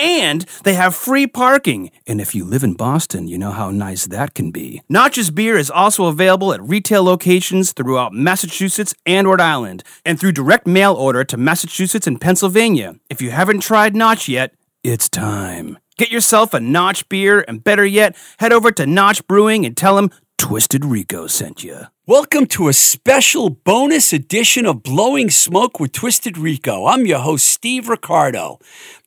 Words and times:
and 0.00 0.46
they 0.64 0.74
have 0.74 0.96
free 0.96 1.26
parking. 1.26 1.90
And 2.06 2.20
if 2.20 2.34
you 2.34 2.44
live 2.44 2.64
in 2.64 2.74
Boston, 2.74 3.28
you 3.28 3.38
know 3.38 3.50
how 3.50 3.70
nice 3.70 4.06
that 4.06 4.34
can 4.34 4.50
be. 4.50 4.82
Notch's 4.88 5.30
beer 5.30 5.56
is 5.56 5.70
also 5.70 6.06
available 6.06 6.52
at 6.52 6.62
retail 6.62 7.04
locations 7.04 7.72
throughout 7.72 8.14
Massachusetts 8.14 8.94
and 9.04 9.28
Rhode 9.28 9.40
Island, 9.40 9.84
and 10.04 10.18
through 10.18 10.32
direct 10.32 10.66
mail 10.66 10.94
order 10.94 11.22
to 11.24 11.36
Massachusetts 11.36 12.06
and 12.06 12.20
Pennsylvania. 12.20 12.96
If 13.10 13.20
you 13.20 13.30
haven't 13.30 13.60
tried 13.60 13.94
Notch 13.94 14.28
yet, 14.28 14.54
it's 14.82 15.08
time. 15.08 15.78
Get 15.98 16.10
yourself 16.10 16.54
a 16.54 16.60
Notch 16.60 17.06
beer, 17.10 17.44
and 17.46 17.62
better 17.62 17.84
yet, 17.84 18.16
head 18.38 18.52
over 18.52 18.72
to 18.72 18.86
Notch 18.86 19.26
Brewing 19.26 19.66
and 19.66 19.76
tell 19.76 19.96
them 19.96 20.10
Twisted 20.38 20.86
Rico 20.86 21.26
sent 21.26 21.62
you. 21.62 21.82
Welcome 22.06 22.46
to 22.46 22.68
a 22.68 22.72
special 22.72 23.50
bonus 23.50 24.14
edition 24.14 24.64
of 24.64 24.82
Blowing 24.82 25.28
Smoke 25.28 25.78
with 25.78 25.92
Twisted 25.92 26.38
Rico. 26.38 26.86
I'm 26.86 27.04
your 27.04 27.18
host, 27.18 27.46
Steve 27.46 27.90
Ricardo. 27.90 28.58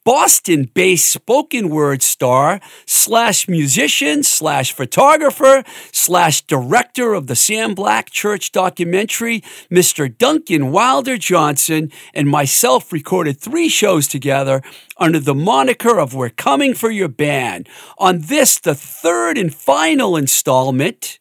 Boston 0.06 0.70
based 0.74 1.10
spoken 1.10 1.70
word 1.70 2.02
star 2.02 2.60
slash 2.86 3.48
musician 3.48 4.24
slash 4.24 4.74
photographer 4.74 5.64
slash 5.92 6.42
director 6.42 7.14
of 7.14 7.28
the 7.28 7.36
Sam 7.36 7.74
Black 7.74 8.10
Church 8.10 8.52
documentary, 8.52 9.42
Mr. 9.72 10.16
Duncan 10.16 10.72
Wilder 10.72 11.18
Johnson, 11.18 11.92
and 12.14 12.28
myself 12.30 12.92
recorded 12.92 13.40
three 13.40 13.70
shows 13.70 14.08
together 14.08 14.62
under 14.98 15.20
the 15.20 15.36
moniker 15.36 16.00
of 16.00 16.14
We're 16.14 16.30
Coming 16.30 16.74
for 16.74 16.92
Your 16.92 17.08
Band. 17.08 17.70
On 17.98 18.20
this, 18.20 18.60
the 18.60 18.76
third 18.76 19.38
and 19.38 19.54
final 19.54 20.18
installment, 20.18 21.20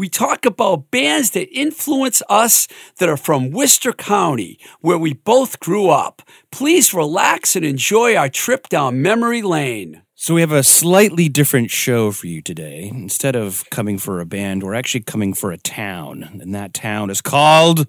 we 0.00 0.08
talk 0.08 0.46
about 0.46 0.90
bands 0.90 1.32
that 1.32 1.54
influence 1.54 2.22
us 2.30 2.66
that 2.96 3.10
are 3.10 3.18
from 3.18 3.50
Worcester 3.50 3.92
County, 3.92 4.58
where 4.80 4.96
we 4.96 5.12
both 5.12 5.60
grew 5.60 5.90
up. 5.90 6.22
Please 6.50 6.94
relax 6.94 7.54
and 7.54 7.66
enjoy 7.66 8.16
our 8.16 8.30
trip 8.30 8.70
down 8.70 9.02
memory 9.02 9.42
lane. 9.42 10.00
So 10.14 10.32
we 10.32 10.40
have 10.40 10.52
a 10.52 10.62
slightly 10.62 11.28
different 11.28 11.70
show 11.70 12.12
for 12.12 12.28
you 12.28 12.40
today. 12.40 12.88
Instead 12.90 13.36
of 13.36 13.68
coming 13.68 13.98
for 13.98 14.20
a 14.20 14.24
band, 14.24 14.62
we're 14.62 14.72
actually 14.72 15.02
coming 15.02 15.34
for 15.34 15.52
a 15.52 15.58
town, 15.58 16.38
and 16.40 16.54
that 16.54 16.72
town 16.72 17.10
is 17.10 17.20
called 17.20 17.86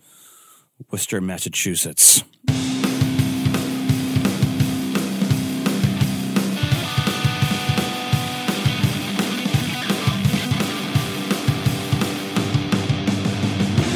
Worcester, 0.91 1.21
Massachusetts. 1.21 2.25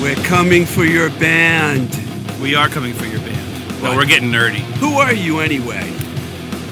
We're 0.05 0.13
coming 0.17 0.67
for 0.67 0.85
your 0.85 1.09
band. 1.09 1.89
We 2.39 2.53
are 2.53 2.69
coming 2.69 2.93
for 2.93 3.05
your 3.07 3.21
band. 3.21 3.81
Well, 3.81 3.95
we're 3.95 4.05
getting 4.05 4.29
nerdy. 4.29 4.59
Who 4.77 4.99
are 4.99 5.11
you 5.11 5.39
anyway? 5.39 5.91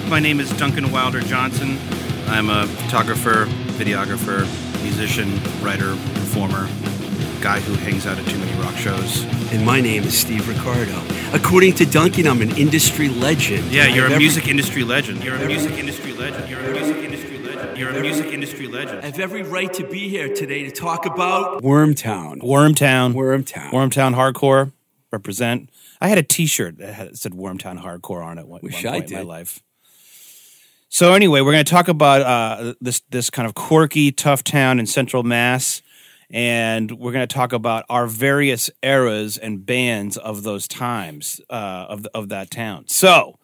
My 0.07 0.19
name 0.19 0.39
is 0.39 0.51
Duncan 0.51 0.91
Wilder 0.91 1.19
Johnson. 1.19 1.79
I'm 2.27 2.51
a 2.51 2.67
photographer, 2.67 3.45
videographer, 3.73 4.41
musician, 4.83 5.33
writer, 5.63 5.95
performer, 6.13 6.67
guy 7.41 7.59
who 7.61 7.73
hangs 7.73 8.05
out 8.05 8.19
at 8.19 8.25
too 8.27 8.37
many 8.37 8.53
rock 8.61 8.75
shows. 8.75 9.23
And 9.51 9.65
my 9.65 9.81
name 9.81 10.03
is 10.03 10.15
Steve 10.15 10.47
Ricardo. 10.47 11.01
According 11.33 11.73
to 11.77 11.87
Duncan, 11.87 12.27
I'm 12.27 12.43
an 12.43 12.55
industry 12.55 13.09
legend. 13.09 13.71
Yeah, 13.71 13.87
you're 13.87 14.05
I 14.05 14.09
a 14.09 14.11
every- 14.11 14.25
music 14.25 14.47
industry 14.47 14.83
legend. 14.83 15.23
You're 15.23 15.37
a 15.37 15.47
music 15.47 15.79
industry 15.79 16.13
legend. 16.13 16.51
You're 16.51 16.59
a 16.59 16.71
music 16.71 16.97
industry 16.97 17.07
legend. 17.21 17.32
You're 17.75 17.89
a 17.89 18.01
music 18.01 18.27
industry 18.27 18.67
legend. 18.67 18.99
I 19.01 19.05
have 19.07 19.19
every 19.19 19.41
right 19.41 19.73
to 19.73 19.87
be 19.87 20.07
here 20.07 20.31
today 20.33 20.63
to 20.63 20.71
talk 20.71 21.07
about 21.07 21.63
Wormtown. 21.63 22.39
Wormtown. 22.41 23.13
Wormtown. 23.13 23.71
Wormtown 23.71 24.13
Hardcore. 24.13 24.71
Represent. 25.11 25.71
I 25.99 26.07
had 26.07 26.19
a 26.19 26.23
T-shirt 26.23 26.77
that 26.77 26.93
had, 26.93 27.17
said 27.17 27.31
Wormtown 27.31 27.81
Hardcore 27.81 28.23
on 28.23 28.37
it 28.37 28.47
one, 28.47 28.61
Wish 28.61 28.83
one 28.83 28.93
I 28.93 28.99
point 28.99 29.11
in 29.11 29.17
my 29.17 29.23
life. 29.23 29.59
So 30.89 31.13
anyway, 31.13 31.41
we're 31.41 31.51
going 31.51 31.65
to 31.65 31.71
talk 31.71 31.87
about 31.87 32.21
uh, 32.21 32.73
this 32.79 33.01
this 33.09 33.31
kind 33.31 33.47
of 33.47 33.55
quirky, 33.55 34.11
tough 34.11 34.43
town 34.43 34.79
in 34.79 34.85
Central 34.85 35.23
Mass, 35.23 35.81
and 36.29 36.91
we're 36.91 37.11
going 37.11 37.27
to 37.27 37.33
talk 37.33 37.53
about 37.53 37.85
our 37.89 38.05
various 38.05 38.69
eras 38.83 39.37
and 39.37 39.65
bands 39.65 40.17
of 40.17 40.43
those 40.43 40.67
times 40.67 41.41
uh, 41.49 41.87
of 41.89 42.03
the, 42.03 42.11
of 42.13 42.29
that 42.29 42.51
town. 42.51 42.85
So, 42.87 43.39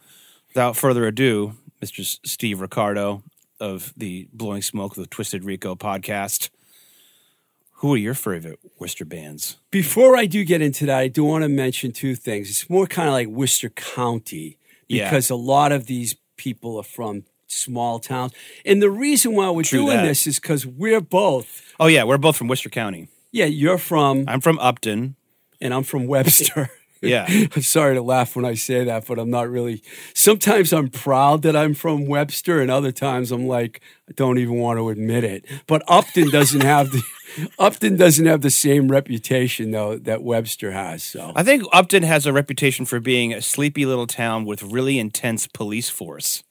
without 0.50 0.78
further 0.78 1.08
ado, 1.08 1.56
Mr. 1.82 2.20
Steve 2.24 2.62
Ricardo 2.62 3.24
of 3.59 3.94
the 3.97 4.28
Blowing 4.34 4.62
Smoke 4.62 4.96
the 4.96 5.06
Twisted 5.06 5.44
Rico 5.44 5.75
podcast. 5.75 6.50
Who 7.75 7.94
are 7.94 7.97
your 7.97 8.14
favorite 8.14 8.59
Worcester 8.78 9.06
bands? 9.06 9.56
Before 9.72 10.18
I 10.18 10.25
do 10.25 10.44
get 10.44 10.62
into 10.62 10.86
that, 10.88 10.97
I 11.00 11.08
do 11.08 11.24
want 11.24 11.44
to 11.44 11.50
mention 11.50 11.92
two 11.94 12.14
things. 12.16 12.50
It's 12.50 12.69
more 12.69 12.88
kind 12.88 13.08
of 13.08 13.14
like 13.14 13.28
Worcester 13.28 13.69
County 13.69 14.58
Yeah. 14.90 15.09
because 15.09 15.30
a 15.30 15.36
lot 15.36 15.72
of 15.72 15.86
these 15.86 16.16
people 16.36 16.78
are 16.78 16.84
from 16.84 17.24
small 17.48 18.00
towns. 18.00 18.34
And 18.66 18.81
the 18.81 18.90
reason 18.92 19.34
why 19.34 19.50
we're 19.50 19.64
True 19.64 19.80
doing 19.86 19.98
that. 19.98 20.06
this 20.06 20.28
is 20.28 20.40
because 20.40 20.66
we're 20.66 21.00
both. 21.02 21.74
Oh 21.80 21.88
yeah, 21.88 22.03
we're 22.03 22.18
both 22.18 22.36
from 22.36 22.48
Worcester 22.50 22.69
County. 22.69 23.08
Yeah, 23.31 23.46
you're 23.46 23.78
from, 23.78 24.25
I'm 24.28 24.42
from 24.42 24.59
Upton. 24.59 25.16
and 25.62 25.74
I'm 25.74 25.84
from 25.84 26.06
Webster. 26.08 26.69
Yeah. 27.02 27.26
I'm 27.56 27.62
sorry 27.62 27.96
to 27.96 28.02
laugh 28.02 28.36
when 28.36 28.46
I 28.46 28.56
say 28.56 28.84
that, 28.84 29.06
but 29.08 29.20
I'm 29.20 29.30
not 29.30 29.50
really. 29.50 29.82
Sometimes 30.14 30.74
I'm 30.74 30.90
proud 30.90 31.44
that 31.44 31.56
I'm 31.56 31.74
from 31.74 32.06
Webster, 32.06 32.62
and 32.62 32.70
other 32.70 32.92
times 32.92 33.32
I'm 33.32 33.48
like, 33.48 33.82
I 34.10 34.14
don't 34.14 34.38
even 34.38 34.56
want 34.56 34.80
to 34.80 34.90
admit 34.90 35.24
it. 35.24 35.46
But 35.68 35.84
Upton 35.88 36.30
doesn't 36.30 36.64
have 36.64 36.92
the 36.92 37.04
Upton 37.60 37.96
doesn't 37.96 38.26
have 38.26 38.42
the 38.42 38.50
same 38.50 38.90
reputation 38.90 39.72
though 39.72 39.98
that 39.98 40.24
Webster 40.24 40.72
has. 40.72 41.04
So 41.04 41.32
I 41.36 41.44
think 41.44 41.64
Upton 41.72 42.04
has 42.04 42.26
a 42.26 42.34
reputation 42.34 42.86
for 42.86 43.00
being 43.00 43.34
a 43.34 43.42
sleepy 43.42 43.86
little 43.86 44.08
town 44.08 44.46
with 44.46 44.64
really 44.64 45.00
intense 45.00 45.48
police 45.48 45.90
force. 45.90 46.44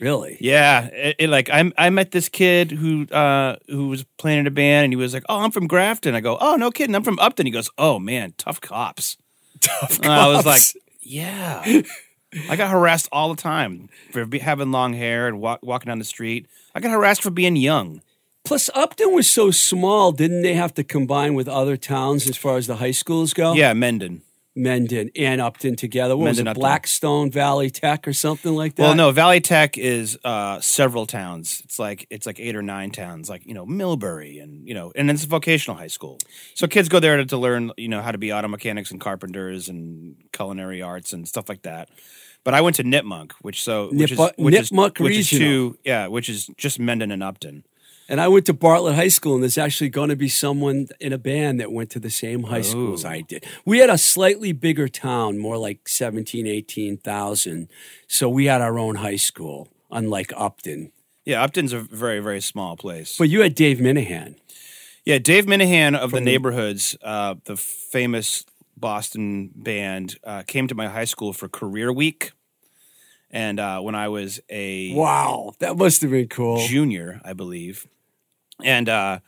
really, 0.00 0.36
Yeah, 0.40 0.86
it, 0.86 1.16
it, 1.18 1.30
like 1.30 1.50
I 1.50 1.70
I 1.76 1.90
met 1.90 2.12
this 2.12 2.28
kid 2.28 2.70
who 2.70 3.06
uh 3.08 3.56
who 3.68 3.88
was 3.88 4.04
playing 4.18 4.40
in 4.40 4.46
a 4.46 4.50
band 4.50 4.84
and 4.84 4.92
he 4.92 4.96
was 4.96 5.12
like, 5.12 5.24
"Oh, 5.28 5.40
I'm 5.40 5.50
from 5.50 5.66
Grafton." 5.66 6.14
I 6.14 6.20
go, 6.20 6.38
"Oh, 6.40 6.56
no 6.56 6.70
kidding, 6.70 6.94
I'm 6.94 7.04
from 7.04 7.18
Upton." 7.18 7.46
He 7.46 7.52
goes, 7.52 7.70
"Oh 7.76 7.98
man, 7.98 8.32
tough 8.38 8.60
cops." 8.60 9.16
Tough. 9.60 9.98
And 9.98 10.12
I 10.12 10.28
was 10.28 10.46
like, 10.46 10.62
"Yeah." 11.00 11.82
I 12.50 12.56
got 12.56 12.70
harassed 12.70 13.08
all 13.12 13.34
the 13.34 13.40
time 13.40 13.88
for 14.10 14.26
be, 14.26 14.40
having 14.40 14.70
long 14.70 14.92
hair 14.92 15.26
and 15.26 15.40
walk, 15.40 15.60
walking 15.62 15.88
down 15.88 15.98
the 15.98 16.04
street. 16.04 16.46
I 16.74 16.80
got 16.80 16.90
harassed 16.90 17.22
for 17.22 17.30
being 17.30 17.56
young. 17.56 18.02
Plus, 18.44 18.68
Upton 18.74 19.12
was 19.12 19.28
so 19.28 19.50
small, 19.50 20.12
didn't 20.12 20.42
they 20.42 20.54
have 20.54 20.74
to 20.74 20.84
combine 20.84 21.34
with 21.34 21.48
other 21.48 21.76
towns 21.76 22.28
as 22.28 22.36
far 22.36 22.56
as 22.56 22.66
the 22.66 22.76
high 22.76 22.92
schools 22.92 23.32
go? 23.32 23.54
Yeah, 23.54 23.72
Mendon. 23.72 24.22
Mendon 24.56 25.10
and 25.14 25.40
Upton 25.40 25.76
together. 25.76 26.16
What 26.16 26.24
Mendon, 26.24 26.46
was 26.46 26.46
it, 26.46 26.48
Upton. 26.48 26.60
Blackstone 26.60 27.30
Valley 27.30 27.70
Tech 27.70 28.08
or 28.08 28.14
something 28.14 28.54
like 28.54 28.74
that? 28.76 28.82
Well, 28.82 28.94
no, 28.94 29.10
Valley 29.12 29.40
Tech 29.40 29.76
is 29.76 30.18
uh, 30.24 30.60
several 30.60 31.06
towns. 31.06 31.60
It's 31.64 31.78
like 31.78 32.06
it's 32.10 32.26
like 32.26 32.40
eight 32.40 32.56
or 32.56 32.62
nine 32.62 32.90
towns, 32.90 33.28
like 33.28 33.46
you 33.46 33.54
know 33.54 33.66
Millbury, 33.66 34.42
and 34.42 34.66
you 34.66 34.74
know, 34.74 34.92
and 34.96 35.10
it's 35.10 35.24
a 35.24 35.28
vocational 35.28 35.76
high 35.76 35.86
school. 35.86 36.18
So 36.54 36.66
kids 36.66 36.88
go 36.88 36.98
there 36.98 37.18
to, 37.18 37.26
to 37.26 37.36
learn, 37.36 37.70
you 37.76 37.88
know, 37.88 38.00
how 38.00 38.12
to 38.12 38.18
be 38.18 38.32
auto 38.32 38.48
mechanics 38.48 38.90
and 38.90 39.00
carpenters 39.00 39.68
and 39.68 40.16
culinary 40.32 40.80
arts 40.80 41.12
and 41.12 41.28
stuff 41.28 41.48
like 41.48 41.62
that. 41.62 41.90
But 42.42 42.54
I 42.54 42.60
went 42.62 42.76
to 42.76 42.84
Nipmuc, 42.84 43.32
which 43.42 43.62
so 43.62 43.90
which 43.92 44.12
is 44.12 44.18
Nip- 44.18 44.38
which 44.38 44.54
is 44.54 44.70
Nipmuc 44.70 45.00
which 45.00 45.16
is 45.16 45.32
Regional. 45.32 45.72
two, 45.72 45.78
yeah, 45.84 46.06
which 46.06 46.28
is 46.28 46.46
just 46.56 46.78
Mendon 46.78 47.10
and 47.10 47.22
Upton. 47.22 47.64
And 48.08 48.20
I 48.20 48.28
went 48.28 48.46
to 48.46 48.52
Bartlett 48.52 48.94
High 48.94 49.08
School, 49.08 49.34
and 49.34 49.42
there's 49.42 49.58
actually 49.58 49.88
going 49.90 50.10
to 50.10 50.16
be 50.16 50.28
someone 50.28 50.88
in 51.00 51.12
a 51.12 51.18
band 51.18 51.58
that 51.60 51.72
went 51.72 51.90
to 51.90 51.98
the 51.98 52.10
same 52.10 52.44
high 52.44 52.60
school 52.60 52.94
as. 52.94 53.04
I 53.04 53.22
did. 53.22 53.44
We 53.64 53.78
had 53.78 53.90
a 53.90 53.98
slightly 53.98 54.52
bigger 54.52 54.88
town, 54.88 55.38
more 55.38 55.56
like 55.56 55.88
17, 55.88 56.46
18,000. 56.46 57.68
So 58.06 58.28
we 58.28 58.46
had 58.46 58.60
our 58.60 58.78
own 58.78 58.96
high 58.96 59.16
school, 59.16 59.68
unlike 59.90 60.32
Upton. 60.36 60.92
Yeah, 61.24 61.42
Upton's 61.42 61.72
a 61.72 61.80
very 61.80 62.20
very 62.20 62.40
small 62.40 62.76
place. 62.76 63.16
But 63.18 63.28
you 63.28 63.40
had 63.40 63.56
Dave 63.56 63.78
Minahan. 63.78 64.36
Yeah, 65.04 65.18
Dave 65.18 65.46
Minahan 65.46 65.96
of 65.96 66.12
the 66.12 66.20
neighborhoods, 66.20 66.96
uh, 67.02 67.34
the 67.44 67.56
famous 67.56 68.44
Boston 68.76 69.50
band, 69.54 70.16
uh, 70.22 70.42
came 70.46 70.68
to 70.68 70.74
my 70.76 70.86
high 70.88 71.04
school 71.04 71.32
for 71.32 71.48
Career 71.48 71.92
Week, 71.92 72.30
and 73.30 73.58
uh, 73.58 73.80
when 73.80 73.96
I 73.96 74.08
was 74.08 74.40
a 74.48 74.94
Wow, 74.94 75.54
that 75.58 75.76
must 75.76 76.02
have 76.02 76.12
been 76.12 76.28
cool. 76.28 76.64
junior, 76.66 77.20
I 77.24 77.32
believe, 77.32 77.86
and 78.62 78.88
uh, 78.88 79.20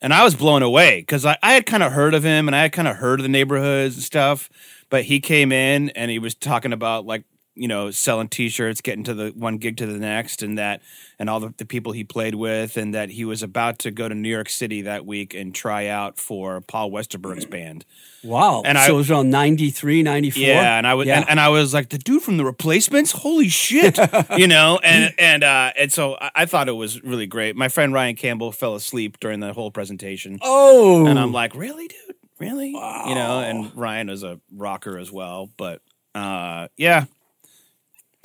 and 0.00 0.12
I 0.12 0.24
was 0.24 0.34
blown 0.34 0.62
away 0.62 1.00
because 1.00 1.24
I, 1.24 1.38
I 1.42 1.52
had 1.54 1.66
kind 1.66 1.82
of 1.82 1.92
heard 1.92 2.14
of 2.14 2.22
him 2.22 2.48
and 2.48 2.54
I 2.54 2.62
had 2.62 2.72
kind 2.72 2.88
of 2.88 2.96
heard 2.96 3.20
of 3.20 3.24
the 3.24 3.28
neighborhoods 3.28 3.96
and 3.96 4.04
stuff, 4.04 4.50
but 4.90 5.04
he 5.04 5.20
came 5.20 5.52
in 5.52 5.90
and 5.90 6.10
he 6.10 6.18
was 6.18 6.34
talking 6.34 6.72
about 6.72 7.06
like 7.06 7.24
you 7.56 7.66
know, 7.66 7.90
selling 7.90 8.28
T-shirts, 8.28 8.80
getting 8.80 9.02
to 9.04 9.14
the 9.14 9.30
one 9.30 9.56
gig 9.56 9.78
to 9.78 9.86
the 9.86 9.98
next, 9.98 10.42
and 10.42 10.58
that, 10.58 10.82
and 11.18 11.28
all 11.28 11.40
the, 11.40 11.52
the 11.56 11.64
people 11.64 11.92
he 11.92 12.04
played 12.04 12.34
with, 12.34 12.76
and 12.76 12.94
that 12.94 13.10
he 13.10 13.24
was 13.24 13.42
about 13.42 13.78
to 13.80 13.90
go 13.90 14.08
to 14.08 14.14
New 14.14 14.28
York 14.28 14.48
City 14.48 14.82
that 14.82 15.06
week 15.06 15.34
and 15.34 15.54
try 15.54 15.86
out 15.86 16.18
for 16.18 16.60
Paul 16.60 16.90
Westerberg's 16.90 17.46
band. 17.46 17.84
Wow. 18.22 18.62
And 18.64 18.76
so 18.76 18.84
I- 18.84 18.88
it 18.88 18.92
was 18.92 19.10
around 19.10 19.30
93, 19.30 20.02
94? 20.02 20.42
Yeah, 20.42 20.76
and 20.78 20.86
I 20.86 20.94
was 20.94 21.06
Yeah. 21.06 21.20
and, 21.20 21.30
and 21.30 21.40
I 21.40 21.48
was 21.48 21.72
like 21.72 21.88
the 21.88 21.98
dude 21.98 22.22
from 22.22 22.36
the 22.36 22.44
Replacements. 22.44 23.12
Holy 23.12 23.48
shit, 23.48 23.98
you 24.36 24.46
know. 24.46 24.78
And 24.82 25.14
and 25.18 25.42
uh, 25.42 25.72
and 25.76 25.90
so 25.92 26.16
I, 26.20 26.30
I 26.34 26.46
thought 26.46 26.68
it 26.68 26.72
was 26.72 27.02
really 27.02 27.26
great. 27.26 27.56
My 27.56 27.68
friend 27.68 27.92
Ryan 27.92 28.16
Campbell 28.16 28.52
fell 28.52 28.74
asleep 28.74 29.18
during 29.18 29.40
the 29.40 29.52
whole 29.52 29.70
presentation, 29.70 30.38
oh. 30.42 31.06
and 31.06 31.18
I'm 31.18 31.32
like, 31.32 31.54
really, 31.54 31.88
dude, 31.88 32.16
really, 32.38 32.74
wow. 32.74 33.04
you 33.08 33.14
know. 33.14 33.40
And 33.40 33.74
Ryan 33.76 34.08
was 34.08 34.22
a 34.22 34.40
rocker 34.54 34.98
as 34.98 35.10
well, 35.10 35.50
but 35.56 35.80
uh, 36.14 36.68
yeah. 36.76 37.04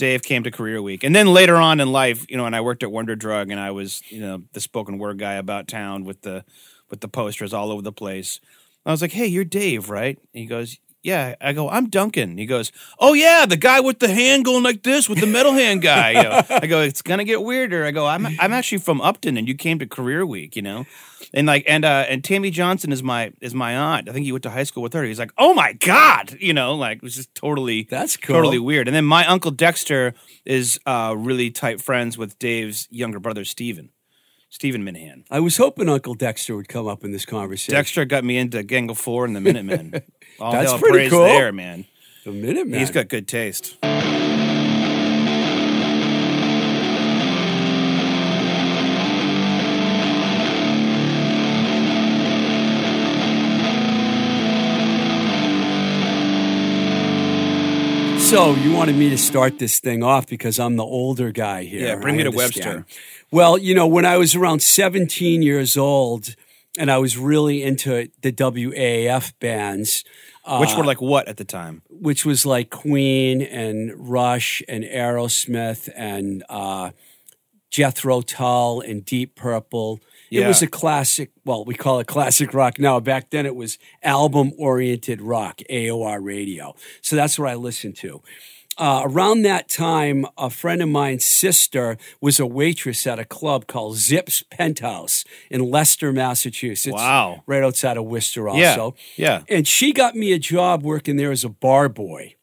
Dave 0.01 0.23
came 0.23 0.41
to 0.41 0.49
Career 0.49 0.81
Week, 0.81 1.03
and 1.03 1.15
then 1.15 1.27
later 1.27 1.57
on 1.57 1.79
in 1.79 1.91
life, 1.91 2.25
you 2.27 2.35
know, 2.35 2.47
and 2.47 2.55
I 2.55 2.61
worked 2.61 2.81
at 2.81 2.91
Wonder 2.91 3.15
Drug, 3.15 3.51
and 3.51 3.59
I 3.59 3.69
was, 3.69 4.01
you 4.09 4.19
know, 4.19 4.41
the 4.51 4.59
spoken 4.59 4.97
word 4.97 5.19
guy 5.19 5.33
about 5.33 5.67
town 5.67 6.05
with 6.05 6.23
the 6.23 6.43
with 6.89 7.01
the 7.01 7.07
posters 7.07 7.53
all 7.53 7.71
over 7.71 7.83
the 7.83 7.91
place. 7.91 8.39
I 8.83 8.89
was 8.89 9.03
like, 9.03 9.11
"Hey, 9.11 9.27
you're 9.27 9.43
Dave, 9.45 9.91
right?" 9.91 10.17
And 10.17 10.41
he 10.41 10.47
goes, 10.47 10.79
"Yeah." 11.03 11.35
I 11.41 11.53
go, 11.53 11.69
"I'm 11.69 11.89
Duncan." 11.89 12.37
He 12.37 12.45
goes, 12.45 12.71
"Oh 12.99 13.13
yeah, 13.13 13.45
the 13.45 13.57
guy 13.57 13.79
with 13.79 13.99
the 13.99 14.07
hand 14.13 14.45
going 14.45 14.63
like 14.63 14.83
this 14.83 15.07
with 15.09 15.19
the 15.19 15.27
metal 15.27 15.53
hand 15.53 15.81
guy." 15.81 16.11
You 16.11 16.23
know? 16.23 16.41
I 16.49 16.67
go, 16.67 16.81
"It's 16.81 17.01
gonna 17.01 17.23
get 17.23 17.43
weirder." 17.43 17.85
I 17.85 17.91
go, 17.91 18.05
"I'm 18.07 18.25
I'm 18.39 18.53
actually 18.53 18.79
from 18.79 19.01
Upton, 19.01 19.37
and 19.37 19.47
you 19.47 19.55
came 19.55 19.79
to 19.79 19.85
Career 19.87 20.25
Week, 20.25 20.55
you 20.55 20.61
know." 20.61 20.85
And 21.33 21.47
like, 21.47 21.63
and 21.67 21.85
uh, 21.85 22.05
and 22.09 22.23
Tammy 22.23 22.49
Johnson 22.51 22.91
is 22.91 23.01
my 23.03 23.31
is 23.41 23.53
my 23.53 23.77
aunt. 23.77 24.09
I 24.09 24.11
think 24.13 24.25
he 24.25 24.31
went 24.31 24.43
to 24.43 24.49
high 24.49 24.63
school 24.63 24.83
with 24.83 24.93
her. 24.93 25.03
He's 25.03 25.19
like, 25.19 25.31
"Oh 25.37 25.53
my 25.53 25.73
god," 25.73 26.35
you 26.39 26.53
know, 26.53 26.75
like 26.75 26.97
it 26.97 27.03
was 27.03 27.15
just 27.15 27.33
totally 27.35 27.87
That's 27.89 28.17
cool. 28.17 28.35
totally 28.35 28.59
weird. 28.59 28.87
And 28.87 28.95
then 28.95 29.05
my 29.05 29.25
uncle 29.25 29.51
Dexter 29.51 30.13
is 30.45 30.79
uh, 30.85 31.15
really 31.17 31.49
tight 31.51 31.81
friends 31.81 32.17
with 32.17 32.37
Dave's 32.39 32.87
younger 32.91 33.19
brother 33.19 33.45
Steven. 33.45 33.89
Stephen 34.51 34.83
Minahan. 34.83 35.23
I 35.31 35.39
was 35.39 35.55
hoping 35.55 35.87
Uncle 35.87 36.13
Dexter 36.13 36.57
would 36.57 36.67
come 36.67 36.85
up 36.85 37.05
in 37.05 37.13
this 37.13 37.25
conversation. 37.25 37.73
Dexter 37.73 38.03
got 38.03 38.25
me 38.25 38.37
into 38.37 38.61
Gang 38.63 38.89
of 38.89 38.97
Four 38.97 39.23
and 39.23 39.33
the 39.33 39.39
Minutemen. 39.39 40.03
All 40.41 40.51
That's 40.51 40.73
pretty 40.73 40.89
praise 40.89 41.09
cool. 41.09 41.23
there, 41.23 41.53
man. 41.53 41.85
The 42.25 42.33
Minutemen. 42.33 42.77
He's 42.77 42.91
got 42.91 43.07
good 43.07 43.29
taste. 43.29 43.77
So 58.31 58.55
you 58.55 58.71
wanted 58.71 58.95
me 58.95 59.09
to 59.09 59.17
start 59.17 59.59
this 59.59 59.81
thing 59.81 60.03
off 60.03 60.25
because 60.27 60.57
I'm 60.57 60.77
the 60.77 60.85
older 60.85 61.31
guy 61.31 61.63
here. 61.63 61.87
Yeah, 61.87 61.95
bring 61.95 62.15
me 62.15 62.23
to. 62.23 62.31
Webster. 62.31 62.85
Well, 63.31 63.57
you 63.57 63.73
know, 63.73 63.87
when 63.87 64.05
I 64.05 64.17
was 64.17 64.35
around 64.35 64.61
17 64.61 65.41
years 65.41 65.77
old 65.77 66.35
and 66.77 66.91
I 66.91 66.97
was 66.97 67.17
really 67.17 67.63
into 67.63 68.09
the 68.21 68.31
WAAF 68.31 69.33
bands, 69.39 70.03
Which 70.59 70.71
Uh, 70.71 70.77
were 70.77 70.83
like 70.85 71.01
what 71.01 71.27
at 71.27 71.37
the 71.37 71.45
time? 71.45 71.81
which 71.89 72.25
was 72.25 72.45
like 72.45 72.69
Queen 72.69 73.41
and 73.41 73.93
Rush 73.95 74.61
and 74.67 74.83
Aerosmith 74.83 75.87
and 75.95 76.43
uh, 76.49 76.91
Jethro 77.69 78.21
Tull 78.21 78.81
and 78.81 79.05
Deep 79.05 79.35
Purple. 79.35 79.99
It 80.31 80.47
was 80.47 80.61
a 80.61 80.67
classic. 80.67 81.29
Well, 81.45 81.63
we 81.65 81.75
call 81.75 81.99
it 81.99 82.07
classic 82.07 82.53
rock 82.53 82.79
now. 82.79 82.99
Back 82.99 83.29
then, 83.29 83.45
it 83.45 83.55
was 83.55 83.77
album 84.01 84.51
oriented 84.57 85.21
rock, 85.21 85.61
AOR 85.69 86.19
radio. 86.23 86.73
So 87.01 87.15
that's 87.15 87.37
what 87.37 87.49
I 87.49 87.55
listened 87.55 87.97
to. 87.97 88.21
Uh, 88.77 89.01
around 89.03 89.41
that 89.43 89.67
time, 89.69 90.25
a 90.37 90.49
friend 90.49 90.81
of 90.81 90.89
mine's 90.89 91.25
sister 91.25 91.97
was 92.21 92.39
a 92.39 92.45
waitress 92.45 93.05
at 93.05 93.19
a 93.19 93.25
club 93.25 93.67
called 93.67 93.97
Zips 93.97 94.43
Penthouse 94.49 95.23
in 95.49 95.69
Leicester, 95.69 96.11
Massachusetts. 96.13 96.95
Wow. 96.95 97.43
Right 97.45 97.63
outside 97.63 97.97
of 97.97 98.05
Worcester, 98.05 98.47
also. 98.49 98.95
yeah. 99.15 99.41
yeah. 99.47 99.55
And 99.55 99.67
she 99.67 99.91
got 99.93 100.15
me 100.15 100.31
a 100.31 100.39
job 100.39 100.83
working 100.83 101.17
there 101.17 101.31
as 101.31 101.43
a 101.43 101.49
bar 101.49 101.89
boy. 101.89 102.35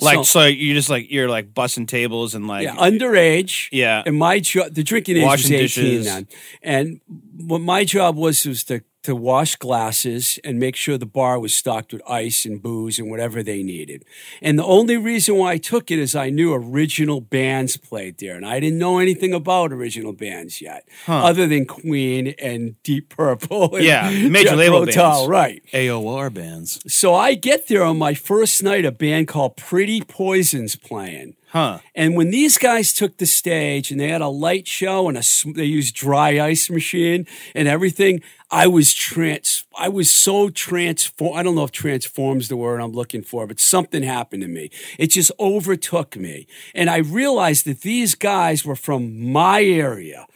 Like 0.00 0.18
So- 0.18 0.22
so, 0.22 0.44
you 0.46 0.74
just 0.74 0.88
like 0.88 1.10
you're 1.10 1.28
like 1.28 1.52
bussing 1.52 1.88
tables 1.88 2.34
and 2.36 2.46
like 2.46 2.62
Yeah, 2.62 2.76
underage. 2.76 3.68
Yeah. 3.72 4.04
And 4.06 4.16
my 4.16 4.38
job, 4.38 4.74
the 4.74 4.84
drinking 4.84 5.16
age 5.16 5.24
was 5.26 5.44
18 5.50 5.58
dishes. 5.58 6.04
then. 6.06 6.28
And 6.62 7.00
what 7.36 7.60
my 7.60 7.84
job 7.84 8.16
was 8.16 8.46
was 8.46 8.62
to, 8.64 8.82
to 9.08 9.16
wash 9.16 9.56
glasses 9.56 10.38
and 10.44 10.58
make 10.58 10.76
sure 10.76 10.98
the 10.98 11.06
bar 11.06 11.40
was 11.40 11.54
stocked 11.54 11.94
with 11.94 12.02
ice 12.06 12.44
and 12.44 12.60
booze 12.60 12.98
and 12.98 13.10
whatever 13.10 13.42
they 13.42 13.62
needed. 13.62 14.04
And 14.42 14.58
the 14.58 14.66
only 14.66 14.98
reason 14.98 15.36
why 15.36 15.52
I 15.52 15.56
took 15.56 15.90
it 15.90 15.98
is 15.98 16.14
I 16.14 16.28
knew 16.28 16.52
original 16.52 17.22
bands 17.22 17.78
played 17.78 18.18
there. 18.18 18.36
And 18.36 18.44
I 18.44 18.60
didn't 18.60 18.78
know 18.78 18.98
anything 18.98 19.32
about 19.32 19.72
original 19.72 20.12
bands 20.12 20.60
yet, 20.60 20.86
other 21.06 21.46
than 21.46 21.64
Queen 21.64 22.34
and 22.38 22.80
Deep 22.82 23.08
Purple. 23.08 23.76
And 23.76 23.84
Yeah, 23.86 24.10
major 24.28 24.50
Jethro 24.50 24.56
label 24.58 24.86
Tull, 24.86 25.20
bands. 25.20 25.28
Right. 25.30 25.62
AOR 25.72 26.32
bands. 26.34 26.92
So 26.92 27.14
I 27.14 27.32
get 27.32 27.68
there 27.68 27.84
on 27.84 27.96
my 27.96 28.12
first 28.12 28.62
night, 28.62 28.84
a 28.84 28.92
band 28.92 29.26
called 29.28 29.56
Pretty 29.56 30.02
Poisons 30.02 30.76
playing. 30.76 31.34
Huh. 31.50 31.78
And 31.94 32.14
when 32.14 32.30
these 32.30 32.58
guys 32.58 32.92
took 32.92 33.16
the 33.16 33.24
stage 33.24 33.90
and 33.90 33.98
they 33.98 34.08
had 34.08 34.20
a 34.20 34.28
light 34.28 34.68
show 34.68 35.08
and 35.08 35.16
a 35.16 35.22
they 35.54 35.64
used 35.64 35.94
dry 35.94 36.38
ice 36.38 36.68
machine 36.68 37.26
and 37.54 37.66
everything, 37.66 38.20
I 38.50 38.66
was 38.66 38.94
trans. 38.94 39.64
I 39.76 39.88
was 39.88 40.10
so 40.10 40.48
transform. 40.48 41.36
I 41.36 41.42
don't 41.42 41.54
know 41.54 41.64
if 41.64 41.70
transforms 41.70 42.48
the 42.48 42.56
word 42.56 42.80
I'm 42.80 42.92
looking 42.92 43.22
for, 43.22 43.46
but 43.46 43.60
something 43.60 44.02
happened 44.02 44.42
to 44.42 44.48
me. 44.48 44.70
It 44.98 45.08
just 45.08 45.30
overtook 45.38 46.16
me, 46.16 46.46
and 46.74 46.88
I 46.88 46.98
realized 46.98 47.66
that 47.66 47.82
these 47.82 48.14
guys 48.14 48.64
were 48.64 48.76
from 48.76 49.30
my 49.32 49.62
area. 49.62 50.26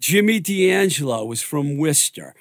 Jimmy 0.00 0.40
D'Angelo 0.40 1.24
was 1.24 1.42
from 1.42 1.76
Worcester. 1.76 2.34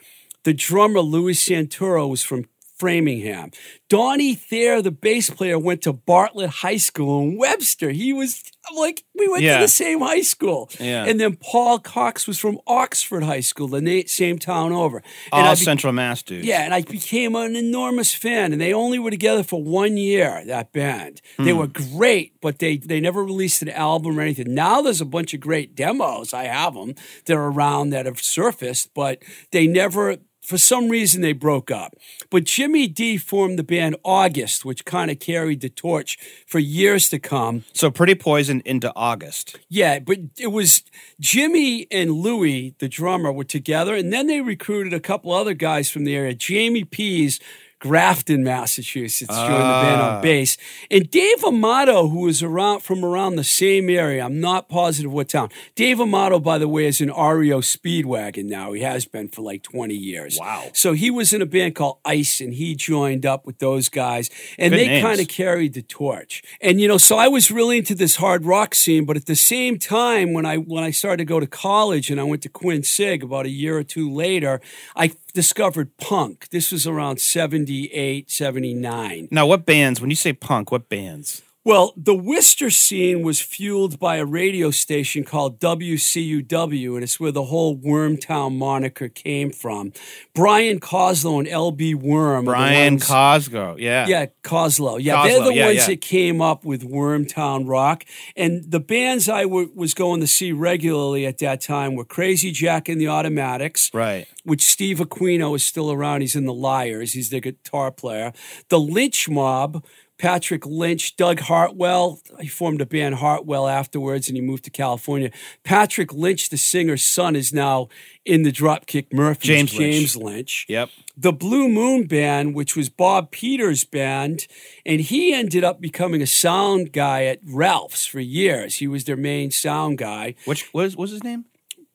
The 0.44 0.54
drummer 0.54 1.02
Louis 1.02 1.34
Santoro 1.34 2.08
was 2.08 2.24
from 2.24 2.46
Framingham. 2.78 3.52
Donnie 3.90 4.36
Thayer, 4.36 4.82
the 4.82 4.92
bass 4.92 5.30
player, 5.30 5.58
went 5.58 5.82
to 5.84 5.94
Bartlett 5.94 6.50
High 6.50 6.78
School 6.78 7.22
in 7.24 7.38
Webster. 7.38 7.90
He 7.92 8.14
was 8.14 8.44
I'm 8.70 8.76
like, 8.76 9.06
we 9.18 9.30
went 9.30 9.44
Yeah. 9.44 9.58
to 9.60 9.64
the 9.64 9.68
same 9.70 10.02
high 10.02 10.20
school. 10.22 10.70
Yeah. 10.78 11.06
And 11.06 11.22
then 11.22 11.38
Paul 11.38 11.80
Cox 11.80 12.28
was 12.28 12.38
from 12.38 12.60
Oxford 12.68 13.24
High 13.24 13.40
School, 13.40 13.70
the 13.70 14.04
same 14.08 14.38
town 14.38 14.74
over. 14.74 14.98
And 14.98 15.06
All 15.32 15.46
I 15.46 15.52
be- 15.54 15.62
Central 15.62 15.94
Mass 15.94 16.22
dudes. 16.22 16.46
yeah, 16.46 16.64
and 16.64 16.74
I 16.74 16.82
became 16.82 17.34
an 17.36 17.56
enormous 17.56 18.14
fan. 18.14 18.52
And 18.52 18.60
they 18.62 18.74
only 18.74 19.00
were 19.00 19.10
together 19.10 19.42
for 19.44 19.64
one 19.64 19.96
year, 19.96 20.44
that 20.48 20.74
band. 20.74 21.22
They 21.40 21.52
Hmm. 21.52 21.58
were 21.60 21.68
great, 21.68 22.34
but 22.42 22.60
they, 22.60 22.76
they 22.76 23.00
never 23.00 23.24
released 23.24 23.62
an 23.62 23.70
album 23.70 24.20
or 24.20 24.22
anything. 24.22 24.54
Now 24.54 24.82
there's 24.82 25.00
a 25.00 25.06
bunch 25.06 25.34
of 25.34 25.40
great 25.40 25.74
demos. 25.74 26.34
I 26.34 26.44
have 26.48 26.74
them. 26.74 26.94
They're 27.26 27.42
around 27.42 27.92
that 27.92 28.06
have 28.06 28.22
surfaced, 28.22 28.94
but 28.94 29.24
they 29.54 29.66
never, 29.66 30.18
for 30.48 30.58
some 30.58 30.88
reason, 30.88 31.22
they 31.22 31.34
broke 31.34 31.70
up. 31.70 31.94
But 32.30 32.46
Jimmy 32.46 32.88
D 32.88 33.18
formed 33.18 33.60
the 33.60 33.64
band 33.64 33.98
August, 34.06 34.64
which 34.64 34.86
kind 34.86 35.12
of 35.12 35.20
carried 35.20 35.60
the 35.60 35.68
torch 35.68 36.18
for 36.48 36.60
years 36.60 37.10
to 37.10 37.20
come. 37.20 37.66
So 37.74 37.92
Pretty 37.92 38.16
Poison 38.16 38.62
into 38.64 38.94
August. 38.96 39.60
Yeah, 39.68 40.00
but 40.00 40.20
it 40.40 40.54
was 40.54 40.84
Jimmy 41.20 41.86
and 41.92 42.12
Louie, 42.12 42.76
the 42.80 42.88
drummer, 42.88 43.30
were 43.30 43.44
together, 43.44 43.94
and 43.94 44.14
then 44.14 44.28
they 44.28 44.40
recruited 44.40 44.94
a 44.94 45.02
couple 45.02 45.34
other 45.34 45.54
guys 45.54 45.90
from 45.90 46.06
the 46.06 46.16
area. 46.16 46.34
Jamie 46.34 46.86
Pease, 46.86 47.42
Grafton, 47.80 48.44
Massachusetts, 48.44 49.36
joined 49.36 49.54
the 49.54 49.82
band 49.84 50.02
on 50.02 50.14
ah. 50.16 50.22
bass, 50.22 50.58
and 50.90 51.10
Dave 51.12 51.44
Amato, 51.44 52.08
who 52.08 52.22
was 52.22 52.42
around 52.42 52.82
from 52.82 53.06
around 53.06 53.36
the 53.36 53.44
same 53.44 53.90
area. 53.90 54.26
I'm 54.26 54.40
not 54.40 54.68
positive 54.68 55.14
what 55.14 55.30
town. 55.30 55.50
Dave 55.76 56.02
Amato, 56.02 56.40
by 56.40 56.58
the 56.58 56.68
way, 56.68 56.88
is 56.88 57.02
in 57.02 57.10
REO 57.10 57.62
Speedwagon 57.62 58.46
now. 58.46 58.74
He 58.74 58.82
has 58.82 59.06
been 59.06 59.28
for 59.28 59.44
like 59.44 59.62
20 59.62 59.94
years. 59.94 60.38
Wow. 60.40 60.70
So 60.74 60.94
he 60.94 61.12
was 61.12 61.34
in 61.34 61.42
a 61.42 61.46
band 61.46 61.76
called 61.76 62.00
Ice, 62.04 62.42
and 62.42 62.54
he 62.54 62.74
joined 62.74 63.26
up 63.26 63.46
with 63.46 63.60
those 63.60 63.90
guys, 63.90 64.32
and 64.58 64.74
Good 64.74 64.80
they 64.80 65.02
kind 65.02 65.20
of 65.20 65.28
carried 65.28 65.74
the 65.74 65.84
torch. 65.84 66.42
And 66.60 66.82
you 66.82 66.88
know, 66.88 66.98
so 66.98 67.18
I 67.18 67.28
was 67.28 67.52
really 67.52 67.78
into 67.78 67.94
this 67.94 68.16
hard 68.16 68.46
rock 68.46 68.74
scene, 68.74 69.06
but 69.06 69.18
at 69.18 69.28
the 69.28 69.36
same 69.36 69.78
time, 69.78 70.34
when 70.34 70.48
I 70.48 70.58
when 70.58 70.84
I 70.84 70.90
started 70.90 71.18
to 71.18 71.26
go 71.26 71.40
to 71.40 71.48
college 71.48 72.10
and 72.10 72.20
I 72.20 72.24
went 72.24 72.42
to 72.44 72.50
Quinsig 72.50 73.22
about 73.22 73.46
a 73.46 73.50
year 73.50 73.78
or 73.78 73.84
two 73.84 74.12
later, 74.12 74.62
I 74.96 75.12
discovered 75.34 75.96
punk. 75.98 76.50
This 76.50 76.72
was 76.72 76.88
around 76.88 77.20
78, 77.68 78.32
79. 78.32 79.28
Now, 79.30 79.46
what 79.46 79.66
bands? 79.66 80.00
When 80.00 80.10
you 80.10 80.16
say 80.16 80.32
punk, 80.32 80.72
what 80.72 80.88
bands? 80.88 81.42
Well, 81.68 81.92
the 81.98 82.16
Worcester 82.16 82.70
scene 82.70 83.24
was 83.24 83.42
fueled 83.42 84.00
by 84.00 84.16
a 84.16 84.24
radio 84.26 84.72
station 84.72 85.26
called 85.26 85.60
WCUW, 85.60 86.94
and 86.96 87.04
it's 87.04 87.20
where 87.20 87.34
the 87.34 87.44
whole 87.44 87.78
Wormtown 87.78 88.58
moniker 88.58 89.10
came 89.10 89.52
from. 89.52 89.92
Brian 90.34 90.80
Coslow 90.80 91.40
and 91.40 91.46
LB 91.46 91.94
Worm. 91.96 92.46
Brian 92.46 92.94
ones- 92.94 93.08
Cosgrove. 93.08 93.82
Yeah. 93.82 94.08
yeah, 94.08 94.28
Coslow. 94.46 94.98
Yeah, 95.02 95.28
they're 95.28 95.44
the 95.44 95.54
yeah, 95.54 95.66
ones 95.66 95.80
yeah. 95.80 95.88
that 95.88 96.00
came 96.00 96.40
up 96.40 96.64
with 96.64 96.90
Wormtown 96.90 97.68
Rock. 97.68 98.06
And 98.38 98.64
the 98.72 98.80
bands 98.80 99.28
I 99.28 99.42
w- 99.44 99.70
was 99.76 99.94
going 99.94 100.22
to 100.22 100.28
see 100.28 100.54
regularly 100.54 101.26
at 101.26 101.40
that 101.40 101.60
time 101.60 101.96
were 101.96 102.06
Crazy 102.06 102.52
Jack 102.54 102.88
and 102.88 103.02
the 103.02 103.10
Automatics, 103.10 103.92
Right. 103.94 104.26
which 104.46 104.64
Steve 104.64 105.00
Aquino 105.00 105.54
is 105.54 105.66
still 105.66 105.92
around. 105.92 106.22
He's 106.22 106.38
in 106.38 106.46
the 106.46 106.54
Liars, 106.54 107.12
he's 107.12 107.30
the 107.30 107.42
guitar 107.42 107.92
player. 107.92 108.32
The 108.70 108.80
Lynch 108.80 109.28
Mob, 109.28 109.84
Patrick 110.18 110.66
Lynch, 110.66 111.16
Doug 111.16 111.42
Hartwell. 111.42 112.20
He 112.40 112.48
formed 112.48 112.82
a 112.82 112.86
band 112.86 113.16
Hartwell 113.16 113.68
afterwards, 113.68 114.28
and 114.28 114.36
he 114.36 114.42
moved 114.42 114.64
to 114.64 114.72
California. 114.72 115.30
Patrick 115.64 116.12
Lynch, 116.12 116.50
the 116.50 116.58
singer's 116.58 117.04
son, 117.04 117.36
is 117.36 117.54
now 117.54 117.88
in 118.26 118.44
the 118.44 118.52
Dropkick 118.52 119.14
Murphys. 119.14 119.48
James 119.48 119.78
Lynch. 119.78 119.94
James 119.94 120.18
Lynch. 120.18 120.66
Yep. 120.68 120.90
The 121.16 121.34
Blue 121.34 121.70
Moon 121.70 122.08
Band, 122.08 122.56
which 122.56 122.76
was 122.76 122.90
Bob 122.90 123.32
Peters' 123.32 123.84
band, 123.84 124.48
and 124.86 125.02
he 125.02 125.34
ended 125.34 125.64
up 125.64 125.80
becoming 125.82 126.22
a 126.22 126.28
sound 126.28 126.94
guy 126.94 127.26
at 127.26 127.40
Ralph's 127.44 128.06
for 128.06 128.20
years. 128.20 128.78
He 128.78 128.88
was 128.88 129.04
their 129.06 129.18
main 129.18 129.52
sound 129.52 129.98
guy. 130.00 130.36
Which 130.46 130.74
was 130.74 130.96
was 130.96 131.12
his 131.12 131.24
name? 131.24 131.46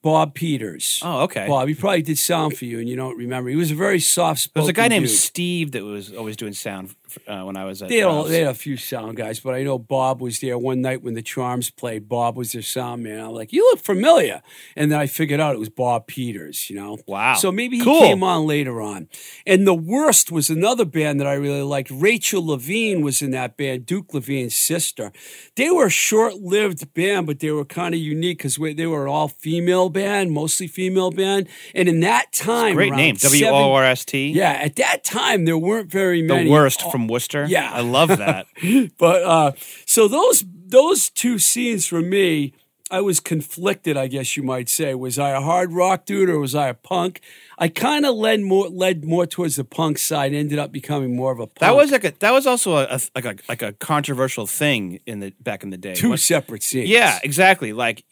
Bob 0.03 0.35
Peters. 0.35 1.01
Oh, 1.03 1.23
okay. 1.23 1.47
Bob, 1.47 1.69
he 1.69 1.75
probably 1.75 2.03
did 2.03 2.19
sound 2.19 2.57
for 2.57 2.65
you, 2.65 2.81
and 2.81 2.89
you 2.89 2.97
don't 2.97 3.17
remember. 3.17 3.49
He 3.51 3.57
was 3.57 3.71
a 3.71 3.77
very 3.77 4.01
soft. 4.01 4.53
There 4.53 4.61
was 4.63 4.69
a 4.69 4.73
guy 4.73 4.89
named 4.89 5.07
dude. 5.07 5.17
Steve 5.17 5.73
that 5.73 5.85
was 5.85 6.13
always 6.13 6.37
doing 6.37 6.53
sound 6.53 6.95
uh, 7.27 7.43
when 7.43 7.57
I 7.57 7.65
was 7.65 7.83
at. 7.83 7.89
They 7.89 7.99
had, 7.99 8.09
a, 8.09 8.29
they 8.29 8.41
had 8.41 8.49
a 8.49 8.55
few 8.55 8.77
sound 8.77 9.17
guys, 9.17 9.41
but 9.41 9.55
I 9.55 9.63
know 9.63 9.79
Bob 9.79 10.21
was 10.21 10.41
there 10.41 10.59
one 10.59 10.81
night 10.81 11.03
when 11.03 11.15
the 11.15 11.23
Charms 11.23 11.71
played. 11.71 12.09
Bob 12.09 12.37
was 12.37 12.53
their 12.53 12.63
sound 12.63 13.03
man. 13.03 13.21
I'm 13.21 13.33
like, 13.33 13.53
you 13.53 13.63
look 13.71 13.81
familiar. 13.81 14.43
And 14.77 14.91
then 14.91 14.99
I 14.99 15.07
figured 15.07 15.41
out 15.41 15.55
it 15.55 15.59
was 15.59 15.69
Bob 15.69 16.07
Peters, 16.07 16.69
you 16.71 16.77
know? 16.77 16.99
Wow. 17.07 17.35
So 17.35 17.51
maybe 17.53 17.79
he 17.79 17.85
Cool. 17.85 18.01
came 18.01 18.23
on 18.23 18.47
later 18.47 18.81
on. 18.81 19.09
And 19.47 19.67
The 19.67 19.75
Worst 19.75 20.31
was 20.33 20.51
another 20.51 20.85
band 20.85 21.21
that 21.21 21.27
I 21.27 21.35
really 21.35 21.63
liked. 21.63 21.91
Rachel 21.91 22.47
Levine 22.47 23.03
was 23.03 23.23
in 23.23 23.31
that 23.33 23.57
band, 23.57 23.87
Duke 23.87 24.13
Levine's 24.15 24.55
sister. 24.55 25.13
They 25.57 25.71
were 25.71 25.87
a 25.87 25.91
short 25.91 26.35
lived 26.35 26.93
band, 26.95 27.27
but 27.27 27.41
they 27.41 27.51
were 27.51 27.65
kind 27.65 27.95
of 27.95 28.01
unique 28.01 28.39
because 28.39 28.57
they 28.57 28.87
were 28.87 29.05
an 29.07 29.13
all 29.13 29.29
female 29.29 29.89
band, 29.89 30.33
mostly 30.33 30.67
female 30.67 31.11
band. 31.11 31.49
And 31.75 31.89
in 31.89 32.01
that 32.01 32.33
time, 32.33 32.75
Great 32.75 32.93
name. 32.95 33.17
W 33.17 33.47
O 33.47 33.73
R 33.73 33.85
S 33.85 34.05
T. 34.05 34.29
Yeah, 34.33 34.53
at 34.53 34.77
that 34.77 35.05
time, 35.05 35.45
there 35.45 35.59
weren't 35.59 35.91
very 35.91 36.23
many. 36.23 36.29
The 36.29 36.35
many. 36.45 36.51
worst 36.51 36.91
from 36.91 37.02
Worcester. 37.09 37.47
Yeah. 37.49 37.71
I 37.73 37.81
love 37.81 38.09
that. 38.09 38.47
but 38.99 39.23
uh, 39.23 39.53
so 39.87 40.09
those 40.09 40.45
those 40.49 41.11
two 41.11 41.39
scenes 41.39 41.87
for 41.87 42.01
me, 42.01 42.55
I 42.91 43.01
was 43.01 43.21
conflicted. 43.21 43.97
I 43.97 44.07
guess 44.07 44.37
you 44.37 44.43
might 44.43 44.69
say. 44.69 44.95
Was 44.95 45.19
I 45.19 45.31
a 45.31 45.41
hard 45.41 45.73
rock 45.73 46.05
dude 46.05 46.29
or 46.29 46.39
was 46.39 46.55
I 46.55 46.69
a 46.69 46.75
punk? 46.75 47.21
I 47.59 47.69
kind 47.69 48.05
of 48.05 48.15
led 48.17 48.41
more 48.41 48.69
led 48.69 49.05
more 49.05 49.27
towards 49.27 49.57
the 49.57 49.65
punk 49.65 49.99
side. 49.99 50.35
Ended 50.35 50.59
up 50.59 50.73
becoming 50.73 51.17
more 51.17 51.33
of 51.33 51.39
a 51.39 51.47
punk. 51.47 51.61
that 51.61 51.75
was 51.75 51.91
like 51.91 52.05
a 52.05 52.13
that 52.19 52.33
was 52.33 52.47
also 52.47 52.77
a, 52.77 52.85
a 52.85 53.01
like 53.15 53.25
a 53.25 53.37
like 53.49 53.63
a 53.63 53.73
controversial 53.73 54.47
thing 54.47 55.01
in 55.07 55.21
the 55.21 55.33
back 55.41 55.63
in 55.63 55.71
the 55.71 55.79
day. 55.79 55.95
two 55.95 56.17
separate 56.17 56.63
scenes. 56.63 56.89
Yeah, 56.89 57.19
exactly. 57.23 57.73
Like 57.73 58.05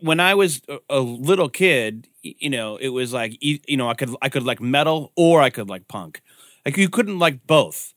when 0.00 0.20
I 0.20 0.34
was 0.34 0.62
a, 0.68 0.78
a 0.88 1.00
little 1.00 1.48
kid, 1.48 2.08
you 2.22 2.50
know, 2.50 2.76
it 2.76 2.88
was 2.88 3.12
like 3.12 3.36
you 3.40 3.76
know, 3.76 3.88
I 3.88 3.94
could 3.94 4.14
I 4.22 4.28
could 4.28 4.44
like 4.44 4.60
metal 4.60 5.12
or 5.16 5.40
I 5.42 5.50
could 5.50 5.68
like 5.68 5.88
punk. 5.88 6.22
Like 6.64 6.76
you 6.76 6.88
couldn't 6.88 7.18
like 7.18 7.46
both. 7.46 7.93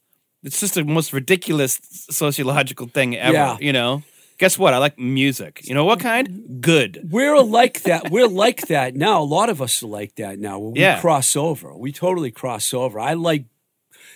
It's 0.47 0.59
just 0.61 0.75
the 0.75 0.83
most 0.83 1.13
ridiculous 1.13 1.79
sociological 2.09 2.87
thing 2.87 3.15
ever. 3.17 3.33
Yeah. 3.33 3.57
You 3.59 3.73
know. 3.73 4.01
Guess 4.39 4.57
what? 4.59 4.73
I 4.73 4.77
like 4.77 4.99
music. 4.99 5.67
You 5.67 5.73
know 5.73 5.83
what 5.83 5.99
kind? 5.99 6.61
Good. 6.61 7.07
We're 7.09 7.39
like 7.41 7.81
that. 7.83 8.11
We're 8.11 8.27
like 8.27 8.67
that 8.67 8.95
now. 8.95 9.21
A 9.21 9.25
lot 9.25 9.49
of 9.49 9.61
us 9.61 9.81
are 9.81 9.87
like 9.87 10.15
that 10.15 10.37
now. 10.39 10.59
Where 10.59 10.71
we 10.71 10.79
Yeah. 10.79 11.01
cross 11.01 11.35
over. 11.35 11.75
We 11.75 11.91
totally 11.91 12.29
cross 12.31 12.71
over. 12.73 12.99
I 12.99 13.13
like 13.13 13.45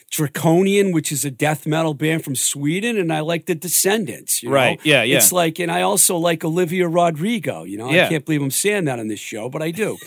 Draconian, 0.09 0.91
which 0.91 1.11
is 1.11 1.23
a 1.23 1.31
death 1.31 1.65
metal 1.65 1.93
band 1.93 2.23
from 2.23 2.35
Sweden, 2.35 2.97
and 2.97 3.13
I 3.13 3.21
like 3.21 3.45
the 3.45 3.55
Descendents. 3.55 4.43
You 4.43 4.49
know? 4.49 4.55
Right. 4.55 4.79
Yeah, 4.83 5.03
yeah. 5.03 5.17
It's 5.17 5.31
like, 5.31 5.59
and 5.59 5.71
I 5.71 5.81
also 5.81 6.17
like 6.17 6.43
Olivia 6.43 6.87
Rodrigo. 6.87 7.63
You 7.63 7.77
know, 7.77 7.89
I 7.89 8.09
can't 8.09 8.25
believe 8.25 8.41
I'm 8.41 8.51
saying 8.51 8.85
that 8.85 8.99
on 8.99 9.07
this 9.07 9.19
show, 9.19 9.49
but 9.49 9.61
I 9.61 9.71
do. 9.71 9.97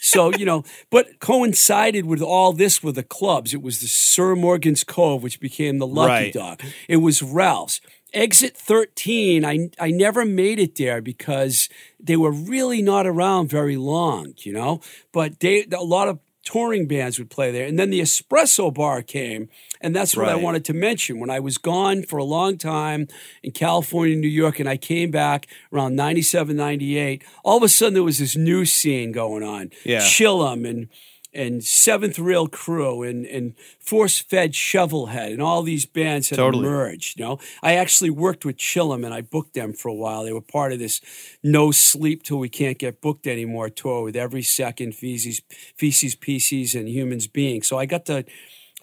so 0.00 0.32
you 0.34 0.44
know, 0.44 0.64
but 0.90 1.20
coincided 1.20 2.06
with 2.06 2.22
all 2.22 2.52
this 2.52 2.82
with 2.82 2.96
the 2.96 3.02
clubs. 3.02 3.54
It 3.54 3.62
was 3.62 3.80
the 3.80 3.86
Sir 3.86 4.34
Morgan's 4.34 4.84
Cove, 4.84 5.22
which 5.22 5.40
became 5.40 5.78
the 5.78 5.86
Lucky 5.86 6.24
Right. 6.24 6.32
Dog. 6.32 6.62
It 6.88 6.96
was 6.96 7.22
Ralph's. 7.22 7.80
Exit 8.14 8.54
13, 8.56 9.42
I, 9.42 9.70
I 9.80 9.90
never 9.90 10.26
made 10.26 10.58
it 10.58 10.74
there 10.76 11.00
because 11.00 11.70
they 11.98 12.16
were 12.16 12.30
really 12.30 12.82
not 12.82 13.06
around 13.06 13.48
very 13.48 13.78
long, 13.78 14.34
you 14.38 14.52
know? 14.52 14.82
But 15.12 15.40
they, 15.40 15.64
a 15.72 15.82
lot 15.82 16.08
of 16.08 16.18
touring 16.44 16.86
bands 16.86 17.18
would 17.18 17.30
play 17.30 17.50
there. 17.50 17.66
And 17.66 17.78
then 17.78 17.90
the 17.90 18.00
Espresso 18.00 18.72
Bar 18.72 19.02
came, 19.02 19.48
and 19.80 19.94
that's 19.94 20.16
what 20.16 20.28
I 20.28 20.34
wanted 20.34 20.64
to 20.66 20.72
mention. 20.72 21.20
When 21.20 21.30
I 21.30 21.40
was 21.40 21.58
gone 21.58 22.02
for 22.02 22.18
a 22.18 22.24
long 22.24 22.58
time 22.58 23.08
in 23.42 23.52
California, 23.52 24.16
New 24.16 24.28
York, 24.28 24.58
and 24.58 24.68
I 24.68 24.76
came 24.76 25.10
back 25.10 25.46
around 25.72 25.96
97, 25.96 26.56
98, 26.56 27.24
all 27.44 27.58
of 27.58 27.62
a 27.62 27.68
sudden 27.68 27.94
there 27.94 28.02
was 28.02 28.18
this 28.18 28.36
new 28.36 28.64
scene 28.64 29.12
going 29.12 29.42
on. 29.42 29.70
Yeah. 29.84 30.00
Chillum 30.00 30.68
and 30.68 30.88
and 31.34 31.64
Seventh 31.64 32.18
Rail 32.18 32.46
Crew 32.46 33.02
and 33.02 33.26
and 33.26 33.54
Force 33.80 34.18
Fed 34.20 34.52
Shovelhead 34.52 35.32
and 35.32 35.42
all 35.42 35.62
these 35.62 35.86
bands 35.86 36.30
had 36.30 36.36
Totally. 36.36 36.66
emerged. 36.66 37.18
You 37.18 37.24
know, 37.24 37.38
I 37.62 37.74
actually 37.74 38.10
worked 38.10 38.44
with 38.44 38.56
Chillum 38.56 39.04
and 39.04 39.14
I 39.14 39.20
booked 39.20 39.54
them 39.54 39.72
for 39.72 39.88
a 39.88 39.94
while. 39.94 40.24
They 40.24 40.32
were 40.32 40.40
part 40.40 40.72
of 40.72 40.78
this 40.78 41.00
No 41.42 41.70
Sleep 41.70 42.22
Till 42.22 42.38
We 42.38 42.48
Can't 42.48 42.78
Get 42.78 43.00
Booked 43.00 43.26
Anymore 43.26 43.70
tour 43.70 44.02
with 44.02 44.16
every 44.16 44.42
second 44.42 44.94
feces, 44.94 45.40
feces, 45.76 46.14
pieces, 46.14 46.74
and 46.74 46.88
humans 46.88 47.26
being. 47.26 47.62
So 47.62 47.78
I 47.78 47.86
got 47.86 48.06
to 48.06 48.24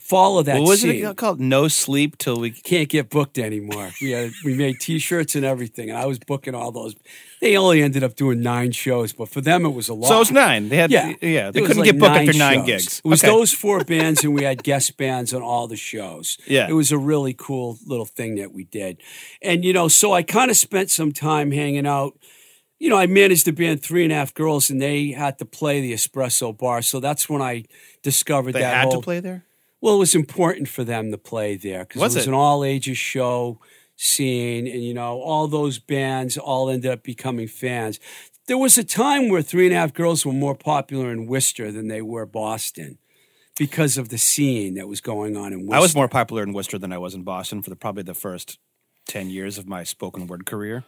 follow 0.10 0.42
that. 0.44 0.60
What 0.60 0.68
was 0.68 0.82
scene 0.82 1.06
it 1.06 1.16
called? 1.18 1.40
No 1.40 1.68
sleep 1.68 2.18
till 2.18 2.40
we. 2.40 2.52
can't 2.52 2.90
get 2.90 3.10
booked 3.10 3.38
anymore. 3.38 3.92
We 4.02 4.12
had, 4.12 4.32
we 4.44 4.56
made 4.56 4.80
T-shirts 4.82 5.36
and 5.36 5.46
everything, 5.46 5.90
and 5.90 5.98
I 5.98 6.06
was 6.08 6.20
booking 6.20 6.56
all 6.56 6.72
those. 6.72 6.96
They 7.40 7.56
only 7.56 7.82
ended 7.82 8.04
up 8.04 8.16
doing 8.16 8.42
nine 8.42 8.72
shows, 8.74 9.14
but 9.14 9.30
for 9.30 9.40
them 9.40 9.66
it 9.66 9.70
was 9.70 9.88
a 9.88 9.94
lot. 9.94 10.08
So 10.10 10.16
it 10.16 10.20
was 10.20 10.32
nine. 10.32 10.68
They 10.70 10.76
had 10.78 10.92
Yeah, 10.92 11.14
yeah. 11.22 11.52
They 11.52 11.62
couldn't 11.62 11.78
like 11.78 11.86
get 11.86 12.00
booked 12.00 12.18
after 12.18 12.34
nine 12.38 12.60
shows. 12.60 12.66
gigs. 12.66 13.02
It 13.06 13.08
was 13.08 13.24
Okay. 13.24 13.32
those 13.32 13.54
four 13.54 13.84
bands, 13.86 14.24
and 14.24 14.34
we 14.34 14.44
had 14.44 14.64
guest 14.64 14.98
bands 14.98 15.34
on 15.34 15.42
all 15.42 15.68
the 15.68 15.78
shows. 15.78 16.38
Yeah. 16.48 16.68
it 16.68 16.74
was 16.74 16.92
a 16.92 16.98
really 16.98 17.34
cool 17.38 17.78
little 17.86 18.06
thing 18.06 18.36
that 18.36 18.52
we 18.52 18.66
did, 18.66 18.98
and 19.42 19.64
you 19.64 19.72
know, 19.72 19.88
so 19.88 20.12
I 20.14 20.24
kind 20.24 20.50
of 20.52 20.58
spent 20.58 20.90
some 20.90 21.12
time 21.12 21.52
hanging 21.52 21.86
out. 21.88 22.18
You 22.82 22.90
know, 22.90 22.98
I 22.98 23.08
managed 23.08 23.46
the 23.46 23.52
band 23.52 23.84
Three 23.84 24.04
and 24.06 24.12
a 24.14 24.16
Half 24.16 24.34
Girls, 24.34 24.70
and 24.70 24.82
they 24.82 25.12
had 25.12 25.38
to 25.40 25.46
play 25.46 25.82
the 25.82 25.92
Espresso 25.94 26.58
Bar, 26.58 26.82
so 26.82 27.00
that's 27.02 27.28
when 27.30 27.42
I 27.42 27.66
discovered 28.04 28.54
They 28.54 28.62
that 28.62 28.74
had 28.74 28.84
whole, 28.86 29.02
to 29.02 29.04
play 29.04 29.20
there. 29.20 29.44
Well, 29.82 29.96
it 29.96 30.00
was 30.00 30.16
important 30.16 30.68
for 30.68 30.84
them 30.84 31.12
to 31.12 31.18
play 31.18 31.56
there 31.56 31.86
because 31.86 32.02
it 32.02 32.04
was 32.04 32.16
it? 32.16 32.28
an 32.28 32.34
all 32.34 32.64
ages 32.64 32.98
show 32.98 33.60
scene, 33.96 34.68
and 34.68 34.84
you 34.84 34.94
know 34.94 35.22
all 35.22 35.48
those 35.48 35.80
bands 35.80 36.38
all 36.38 36.70
ended 36.70 36.92
up 36.92 37.04
becoming 37.04 37.48
fans. 37.48 38.00
There 38.48 38.58
was 38.58 38.78
a 38.78 38.84
time 38.84 39.30
where 39.30 39.42
Three 39.42 39.68
and 39.68 39.76
a 39.76 39.78
Half 39.78 39.94
Girls 39.94 40.26
were 40.26 40.34
more 40.34 40.56
popular 40.56 41.12
in 41.12 41.28
Worcester 41.28 41.72
than 41.72 41.88
they 41.88 42.02
were 42.02 42.26
Boston 42.26 42.98
because 43.58 43.98
of 43.98 44.10
the 44.10 44.18
scene 44.18 44.74
that 44.76 44.88
was 44.88 45.02
going 45.02 45.38
on 45.38 45.54
in 45.54 45.68
Worcester. 45.68 45.76
I 45.76 45.82
was 45.82 45.96
more 45.96 46.08
popular 46.08 46.44
in 46.44 46.54
Worcester 46.54 46.78
than 46.80 46.92
I 46.92 46.98
was 46.98 47.14
in 47.14 47.24
Boston 47.24 47.62
for 47.62 47.70
the, 47.70 47.76
probably 47.76 48.04
the 48.04 48.14
first 48.14 48.58
ten 49.06 49.30
years 49.30 49.58
of 49.58 49.68
my 49.68 49.84
spoken 49.84 50.28
word 50.28 50.46
career. 50.46 50.84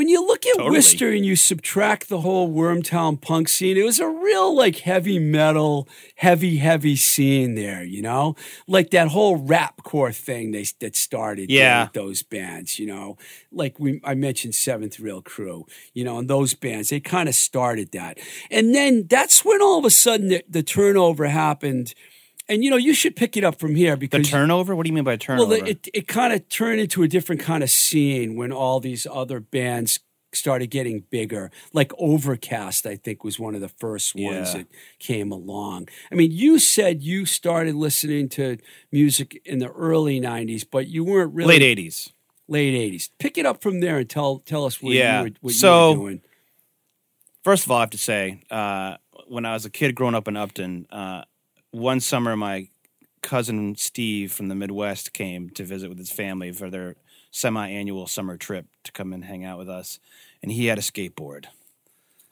When 0.00 0.08
you 0.08 0.26
look 0.26 0.46
at 0.46 0.56
Totally. 0.56 0.76
Worcester 0.78 1.10
and 1.12 1.26
you 1.26 1.36
subtract 1.36 2.08
the 2.08 2.22
whole 2.22 2.48
Wormtown 2.50 3.20
punk 3.20 3.50
scene, 3.50 3.76
it 3.76 3.84
was 3.84 4.00
a 4.00 4.08
real 4.08 4.56
like 4.56 4.76
heavy 4.76 5.18
metal, 5.18 5.86
heavy, 6.14 6.56
heavy 6.56 6.96
scene 6.96 7.54
there, 7.54 7.84
you 7.84 8.00
know? 8.00 8.34
Like 8.66 8.92
that 8.92 9.08
whole 9.08 9.36
rap 9.36 9.82
core 9.82 10.10
thing 10.10 10.52
they, 10.52 10.64
that 10.78 10.96
started 10.96 11.50
Yeah. 11.50 11.82
with 11.84 11.92
those 11.92 12.22
bands, 12.22 12.78
you 12.78 12.86
know? 12.86 13.18
Like 13.52 13.78
we 13.78 14.00
I 14.02 14.14
mentioned 14.14 14.54
Seventh 14.54 14.98
Rail 15.00 15.20
Crew, 15.20 15.66
you 15.92 16.02
know, 16.02 16.16
and 16.16 16.30
those 16.30 16.54
bands, 16.54 16.88
they 16.88 17.00
kind 17.00 17.28
of 17.28 17.34
started 17.34 17.92
that. 17.92 18.16
And 18.50 18.74
then 18.74 19.04
that's 19.06 19.44
when 19.44 19.60
all 19.60 19.78
of 19.80 19.84
a 19.84 19.90
sudden 19.90 20.28
the, 20.28 20.42
the 20.48 20.62
turnover 20.62 21.26
happened. 21.26 21.92
And 22.50 22.64
you 22.64 22.70
know, 22.70 22.76
you 22.76 22.92
should 22.94 23.14
pick 23.16 23.36
it 23.36 23.44
up 23.44 23.58
from 23.60 23.74
here 23.76 23.96
because 23.96 24.24
The 24.24 24.30
turnover? 24.30 24.74
What 24.76 24.84
do 24.84 24.88
you 24.90 24.94
mean 24.94 25.04
by 25.04 25.16
turnover? 25.16 25.48
well, 25.50 25.64
it 25.66 25.88
it 25.94 26.08
kind 26.08 26.32
of 26.32 26.48
turned 26.48 26.80
into 26.80 27.02
a 27.02 27.08
different 27.08 27.40
kind 27.40 27.62
of 27.62 27.70
scene 27.70 28.34
when 28.34 28.50
all 28.52 28.80
these 28.80 29.06
other 29.10 29.38
bands 29.40 30.00
started 30.32 30.68
getting 30.68 31.04
bigger. 31.10 31.50
Like 31.72 31.92
Overcast, 31.98 32.86
I 32.86 32.96
think, 32.96 33.24
was 33.24 33.38
one 33.40 33.54
of 33.54 33.60
the 33.60 33.68
first 33.68 34.14
ones 34.14 34.54
Yeah. 34.54 34.58
that 34.58 34.66
came 34.98 35.32
along. 35.32 35.88
I 36.12 36.14
mean, 36.14 36.30
you 36.32 36.58
said 36.58 37.02
you 37.02 37.24
started 37.26 37.74
listening 37.74 38.28
to 38.30 38.56
music 38.92 39.40
in 39.44 39.58
the 39.60 39.70
early 39.70 40.20
'90s, 40.20 40.64
but 40.68 40.88
you 40.88 41.04
weren't 41.04 41.32
really 41.34 41.54
late 41.54 41.62
eighties. 41.62 42.12
late 42.48 42.74
'80s. 42.74 43.10
Pick 43.18 43.38
it 43.38 43.46
up 43.46 43.62
from 43.62 43.78
there 43.80 43.98
and 43.98 44.10
tell 44.10 44.40
tell 44.40 44.64
us 44.64 44.82
what 44.82 44.92
Yeah. 44.92 45.18
you 45.20 45.24
were, 45.24 45.30
what 45.40 45.54
So- 45.54 45.92
you 45.92 45.98
were 46.00 46.04
doing. 46.10 46.22
First 47.44 47.64
of 47.64 47.70
all, 47.70 47.78
I 47.78 47.80
have 47.80 47.90
to 47.90 47.98
say, 47.98 48.40
uh, 48.50 48.96
when 49.28 49.46
I 49.46 49.52
was 49.54 49.64
a 49.64 49.70
kid 49.70 49.94
growing 49.94 50.14
up 50.14 50.28
in 50.28 50.36
Upton, 50.36 50.86
uh, 50.90 51.22
one 51.70 52.00
summer 52.00 52.36
my 52.36 52.68
cousin 53.22 53.76
Steve 53.76 54.32
from 54.32 54.48
the 54.48 54.54
Midwest 54.54 55.12
came 55.12 55.50
to 55.50 55.64
visit 55.64 55.88
with 55.88 55.98
his 55.98 56.10
family 56.10 56.52
for 56.52 56.70
their 56.70 56.96
semi-annual 57.30 58.06
summer 58.06 58.36
trip 58.36 58.66
to 58.84 58.92
come 58.92 59.12
and 59.12 59.24
hang 59.24 59.44
out 59.44 59.58
with 59.58 59.68
us, 59.68 60.00
and 60.42 60.50
he 60.50 60.66
had 60.66 60.78
a 60.78 60.82
skateboard. 60.82 61.46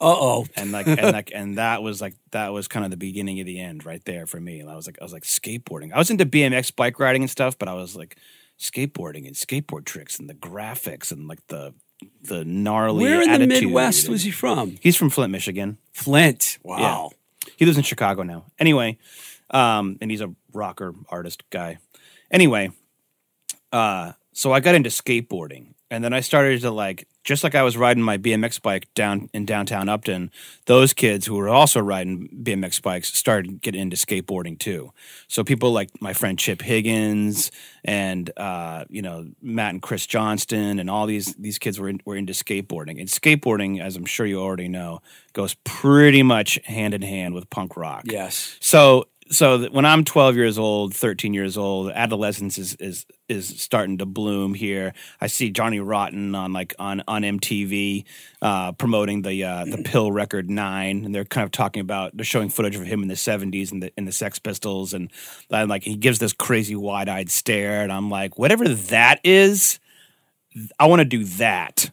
Uh 0.01 0.15
oh. 0.17 0.45
and 0.55 0.71
like 0.71 0.87
and 0.87 1.11
like 1.11 1.31
and 1.35 1.57
that 1.57 1.83
was 1.83 1.99
like 1.99 2.15
that 2.31 2.53
was 2.53 2.69
kind 2.69 2.85
of 2.85 2.91
the 2.91 2.97
beginning 2.97 3.39
of 3.41 3.45
the 3.45 3.59
end 3.59 3.85
right 3.85 4.03
there 4.05 4.25
for 4.25 4.39
me. 4.39 4.61
And 4.61 4.69
I 4.69 4.75
was 4.75 4.87
like 4.87 4.97
I 5.01 5.03
was 5.03 5.11
like 5.11 5.23
skateboarding. 5.23 5.91
I 5.93 5.97
was 5.97 6.09
into 6.09 6.25
BMX 6.25 6.73
bike 6.73 6.99
riding 6.99 7.23
and 7.23 7.29
stuff, 7.29 7.57
but 7.57 7.67
I 7.67 7.73
was 7.73 7.97
like 7.97 8.15
skateboarding 8.57 9.27
and 9.27 9.35
skateboard 9.35 9.85
tricks 9.85 10.17
and 10.17 10.29
the 10.29 10.33
graphics 10.33 11.11
and 11.11 11.27
like 11.27 11.45
the 11.47 11.73
the 12.21 12.45
gnarly. 12.45 13.03
Where 13.03 13.21
in 13.21 13.41
the 13.41 13.47
Midwest 13.47 14.07
was 14.07 14.23
he 14.23 14.31
from? 14.31 14.77
He's 14.79 14.95
from 14.95 15.09
Flint, 15.09 15.31
Michigan. 15.31 15.77
Flint. 15.91 16.59
Wow. 16.63 17.11
He 17.57 17.65
lives 17.65 17.77
in 17.77 17.83
Chicago 17.83 18.23
now. 18.23 18.45
Anyway, 18.57 18.97
um, 19.51 19.97
and 20.01 20.11
he's 20.11 20.21
a 20.21 20.33
rocker 20.53 20.93
artist 21.09 21.43
guy. 21.49 21.77
Anyway, 22.31 22.71
uh, 23.71 24.13
so 24.33 24.53
I 24.53 24.59
got 24.59 24.75
into 24.75 24.89
skateboarding, 24.89 25.73
and 25.91 26.03
then 26.03 26.13
I 26.13 26.19
started 26.21 26.61
to 26.61 26.71
like, 26.71 27.07
just 27.23 27.43
like 27.43 27.55
I 27.55 27.63
was 27.63 27.75
riding 27.75 28.03
my 28.03 28.17
BMX 28.17 28.61
bike 28.61 28.87
down 28.93 29.29
in 29.33 29.45
downtown 29.45 29.89
Upton. 29.89 30.31
Those 30.65 30.93
kids 30.93 31.25
who 31.25 31.35
were 31.35 31.49
also 31.49 31.79
riding 31.79 32.29
BMX 32.43 32.81
bikes 32.81 33.13
started 33.13 33.61
getting 33.61 33.81
into 33.81 33.97
skateboarding 33.97 34.57
too. 34.57 34.93
So 35.27 35.43
people 35.43 35.71
like 35.71 35.89
my 36.01 36.13
friend 36.13 36.39
Chip 36.39 36.61
Higgins 36.61 37.51
and 37.83 38.31
uh, 38.37 38.85
you 38.89 39.01
know 39.01 39.27
Matt 39.41 39.73
and 39.73 39.81
Chris 39.81 40.05
Johnston 40.05 40.79
and 40.79 40.89
all 40.89 41.05
these 41.05 41.33
these 41.35 41.59
kids 41.59 41.79
were 41.79 41.89
in, 41.89 41.99
were 42.05 42.15
into 42.15 42.33
skateboarding. 42.33 42.99
And 42.99 43.09
skateboarding, 43.09 43.81
as 43.81 43.95
I'm 43.95 44.05
sure 44.05 44.25
you 44.25 44.39
already 44.39 44.69
know, 44.69 45.01
goes 45.33 45.55
pretty 45.63 46.23
much 46.23 46.59
hand 46.65 46.93
in 46.93 47.01
hand 47.01 47.33
with 47.33 47.49
punk 47.49 47.75
rock. 47.75 48.03
Yes. 48.05 48.57
So 48.59 49.07
so 49.31 49.69
when 49.69 49.85
I'm 49.85 50.03
12 50.03 50.35
years 50.35 50.57
old, 50.57 50.95
13 50.95 51.33
years 51.33 51.57
old, 51.57 51.91
adolescence 51.91 52.57
is 52.57 52.75
is 52.75 53.05
is 53.27 53.47
starting 53.61 53.99
to 53.99 54.05
bloom 54.05 54.55
here. 54.55 54.93
I 55.21 55.27
see 55.27 55.51
Johnny 55.51 55.79
Rotten 55.79 56.33
on 56.33 56.51
like 56.51 56.73
on 56.79 57.03
on 57.07 57.21
MTV 57.21 58.05
uh, 58.41 58.71
promoting 58.73 59.21
the 59.21 59.43
uh, 59.43 59.65
the 59.65 59.83
PiL 59.83 60.11
record 60.11 60.49
Nine, 60.49 61.05
and 61.05 61.13
they're 61.13 61.25
kind 61.25 61.45
of 61.45 61.51
talking 61.51 61.81
about 61.81 62.17
they're 62.17 62.25
showing 62.25 62.49
footage 62.49 62.75
of 62.75 62.85
him 62.85 63.03
in 63.03 63.07
the 63.07 63.13
70s 63.13 63.71
and 63.71 63.83
the 63.83 63.93
in 63.97 64.05
the 64.05 64.11
Sex 64.11 64.39
Pistols, 64.39 64.93
and, 64.93 65.11
and 65.51 65.69
like 65.69 65.83
he 65.83 65.95
gives 65.95 66.17
this 66.17 66.33
crazy 66.33 66.75
wide 66.75 67.07
eyed 67.07 67.29
stare, 67.29 67.83
and 67.83 67.91
I'm 67.91 68.09
like, 68.09 68.39
whatever 68.39 68.67
that 68.67 69.19
is, 69.23 69.79
I 70.79 70.87
want 70.87 71.01
to 71.01 71.05
do 71.05 71.23
that. 71.23 71.91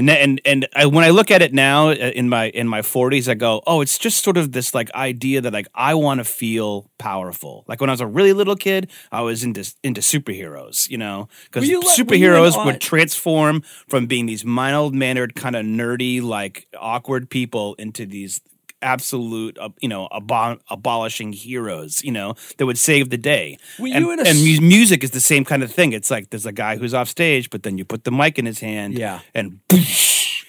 And 0.00 0.10
and 0.10 0.40
and 0.44 0.68
I, 0.74 0.86
when 0.86 1.04
I 1.04 1.10
look 1.10 1.30
at 1.30 1.42
it 1.42 1.52
now 1.52 1.90
uh, 1.90 1.92
in 1.94 2.28
my 2.28 2.48
in 2.50 2.66
my 2.66 2.80
40s, 2.80 3.28
I 3.28 3.34
go, 3.34 3.62
oh, 3.66 3.82
it's 3.82 3.98
just 3.98 4.24
sort 4.24 4.36
of 4.38 4.52
this 4.52 4.72
like 4.74 4.90
idea 4.94 5.40
that 5.42 5.52
like 5.52 5.68
I 5.74 5.94
want 5.94 6.18
to 6.20 6.24
feel 6.24 6.90
powerful. 6.98 7.64
Like 7.68 7.80
when 7.80 7.90
I 7.90 7.92
was 7.92 8.00
a 8.00 8.06
really 8.06 8.32
little 8.32 8.56
kid, 8.56 8.90
I 9.12 9.20
was 9.20 9.44
into 9.44 9.70
into 9.82 10.00
superheroes, 10.00 10.88
you 10.88 10.96
know, 10.96 11.28
because 11.44 11.68
Were 11.68 11.76
like- 11.78 11.84
were 11.84 11.90
you 11.92 12.04
superheroes 12.04 12.64
would 12.64 12.80
transform 12.80 13.62
from 13.88 14.06
being 14.06 14.26
these 14.26 14.44
mild 14.44 14.94
mannered, 14.94 15.34
kind 15.34 15.54
of 15.54 15.66
nerdy, 15.66 16.22
like 16.22 16.66
awkward 16.78 17.28
people 17.28 17.74
into 17.74 18.06
these 18.06 18.40
absolute, 18.82 19.58
uh, 19.58 19.68
you 19.80 19.88
know, 19.88 20.08
abo- 20.12 20.58
abolishing 20.70 21.32
heroes, 21.32 22.02
you 22.04 22.12
know, 22.12 22.34
that 22.58 22.66
would 22.66 22.78
save 22.78 23.10
the 23.10 23.18
day. 23.18 23.56
Were 23.78 23.88
and 23.88 24.04
you 24.04 24.10
in 24.12 24.20
a 24.20 24.22
and 24.22 24.38
mu- 24.38 24.66
music 24.66 25.04
is 25.04 25.10
the 25.10 25.20
same 25.20 25.44
kind 25.44 25.62
of 25.62 25.72
thing. 25.72 25.92
It's 25.92 26.10
like 26.10 26.30
there's 26.30 26.46
a 26.46 26.52
guy 26.52 26.76
who's 26.76 26.94
off 26.94 27.08
stage, 27.08 27.50
but 27.50 27.62
then 27.62 27.78
you 27.78 27.84
put 27.84 28.04
the 28.04 28.10
mic 28.10 28.38
in 28.38 28.46
his 28.46 28.60
hand, 28.60 28.98
Yeah. 28.98 29.20
and 29.34 29.60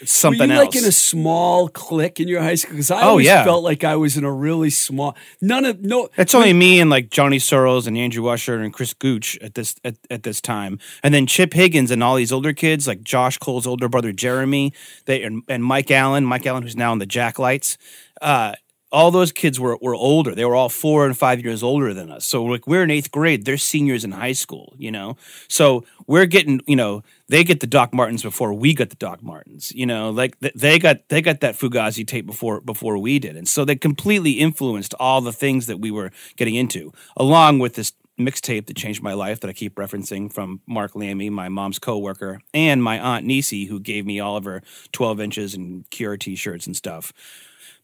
something 0.05 0.39
Were 0.49 0.55
you 0.55 0.61
else. 0.61 0.75
like 0.75 0.83
in 0.83 0.87
a 0.87 0.91
small 0.91 1.67
clique 1.69 2.19
in 2.19 2.27
your 2.27 2.41
high 2.41 2.55
school? 2.55 2.71
Because 2.73 2.91
I 2.91 3.01
Oh, 3.03 3.09
always 3.09 3.25
yeah. 3.27 3.43
felt 3.43 3.63
like 3.63 3.83
I 3.83 3.95
was 3.95 4.17
in 4.17 4.23
a 4.23 4.31
really 4.31 4.69
small. 4.69 5.15
None 5.41 5.65
of 5.65 5.81
no. 5.81 6.09
it's 6.17 6.33
only 6.35 6.53
me 6.53 6.79
and 6.79 6.89
like 6.89 7.09
Johnny 7.09 7.39
Searles 7.39 7.87
and 7.87 7.97
Andrew 7.97 8.27
Usher 8.27 8.59
and 8.59 8.73
Chris 8.73 8.93
Gooch 8.93 9.37
at 9.41 9.55
this 9.55 9.75
at, 9.83 9.95
at 10.09 10.23
this 10.23 10.41
time, 10.41 10.79
and 11.03 11.13
then 11.13 11.27
Chip 11.27 11.53
Higgins 11.53 11.91
and 11.91 12.03
all 12.03 12.15
these 12.15 12.31
older 12.31 12.53
kids 12.53 12.87
like 12.87 13.01
Josh 13.03 13.37
Cole's 13.37 13.67
older 13.67 13.87
brother 13.89 14.11
Jeremy, 14.11 14.73
they 15.05 15.23
and, 15.23 15.43
and 15.47 15.63
Mike 15.63 15.91
Allen, 15.91 16.25
Mike 16.25 16.45
Allen 16.45 16.63
who's 16.63 16.75
now 16.75 16.93
in 16.93 16.99
the 16.99 17.05
Jacklights. 17.05 17.77
Uh, 18.21 18.53
all 18.93 19.09
those 19.09 19.31
kids 19.31 19.57
were 19.57 19.77
were 19.81 19.95
older. 19.95 20.35
They 20.35 20.43
were 20.43 20.55
all 20.55 20.67
four 20.67 21.05
and 21.05 21.17
five 21.17 21.41
years 21.41 21.63
older 21.63 21.93
than 21.93 22.11
us. 22.11 22.25
So 22.25 22.43
like 22.43 22.67
we're 22.67 22.83
in 22.83 22.91
eighth 22.91 23.09
grade, 23.09 23.45
they're 23.45 23.57
seniors 23.57 24.03
in 24.03 24.11
high 24.11 24.33
school. 24.33 24.73
You 24.77 24.91
know, 24.91 25.15
so 25.47 25.85
we're 26.07 26.25
getting 26.25 26.59
you 26.67 26.75
know 26.75 27.01
they 27.31 27.45
get 27.45 27.61
the 27.61 27.67
Doc 27.67 27.93
Martens 27.93 28.23
before 28.23 28.53
we 28.53 28.73
got 28.73 28.89
the 28.89 28.97
Doc 28.97 29.23
Martens. 29.23 29.71
You 29.71 29.85
know, 29.85 30.09
like 30.09 30.37
th- 30.41 30.53
they 30.53 30.77
got 30.77 31.07
they 31.07 31.21
got 31.21 31.39
that 31.39 31.55
Fugazi 31.55 32.05
tape 32.05 32.25
before 32.25 32.59
before 32.59 32.97
we 32.97 33.19
did, 33.19 33.37
and 33.37 33.47
so 33.47 33.63
they 33.63 33.77
completely 33.77 34.33
influenced 34.33 34.93
all 34.99 35.21
the 35.21 35.31
things 35.31 35.65
that 35.67 35.79
we 35.79 35.91
were 35.91 36.11
getting 36.35 36.55
into, 36.55 36.91
along 37.15 37.59
with 37.59 37.75
this 37.75 37.93
mixtape 38.19 38.65
that 38.65 38.75
changed 38.75 39.01
my 39.01 39.13
life 39.13 39.39
that 39.39 39.49
I 39.49 39.53
keep 39.53 39.75
referencing 39.75 40.31
from 40.31 40.59
Mark 40.67 40.93
Lammy, 40.93 41.29
my 41.29 41.47
mom's 41.47 41.79
coworker, 41.79 42.41
and 42.53 42.83
my 42.83 42.99
aunt 42.99 43.25
Nisi, 43.25 43.65
who 43.65 43.79
gave 43.79 44.05
me 44.05 44.19
all 44.19 44.35
of 44.35 44.43
her 44.43 44.61
12 44.91 45.21
inches 45.21 45.55
and 45.55 45.89
Cure 45.89 46.17
t-shirts 46.17 46.67
and 46.67 46.75
stuff. 46.75 47.13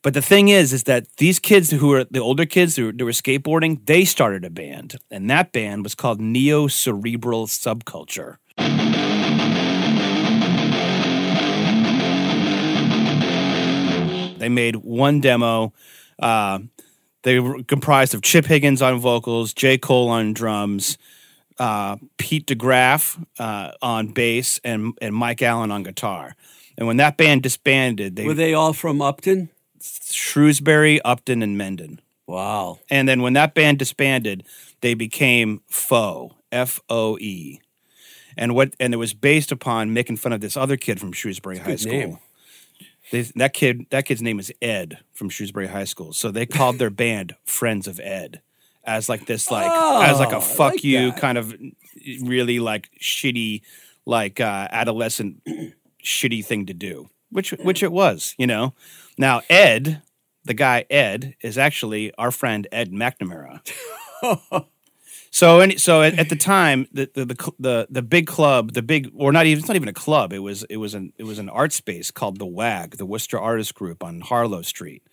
But 0.04 0.14
the 0.14 0.22
thing 0.22 0.50
is, 0.50 0.74
is 0.74 0.84
that 0.84 1.08
these 1.18 1.40
kids 1.40 1.72
who 1.72 1.88
were 1.88 2.04
the 2.04 2.20
older 2.20 2.46
kids 2.46 2.76
who, 2.76 2.92
who 2.92 3.06
were 3.06 3.12
skateboarding, 3.12 3.84
they 3.86 4.04
started 4.04 4.44
a 4.44 4.50
band, 4.50 4.98
and 5.10 5.30
that 5.30 5.54
band 5.54 5.86
was 5.86 5.96
called 5.96 6.20
Neo 6.20 6.68
Cerebral 6.68 7.48
Subculture. 7.48 8.36
They 14.38 14.50
made 14.50 14.78
one 14.78 15.22
demo. 15.22 15.74
Uh, 16.20 16.60
they 17.24 17.40
were 17.40 17.64
comprised 17.64 18.14
of 18.14 18.22
Chip 18.22 18.46
Higgins 18.46 18.82
on 18.82 19.00
vocals, 19.00 19.54
J. 19.54 19.78
Cole 19.78 20.10
on 20.10 20.34
drums, 20.34 20.98
uh, 21.60 21.98
Pete 22.18 22.48
DeGraff 22.48 23.24
uh, 23.40 23.72
on 23.82 24.08
bass, 24.08 24.60
and 24.64 24.98
and 25.02 25.14
Mike 25.16 25.42
Allen 25.42 25.72
on 25.72 25.84
guitar. 25.84 26.36
And 26.78 26.88
when 26.88 26.98
that 26.98 27.18
band 27.18 27.44
disbanded, 27.44 28.16
they 28.16 28.26
Were 28.26 28.34
they 28.34 28.54
all 28.54 28.74
from 28.74 29.02
Upton? 29.02 29.50
Shrewsbury, 29.82 31.02
Upton, 31.02 31.42
and 31.42 31.58
Mendon. 31.58 32.00
Wow. 32.28 32.80
And 32.90 33.08
then 33.08 33.22
when 33.22 33.34
that 33.34 33.54
band 33.54 33.80
disbanded, 33.80 34.44
they 34.82 34.94
became 34.94 35.62
Foe, 35.68 36.36
F 36.52 36.80
O 36.90 37.18
E. 37.18 37.62
And 38.38 38.54
what 38.54 38.76
and 38.80 38.94
it 38.94 38.98
was 38.98 39.14
based 39.14 39.52
upon 39.52 39.94
making 39.94 40.18
fun 40.18 40.34
of 40.34 40.42
this 40.42 40.56
other 40.56 40.78
kid 40.78 41.00
from 41.00 41.12
Shrewsbury 41.12 41.58
High 41.58 41.78
School. 41.78 41.92
name. 41.92 42.18
They, 43.12 43.22
that 43.36 43.54
kid 43.54 43.86
that 43.90 44.06
kid's 44.06 44.22
name 44.22 44.40
is 44.40 44.52
Ed 44.62 45.00
from 45.14 45.30
Shrewsbury 45.30 45.68
High 45.68 45.86
School. 45.86 46.14
So 46.14 46.32
they 46.32 46.46
called 46.46 46.78
their 46.78 46.90
band 47.04 47.36
Friends 47.46 47.88
of 47.88 48.00
Ed 48.00 48.42
as 48.84 49.10
like 49.10 49.26
this 49.26 49.50
like 49.52 49.70
as 50.10 50.20
like 50.20 50.34
Oh, 50.34 50.38
a 50.38 50.42
fuck 50.42 50.74
like 50.74 50.84
you 50.84 51.12
that. 51.12 51.20
kind 51.20 51.38
of 51.38 51.54
really 52.22 52.60
like 52.60 52.90
shitty 53.02 53.62
like 54.06 54.40
uh 54.40 54.68
adolescent 54.72 55.42
shitty 56.04 56.44
thing 56.46 56.66
to 56.66 56.74
do. 56.74 57.10
Which 57.32 57.52
which 57.52 57.84
it 57.84 57.92
was, 57.92 58.36
you 58.38 58.48
know. 58.48 58.74
Now 59.18 59.42
Ed, 59.50 60.02
the 60.46 60.54
guy 60.54 60.86
Ed, 60.90 61.36
is 61.42 61.58
actually 61.58 62.14
our 62.16 62.32
friend 62.32 62.68
Ed 62.72 62.92
McNamara. 62.92 63.60
so 65.38 65.70
so 65.78 66.02
at, 66.02 66.18
at 66.18 66.30
the 66.30 66.36
time, 66.36 66.88
the, 66.92 67.12
the 67.14 67.26
the 67.26 67.52
the 67.60 67.88
the 67.92 68.02
big 68.02 68.26
club, 68.26 68.74
the 68.74 68.82
big 68.82 69.12
or 69.16 69.32
not 69.32 69.46
even 69.46 69.60
it's 69.60 69.68
not 69.68 69.76
even 69.76 69.88
a 69.88 69.94
club. 69.94 70.34
It 70.34 70.40
was 70.40 70.64
it 70.64 70.78
was 70.78 70.96
an 70.96 71.14
it 71.20 71.26
was 71.26 71.38
an 71.38 71.48
art 71.48 71.74
space 71.74 72.10
called 72.10 72.40
the 72.40 72.48
WAG, 72.48 72.98
the 72.98 73.06
Worcester 73.06 73.40
Artist 73.40 73.76
Group 73.76 74.04
on 74.04 74.22
Harlow 74.22 74.64
Street, 74.64 75.04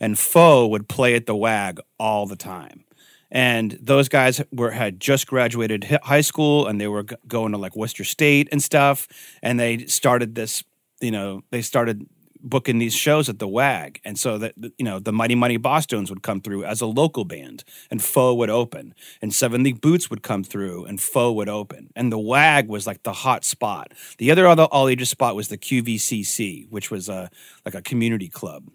and 0.00 0.16
Foe 0.16 0.68
would 0.68 0.88
play 0.88 1.16
at 1.16 1.26
the 1.26 1.34
WAG 1.34 1.80
all 1.98 2.24
the 2.24 2.36
time. 2.36 2.84
And 3.32 3.76
those 3.82 4.08
guys 4.08 4.40
were 4.52 4.70
had 4.70 5.00
just 5.00 5.26
graduated 5.26 5.82
high 6.04 6.20
school, 6.20 6.68
and 6.68 6.80
they 6.80 6.86
were 6.86 7.02
g- 7.02 7.16
going 7.26 7.50
to 7.50 7.58
like 7.58 7.74
Worcester 7.74 8.04
State 8.04 8.48
and 8.52 8.62
stuff. 8.62 9.08
And 9.42 9.58
they 9.58 9.86
started 9.86 10.36
this, 10.36 10.62
you 11.00 11.10
know, 11.10 11.42
they 11.50 11.62
started 11.62 12.06
booking 12.44 12.78
these 12.78 12.94
shows 12.94 13.28
at 13.28 13.38
the 13.38 13.48
WAG, 13.48 14.00
and 14.04 14.18
so 14.18 14.38
that 14.38 14.54
you 14.56 14.84
know 14.84 14.98
the 14.98 15.12
Mighty 15.12 15.34
Mighty 15.34 15.58
Bosstones 15.58 16.10
would 16.10 16.22
come 16.22 16.40
through 16.40 16.64
as 16.64 16.80
a 16.80 16.86
local 16.86 17.24
band, 17.24 17.64
and 17.90 18.02
Foe 18.02 18.34
would 18.34 18.50
open, 18.50 18.94
and 19.20 19.34
Seven 19.34 19.62
League 19.62 19.80
Boots 19.80 20.10
would 20.10 20.22
come 20.22 20.44
through, 20.44 20.84
and 20.84 21.00
Foe 21.00 21.32
would 21.32 21.48
open, 21.48 21.90
and 21.96 22.12
the 22.12 22.18
WAG 22.18 22.68
was 22.68 22.86
like 22.86 23.02
the 23.02 23.12
hot 23.12 23.44
spot. 23.44 23.92
The 24.18 24.30
other 24.30 24.46
other 24.46 24.64
all 24.64 24.88
ages 24.88 25.08
spot 25.08 25.34
was 25.34 25.48
the 25.48 25.58
QVCC, 25.58 26.68
which 26.70 26.90
was 26.90 27.08
a 27.08 27.30
like 27.64 27.74
a 27.74 27.82
community 27.82 28.28
club. 28.28 28.68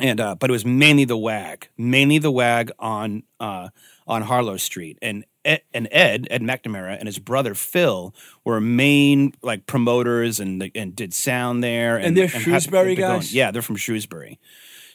And 0.00 0.20
uh, 0.20 0.36
but 0.36 0.50
it 0.50 0.52
was 0.52 0.64
mainly 0.64 1.04
the 1.04 1.16
WAG, 1.16 1.68
mainly 1.76 2.18
the 2.18 2.30
WAG 2.30 2.70
on 2.78 3.24
uh, 3.40 3.70
on 4.08 4.22
Harlow 4.22 4.56
Street, 4.56 4.98
and 5.02 5.24
Ed, 5.44 5.60
and 5.72 5.86
Ed 5.92 6.26
Ed 6.30 6.42
McNamara 6.42 6.96
and 6.98 7.06
his 7.06 7.18
brother 7.18 7.54
Phil 7.54 8.14
were 8.44 8.60
main 8.60 9.32
like 9.42 9.66
promoters 9.66 10.40
and 10.40 10.70
and 10.74 10.96
did 10.96 11.14
sound 11.14 11.62
there. 11.62 11.96
And, 11.96 12.16
they're 12.16 12.26
had- 12.26 12.42
Shrewsbury 12.42 12.94
going- 12.96 13.20
guys? 13.20 13.34
yeah, 13.34 13.50
they're 13.50 13.62
from 13.62 13.76
Shrewsbury. 13.76 14.38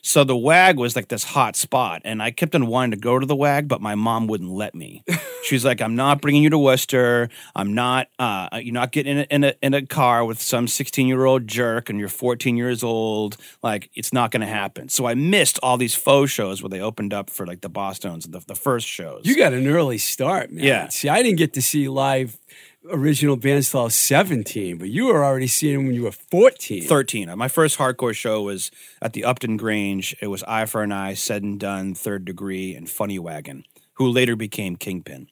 So 0.06 0.26
the 0.26 0.36
WAG 0.36 0.78
was 0.78 0.98
like 0.98 1.08
this 1.08 1.24
hot 1.24 1.56
spot, 1.56 2.02
and 2.04 2.22
I 2.22 2.32
kept 2.32 2.54
on 2.56 2.68
wanting 2.68 2.92
to 2.92 2.98
go 2.98 3.18
to 3.18 3.26
the 3.26 3.38
WAG, 3.38 3.70
but 3.70 3.82
my 3.82 3.96
mom 3.96 4.28
wouldn't 4.28 4.52
let 4.52 4.76
me. 4.76 5.02
She's 5.44 5.64
like, 5.64 5.82
"I'm 5.82 5.96
not 5.96 6.22
bringing 6.22 6.44
you 6.44 6.50
to 6.50 6.58
Worcester. 6.60 7.30
I'm 7.56 7.74
not. 7.74 8.10
Uh, 8.20 8.50
you're 8.62 8.74
not 8.74 8.92
getting 8.92 9.18
in 9.18 9.20
a, 9.20 9.34
in 9.34 9.44
a 9.46 9.54
in 9.62 9.74
a 9.74 9.86
car 9.86 10.26
with 10.26 10.42
some 10.42 10.68
16 10.68 11.08
year 11.08 11.24
old 11.24 11.48
jerk, 11.48 11.90
and 11.90 12.00
you're 12.00 12.10
14 12.10 12.58
years 12.58 12.84
old. 12.84 13.38
Like, 13.64 13.90
it's 13.96 14.12
not 14.12 14.32
going 14.32 14.42
to 14.42 14.48
happen." 14.48 14.90
So 14.90 15.06
I 15.06 15.16
missed 15.16 15.58
all 15.64 15.78
these 15.78 15.96
Foe 15.96 16.26
shows 16.26 16.62
where 16.62 16.70
they 16.70 16.82
opened 16.82 17.14
up 17.14 17.30
for 17.30 17.48
like 17.48 17.62
the 17.62 17.70
Bosstones, 17.70 18.30
the, 18.30 18.40
the 18.40 18.56
first 18.56 18.88
shows. 18.88 19.22
You 19.24 19.38
got 19.38 19.54
an 19.54 19.66
early 19.68 19.98
start, 19.98 20.52
man. 20.52 20.66
Yeah. 20.66 20.90
See, 20.90 21.08
I 21.08 21.24
didn't 21.24 21.38
get 21.38 21.54
to 21.54 21.62
see 21.62 21.88
live 21.88 22.38
original 22.90 23.36
bands 23.36 23.72
till 23.72 23.82
I 23.82 23.84
was 23.86 23.96
17, 23.96 24.78
but 24.78 24.90
you 24.90 25.08
were 25.08 25.24
already 25.24 25.48
seeing 25.48 25.76
them 25.76 25.86
when 25.88 25.96
you 25.96 26.04
were 26.04 26.12
14. 26.12 26.84
13. 26.84 27.38
My 27.38 27.48
first 27.48 27.78
hardcore 27.78 28.16
show 28.16 28.42
was 28.44 28.72
at 29.02 29.14
the 29.14 29.24
Upton 29.24 29.58
Grange. 29.58 30.16
It 30.22 30.28
was 30.28 30.44
Eye 30.44 30.66
for 30.66 30.84
an 30.84 30.92
Eye, 30.92 31.14
Said 31.14 31.44
and 31.44 31.60
Done, 31.60 31.94
Third 31.94 32.26
Degree, 32.26 32.76
and 32.76 32.90
Funny 32.90 33.20
Wagon, 33.20 33.66
who 33.94 34.08
later 34.08 34.36
became 34.36 34.76
Kingpin. 34.76 35.28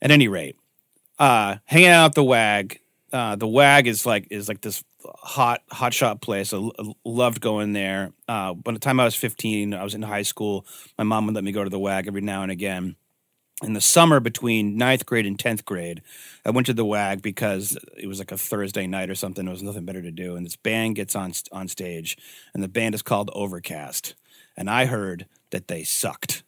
At 0.00 0.10
any 0.10 0.26
rate, 0.26 0.56
uh, 1.18 1.56
hanging 1.64 1.88
out 1.88 2.14
the 2.14 2.24
WAG. 2.24 2.80
Uh, 3.12 3.36
the 3.36 3.46
WAG 3.46 3.86
is 3.86 4.04
like 4.04 4.26
is 4.30 4.48
like 4.48 4.62
this 4.62 4.82
hot 5.04 5.62
hot 5.70 5.94
shot 5.94 6.20
place. 6.20 6.52
I, 6.52 6.56
l- 6.56 6.96
loved 7.04 7.40
going 7.40 7.72
there. 7.72 8.12
Uh, 8.26 8.54
by 8.54 8.72
the 8.72 8.80
time 8.80 8.98
I 8.98 9.04
was 9.04 9.14
15, 9.14 9.74
I 9.74 9.84
was 9.84 9.94
in 9.94 10.02
high 10.02 10.22
school. 10.22 10.66
My 10.98 11.04
mom 11.04 11.26
would 11.26 11.34
let 11.36 11.44
me 11.44 11.52
go 11.52 11.62
to 11.62 11.70
the 11.70 11.78
WAG 11.78 12.08
every 12.08 12.22
now 12.22 12.42
and 12.42 12.50
again. 12.50 12.96
In 13.62 13.74
the 13.74 13.80
summer 13.80 14.18
between 14.18 14.76
ninth 14.76 15.06
grade 15.06 15.24
and 15.24 15.38
10th 15.38 15.64
grade, 15.64 16.02
I 16.44 16.50
went 16.50 16.66
to 16.66 16.72
the 16.72 16.84
WAG 16.84 17.22
because 17.22 17.78
it 17.96 18.08
was 18.08 18.18
like 18.18 18.32
a 18.32 18.36
Thursday 18.36 18.88
night 18.88 19.08
or 19.08 19.14
something. 19.14 19.44
There 19.44 19.52
was 19.52 19.62
nothing 19.62 19.84
better 19.84 20.02
to 20.02 20.10
do. 20.10 20.34
And 20.34 20.44
this 20.44 20.56
band 20.56 20.96
gets 20.96 21.14
on, 21.14 21.32
on 21.52 21.68
stage, 21.68 22.18
and 22.52 22.62
the 22.62 22.68
band 22.68 22.96
is 22.96 23.02
called 23.02 23.30
Overcast. 23.32 24.14
And 24.56 24.68
I 24.68 24.86
heard 24.86 25.26
that 25.50 25.68
they 25.68 25.84
sucked. 25.84 26.42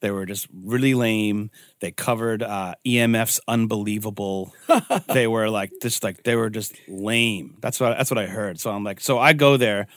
They 0.00 0.10
were 0.10 0.24
just 0.24 0.46
really 0.54 0.94
lame. 0.94 1.50
They 1.80 1.90
covered 1.90 2.42
uh, 2.42 2.76
EMF's 2.86 3.40
unbelievable. 3.46 4.54
they 5.08 5.26
were 5.26 5.50
like 5.50 5.72
just 5.82 6.02
like 6.04 6.22
they 6.22 6.36
were 6.36 6.50
just 6.50 6.74
lame. 6.86 7.56
That's 7.60 7.80
what 7.80 7.98
that's 7.98 8.10
what 8.10 8.18
I 8.18 8.26
heard. 8.26 8.60
So 8.60 8.70
I'm 8.70 8.84
like, 8.84 9.00
so 9.00 9.18
I 9.18 9.32
go 9.32 9.56
there 9.56 9.88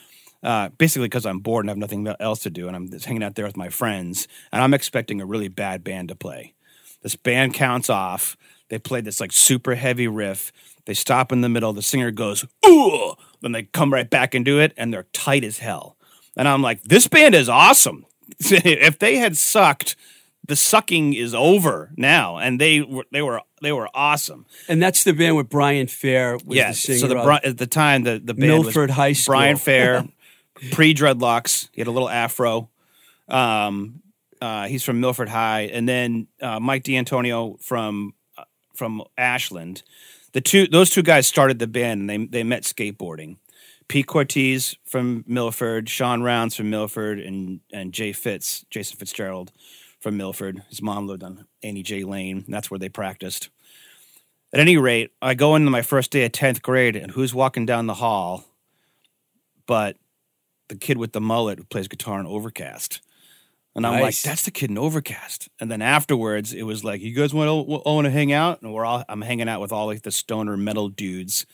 uh, 0.42 0.68
basically 0.70 1.06
because 1.08 1.26
I'm 1.26 1.38
bored 1.40 1.64
and 1.64 1.70
have 1.70 1.78
nothing 1.78 2.06
else 2.20 2.40
to 2.40 2.50
do, 2.50 2.66
and 2.66 2.76
I'm 2.76 2.90
just 2.90 3.04
hanging 3.06 3.22
out 3.22 3.34
there 3.34 3.46
with 3.46 3.56
my 3.56 3.68
friends, 3.68 4.28
and 4.52 4.62
I'm 4.62 4.74
expecting 4.74 5.20
a 5.20 5.26
really 5.26 5.48
bad 5.48 5.82
band 5.84 6.08
to 6.08 6.14
play. 6.14 6.54
This 7.02 7.16
band 7.16 7.54
counts 7.54 7.90
off. 7.90 8.36
They 8.68 8.78
play 8.78 9.00
this 9.00 9.20
like 9.20 9.32
super 9.32 9.74
heavy 9.74 10.08
riff. 10.08 10.52
They 10.86 10.94
stop 10.94 11.30
in 11.32 11.42
the 11.42 11.48
middle. 11.48 11.72
The 11.72 11.82
singer 11.82 12.10
goes, 12.10 12.44
ooh, 12.66 13.14
then 13.40 13.52
they 13.52 13.64
come 13.64 13.92
right 13.92 14.08
back 14.08 14.34
into 14.34 14.58
it, 14.58 14.72
and 14.76 14.92
they're 14.92 15.06
tight 15.12 15.44
as 15.44 15.58
hell. 15.58 15.96
And 16.36 16.48
I'm 16.48 16.62
like, 16.62 16.82
this 16.84 17.06
band 17.06 17.34
is 17.34 17.48
awesome. 17.48 18.06
if 18.38 18.98
they 18.98 19.16
had 19.16 19.36
sucked, 19.36 19.94
the 20.46 20.56
sucking 20.56 21.12
is 21.14 21.34
over 21.34 21.90
now, 21.96 22.38
and 22.38 22.60
they 22.60 22.80
were 22.80 23.04
they 23.12 23.22
were 23.22 23.42
they 23.60 23.72
were 23.72 23.88
awesome. 23.94 24.46
And 24.68 24.82
that's 24.82 25.04
the 25.04 25.12
band 25.12 25.36
with 25.36 25.48
Brian 25.48 25.86
Fair 25.86 26.36
was 26.44 26.56
Yeah. 26.56 26.70
the 26.70 26.74
singer 26.76 26.98
So 26.98 27.08
the 27.08 27.40
at 27.44 27.58
the 27.58 27.66
time 27.66 28.02
the 28.04 28.18
the 28.18 28.34
band 28.34 28.48
Milford 28.48 28.90
High 28.90 29.12
School. 29.12 29.34
Brian 29.34 29.56
Fair, 29.56 30.08
pre 30.70 30.94
dreadlocks. 30.94 31.68
He 31.72 31.80
had 31.80 31.88
a 31.88 31.92
little 31.92 32.08
afro. 32.08 32.68
Um, 33.28 34.02
uh, 34.40 34.66
he's 34.66 34.82
from 34.82 35.00
Milford 35.00 35.28
High, 35.28 35.62
and 35.62 35.88
then 35.88 36.26
uh, 36.40 36.60
Mike 36.60 36.84
D'Antonio 36.84 37.56
from 37.60 38.14
uh, 38.36 38.44
from 38.74 39.02
Ashland. 39.16 39.82
The 40.32 40.40
two 40.40 40.66
those 40.66 40.90
two 40.90 41.02
guys 41.02 41.26
started 41.26 41.58
the 41.58 41.66
band, 41.66 42.00
and 42.00 42.10
they 42.10 42.26
they 42.26 42.44
met 42.44 42.62
skateboarding. 42.62 43.36
Pete 43.88 44.06
Cortese 44.06 44.78
from 44.84 45.24
Milford, 45.26 45.88
Sean 45.88 46.22
Rounds 46.22 46.56
from 46.56 46.70
Milford, 46.70 47.20
and 47.20 47.60
and 47.72 47.92
Jay 47.92 48.12
Fitz, 48.12 48.64
Jason 48.70 48.96
Fitzgerald 48.96 49.52
from 50.00 50.16
Milford. 50.16 50.62
His 50.68 50.82
mom 50.82 51.06
lived 51.06 51.22
on 51.22 51.46
Annie 51.62 51.82
J 51.82 52.04
Lane. 52.04 52.44
That's 52.48 52.70
where 52.70 52.78
they 52.78 52.88
practiced. 52.88 53.50
At 54.52 54.60
any 54.60 54.76
rate, 54.76 55.12
I 55.22 55.34
go 55.34 55.54
into 55.54 55.70
my 55.70 55.80
first 55.80 56.10
day 56.10 56.26
of 56.26 56.32
10th 56.32 56.60
grade, 56.60 56.94
and 56.94 57.12
who's 57.12 57.32
walking 57.32 57.64
down 57.64 57.86
the 57.86 57.94
hall 57.94 58.44
but 59.66 59.96
the 60.72 60.78
kid 60.78 60.96
with 60.96 61.12
the 61.12 61.20
mullet 61.20 61.58
who 61.58 61.64
plays 61.64 61.86
guitar 61.86 62.18
in 62.18 62.26
Overcast. 62.26 63.02
And 63.74 63.86
I'm 63.86 64.00
like, 64.00 64.20
that's 64.20 64.44
the 64.44 64.50
kid 64.50 64.70
in 64.70 64.78
Overcast. 64.78 65.48
And 65.60 65.70
then 65.70 65.80
afterwards, 65.80 66.52
it 66.52 66.62
was 66.62 66.82
like, 66.84 67.00
you 67.00 67.14
guys 67.14 67.32
want 67.32 67.48
to 67.48 67.62
want 67.90 68.04
to 68.06 68.10
hang 68.10 68.32
out? 68.32 68.60
And 68.62 68.72
we're 68.72 68.84
all 68.84 69.04
I'm 69.08 69.22
hanging 69.22 69.48
out 69.48 69.60
with 69.60 69.72
all 69.72 69.86
like 69.86 70.02
the 70.02 70.10
stoner 70.10 70.56
metal 70.56 70.88
dudes. 70.88 71.46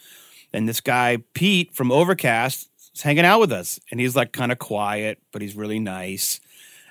And 0.52 0.68
this 0.68 0.80
guy 0.80 1.18
Pete 1.34 1.74
from 1.74 1.92
Overcast 1.92 2.68
is 2.94 3.02
hanging 3.02 3.24
out 3.24 3.40
with 3.40 3.52
us, 3.52 3.78
and 3.90 4.00
he's 4.00 4.16
like 4.16 4.32
kind 4.32 4.50
of 4.50 4.58
quiet, 4.58 5.18
but 5.32 5.42
he's 5.42 5.54
really 5.54 5.78
nice. 5.78 6.40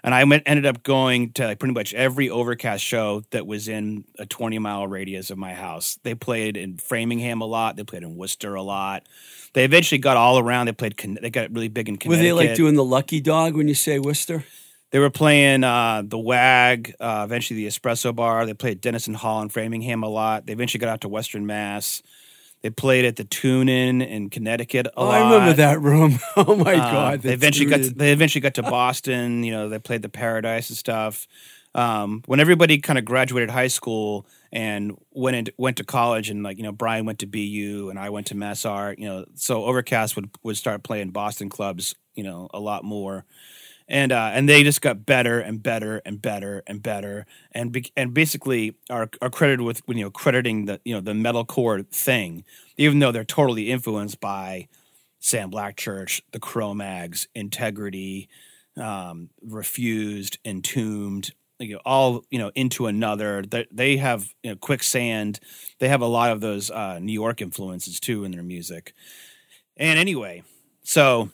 And 0.08 0.16
I 0.16 0.24
went, 0.24 0.44
ended 0.46 0.66
up 0.66 0.84
going 0.84 1.34
to 1.34 1.48
like 1.48 1.60
pretty 1.60 1.74
much 1.74 1.94
every 1.94 2.30
Overcast 2.30 2.82
show 2.82 3.24
that 3.32 3.46
was 3.46 3.68
in 3.68 4.06
a 4.18 4.26
20 4.26 4.58
mile 4.58 4.88
radius 4.88 5.32
of 5.32 5.38
my 5.38 5.54
house. 5.54 6.00
They 6.04 6.16
played 6.16 6.56
in 6.56 6.78
Framingham 6.78 7.42
a 7.42 7.46
lot. 7.46 7.76
They 7.76 7.84
played 7.84 8.04
in 8.04 8.16
Worcester 8.16 8.56
a 8.56 8.62
lot. 8.62 9.06
They 9.52 9.66
eventually 9.66 10.00
got 10.00 10.16
all 10.16 10.40
around. 10.40 10.68
They 10.68 10.72
played. 10.72 10.96
They 11.22 11.30
got 11.30 11.52
really 11.52 11.68
big 11.68 11.90
in 11.90 11.98
Connecticut. 11.98 12.34
Were 12.34 12.42
they 12.42 12.48
like 12.48 12.56
doing 12.56 12.76
the 12.76 12.86
Lucky 12.86 13.20
Dog 13.20 13.58
when 13.58 13.68
you 13.68 13.74
say 13.74 14.00
Worcester? 14.00 14.46
They 14.92 15.00
were 15.00 15.10
playing 15.10 15.66
uh, 15.66 16.04
the 16.06 16.18
WAG, 16.18 16.96
uh, 17.02 17.24
eventually 17.26 17.66
the 17.66 17.68
Espresso 17.68 18.16
Bar. 18.16 18.46
They 18.46 18.54
played 18.54 18.80
Denison 18.80 19.14
Hall 19.14 19.42
in 19.42 19.50
Framingham 19.50 20.04
a 20.04 20.08
lot. 20.08 20.46
They 20.46 20.54
eventually 20.54 20.80
got 20.80 20.88
out 20.88 21.02
to 21.02 21.10
Western 21.10 21.46
Mass. 21.46 22.02
They 22.68 22.72
played 22.72 23.06
at 23.06 23.16
the 23.16 23.24
Tune 23.24 23.70
In 23.70 24.02
in 24.02 24.30
Connecticut 24.30 24.88
a 24.88 24.92
Oh, 24.98 25.06
lot. 25.06 25.14
I 25.22 25.32
remember 25.32 25.54
that 25.54 25.80
room. 25.80 26.20
Oh 26.36 26.54
my 26.58 26.74
Uh, 26.74 26.92
god! 26.92 27.22
they 27.22 27.32
eventually 27.32 27.70
got 27.70 27.78
to, 27.78 27.92
they 27.92 28.12
eventually 28.12 28.42
got 28.42 28.56
to 28.56 28.62
Boston. 28.64 29.46
You 29.46 29.54
know, 29.54 29.70
they 29.70 29.80
played 29.80 30.02
the 30.02 30.10
Paradise 30.10 30.70
and 30.70 30.78
stuff. 30.78 31.30
Um, 31.74 32.24
when 32.26 32.42
everybody 32.42 32.78
kind 32.80 33.00
of 33.00 33.06
graduated 33.06 33.50
high 33.52 33.70
school 33.70 34.26
and 34.52 34.98
went 35.14 35.38
into, 35.38 35.54
went 35.58 35.78
to 35.78 35.86
college, 35.86 36.30
and 36.30 36.44
like 36.44 36.58
you 36.58 36.64
know, 36.64 36.74
Brian 36.74 37.06
went 37.06 37.20
to 37.20 37.26
BU 37.26 37.88
and 37.90 37.98
I 37.98 38.10
went 38.10 38.28
to 38.28 38.36
Mass 38.36 38.66
Art. 38.66 39.00
You 39.00 39.08
know, 39.08 39.26
so 39.36 39.64
Overcast 39.64 40.18
would 40.18 40.30
would 40.44 40.58
start 40.58 40.84
playing 40.84 41.12
Boston 41.12 41.48
clubs. 41.48 41.96
You 42.16 42.24
know, 42.24 42.50
a 42.54 42.60
lot 42.60 42.84
more. 42.84 43.24
And 43.90 44.12
uh, 44.12 44.32
and 44.34 44.50
they 44.50 44.64
just 44.64 44.82
got 44.82 45.06
better 45.06 45.40
and 45.40 45.64
better 45.64 46.02
and 46.06 46.22
better 46.22 46.62
and 46.68 46.84
better 46.84 47.26
and 47.54 47.72
be- 47.72 47.92
and 47.96 48.14
basically 48.14 48.76
are, 48.90 49.10
are 49.22 49.30
credited 49.30 49.62
with 49.62 49.82
you 49.88 50.04
know 50.04 50.12
crediting 50.12 50.66
the 50.66 50.82
you 50.84 50.94
know 50.94 51.00
the 51.00 51.14
metalcore 51.14 51.88
thing, 51.90 52.44
even 52.76 53.00
though 53.00 53.14
they're 53.14 53.24
totally 53.24 53.72
influenced 53.72 54.20
by 54.20 54.68
Sam 55.20 55.50
Black 55.50 55.78
Church, 55.78 56.22
the 56.32 56.40
Cro-Mags, 56.40 57.28
Integrity, 57.34 58.28
um, 58.76 59.30
Refused, 59.42 60.38
Entombed, 60.46 61.32
you 61.60 61.76
know, 61.76 61.82
all 61.86 62.26
you 62.30 62.40
know 62.40 62.52
into 62.56 62.88
another. 62.88 63.44
They, 63.44 63.68
they 63.72 63.98
have 63.98 64.34
you 64.44 64.52
know, 64.52 64.56
Quicksand. 64.58 65.40
They 65.80 65.88
have 65.88 66.02
a 66.02 66.08
lot 66.08 66.32
of 66.32 66.42
those 66.42 66.70
uh, 66.70 67.00
New 67.00 67.14
York 67.14 67.42
influences 67.42 68.00
too 68.00 68.24
in 68.24 68.32
their 68.32 68.44
music. 68.44 68.94
And 69.78 70.00
anyway, 70.00 70.44
so 70.84 71.30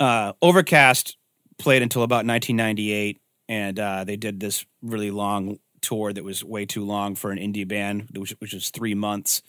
uh, 0.00 0.32
Overcast 0.42 1.16
played 1.58 1.82
until 1.82 2.02
about 2.02 2.26
1998, 2.26 3.20
and 3.48 3.78
uh, 3.78 4.04
they 4.04 4.16
did 4.16 4.40
this 4.40 4.64
really 4.82 5.10
long 5.10 5.58
tour 5.80 6.12
that 6.12 6.24
was 6.24 6.42
way 6.42 6.66
too 6.66 6.84
long 6.84 7.14
for 7.14 7.30
an 7.30 7.38
indie 7.38 7.66
band, 7.66 8.08
which, 8.14 8.34
which 8.38 8.52
was 8.54 8.70
three 8.70 8.94
months. 8.94 9.42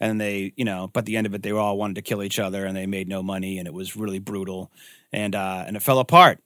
And 0.00 0.20
they 0.20 0.52
you 0.56 0.64
know 0.64 0.88
but 0.92 1.06
the 1.06 1.16
end 1.16 1.26
of 1.26 1.34
it 1.34 1.42
they 1.42 1.50
all 1.50 1.76
wanted 1.76 1.96
to 1.96 2.02
kill 2.02 2.22
each 2.22 2.38
other 2.38 2.64
and 2.64 2.76
they 2.76 2.86
made 2.86 3.08
no 3.08 3.20
money 3.20 3.58
and 3.58 3.66
it 3.66 3.74
was 3.74 3.96
really 3.96 4.20
brutal. 4.20 4.70
And 5.12 5.34
uh 5.34 5.64
and 5.66 5.76
it 5.76 5.82
fell 5.82 5.98
apart. 5.98 6.38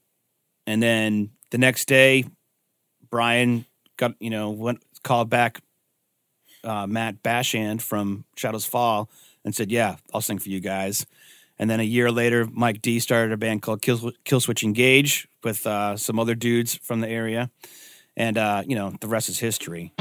And 0.66 0.83
then 0.83 1.33
the 1.51 1.59
next 1.59 1.87
day 1.87 2.25
brian 3.12 3.64
got 3.96 4.14
you 4.18 4.31
know 4.31 4.51
went 4.51 4.83
called 5.05 5.31
back 5.31 5.61
uh 6.64 6.87
matt 6.87 7.22
bachand 7.22 7.81
from 7.81 8.25
shadows 8.37 8.64
fall 8.64 9.09
and 9.44 9.55
said 9.55 9.70
yeah 9.70 9.96
i'll 10.12 10.20
sing 10.20 10.38
for 10.38 10.48
you 10.48 10.59
guys 10.59 11.07
and 11.62 11.70
then 11.70 11.79
a 11.79 11.85
year 11.85 12.11
later 12.11 12.48
mike 12.51 12.83
d 12.83 12.98
started 12.98 13.33
a 13.33 13.37
band 13.37 13.62
called 13.62 13.81
kill, 13.81 14.11
killswitch 14.25 14.64
engage 14.64 15.29
with 15.44 15.64
uh 15.64 15.96
some 15.96 16.18
other 16.18 16.35
dudes 16.35 16.75
from 16.83 17.01
the 17.01 17.09
area. 17.09 17.51
And 18.16 18.37
uh 18.37 18.64
you 18.66 18.75
know 18.75 18.94
the 19.01 19.07
rest 19.07 19.29
is 19.29 19.38
history 19.38 19.92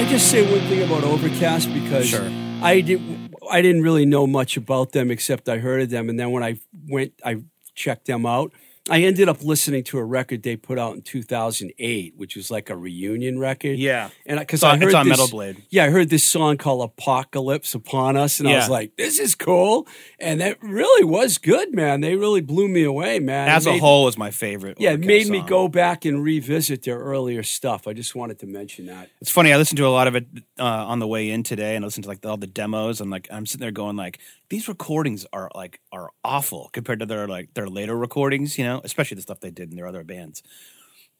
I 0.00 0.04
just 0.06 0.30
say 0.30 0.50
one 0.50 0.62
thing 0.62 0.82
about 0.82 1.04
Overcast 1.04 1.74
because 1.74 2.08
Sure. 2.08 2.26
I 2.62 2.80
didn't 2.80 3.34
I 3.50 3.60
didn't 3.60 3.82
really 3.82 4.06
know 4.06 4.26
much 4.26 4.56
about 4.56 4.92
them 4.92 5.10
except 5.10 5.46
I 5.46 5.58
heard 5.58 5.82
of 5.82 5.90
them, 5.90 6.08
and 6.08 6.18
then 6.18 6.30
when 6.30 6.42
I 6.42 6.58
went 6.88 7.12
I 7.22 7.42
checked 7.74 8.06
them 8.06 8.24
out. 8.24 8.50
I 8.90 9.02
ended 9.02 9.28
up 9.28 9.42
listening 9.42 9.84
to 9.84 9.98
a 9.98 10.04
record 10.04 10.42
they 10.42 10.56
put 10.56 10.78
out 10.78 10.94
in 10.94 11.02
2008, 11.02 12.14
which 12.16 12.36
was 12.36 12.50
like 12.50 12.70
a 12.70 12.76
reunion 12.76 13.38
record. 13.38 13.78
yeah 13.78 14.10
and 14.26 14.38
because 14.38 14.62
I 14.62 14.76
heard 14.76 14.84
it's 14.84 14.94
on 14.94 15.08
this, 15.08 15.18
Metal 15.18 15.28
Blade. 15.28 15.62
Yeah, 15.70 15.84
I 15.84 15.90
heard 15.90 16.10
this 16.10 16.24
song 16.24 16.56
called 16.56 16.82
"Apocalypse 16.82 17.74
Upon 17.74 18.16
Us," 18.16 18.40
and 18.40 18.48
I 18.48 18.56
was 18.56 18.68
like, 18.68 18.96
"This 18.96 19.18
is 19.18 19.34
cool," 19.34 19.86
and 20.18 20.40
that 20.40 20.62
really 20.62 21.04
was 21.04 21.38
good, 21.38 21.74
man. 21.74 22.00
They 22.00 22.16
really 22.16 22.40
blew 22.40 22.68
me 22.68 22.82
away, 22.82 23.20
man. 23.20 23.48
As 23.48 23.66
a 23.66 23.78
whole 23.78 24.08
is 24.08 24.18
my 24.18 24.30
favorite 24.30 24.78
yeah, 24.80 24.92
it 24.92 25.00
made 25.00 25.28
me 25.28 25.42
go 25.42 25.68
back 25.68 26.04
and 26.04 26.22
revisit 26.22 26.82
their 26.82 26.98
earlier 26.98 27.42
stuff. 27.42 27.86
I 27.86 27.92
just 27.92 28.14
wanted 28.14 28.38
to 28.40 28.46
mention 28.46 28.86
that. 28.86 29.10
It's 29.20 29.30
funny. 29.30 29.52
I 29.52 29.56
listened 29.56 29.78
to 29.78 29.86
a 29.86 29.88
lot 29.88 30.08
of 30.08 30.16
it 30.16 30.26
uh, 30.58 30.64
on 30.64 30.98
the 30.98 31.06
way 31.06 31.30
in 31.30 31.42
today, 31.42 31.76
and 31.76 31.84
I 31.84 31.86
listened 31.86 32.04
to 32.04 32.08
like 32.08 32.24
all 32.24 32.36
the 32.36 32.46
demos, 32.46 33.00
and 33.00 33.10
like 33.10 33.28
I'm 33.30 33.46
sitting 33.46 33.60
there 33.60 33.70
going 33.70 33.96
like, 33.96 34.18
these 34.50 34.68
recordings 34.68 35.26
are 35.32 35.50
like 35.54 35.80
are 35.92 36.10
awful 36.22 36.68
compared 36.72 37.00
to 37.00 37.06
their 37.06 37.26
like 37.26 37.54
their 37.54 37.68
later 37.68 37.96
recordings, 37.96 38.58
you 38.58 38.64
know. 38.64 38.80
especially 38.84 39.14
the 39.14 39.22
stuff 39.22 39.40
they 39.40 39.50
did 39.50 39.70
in 39.70 39.76
their 39.76 39.86
other 39.86 40.04
bands. 40.04 40.42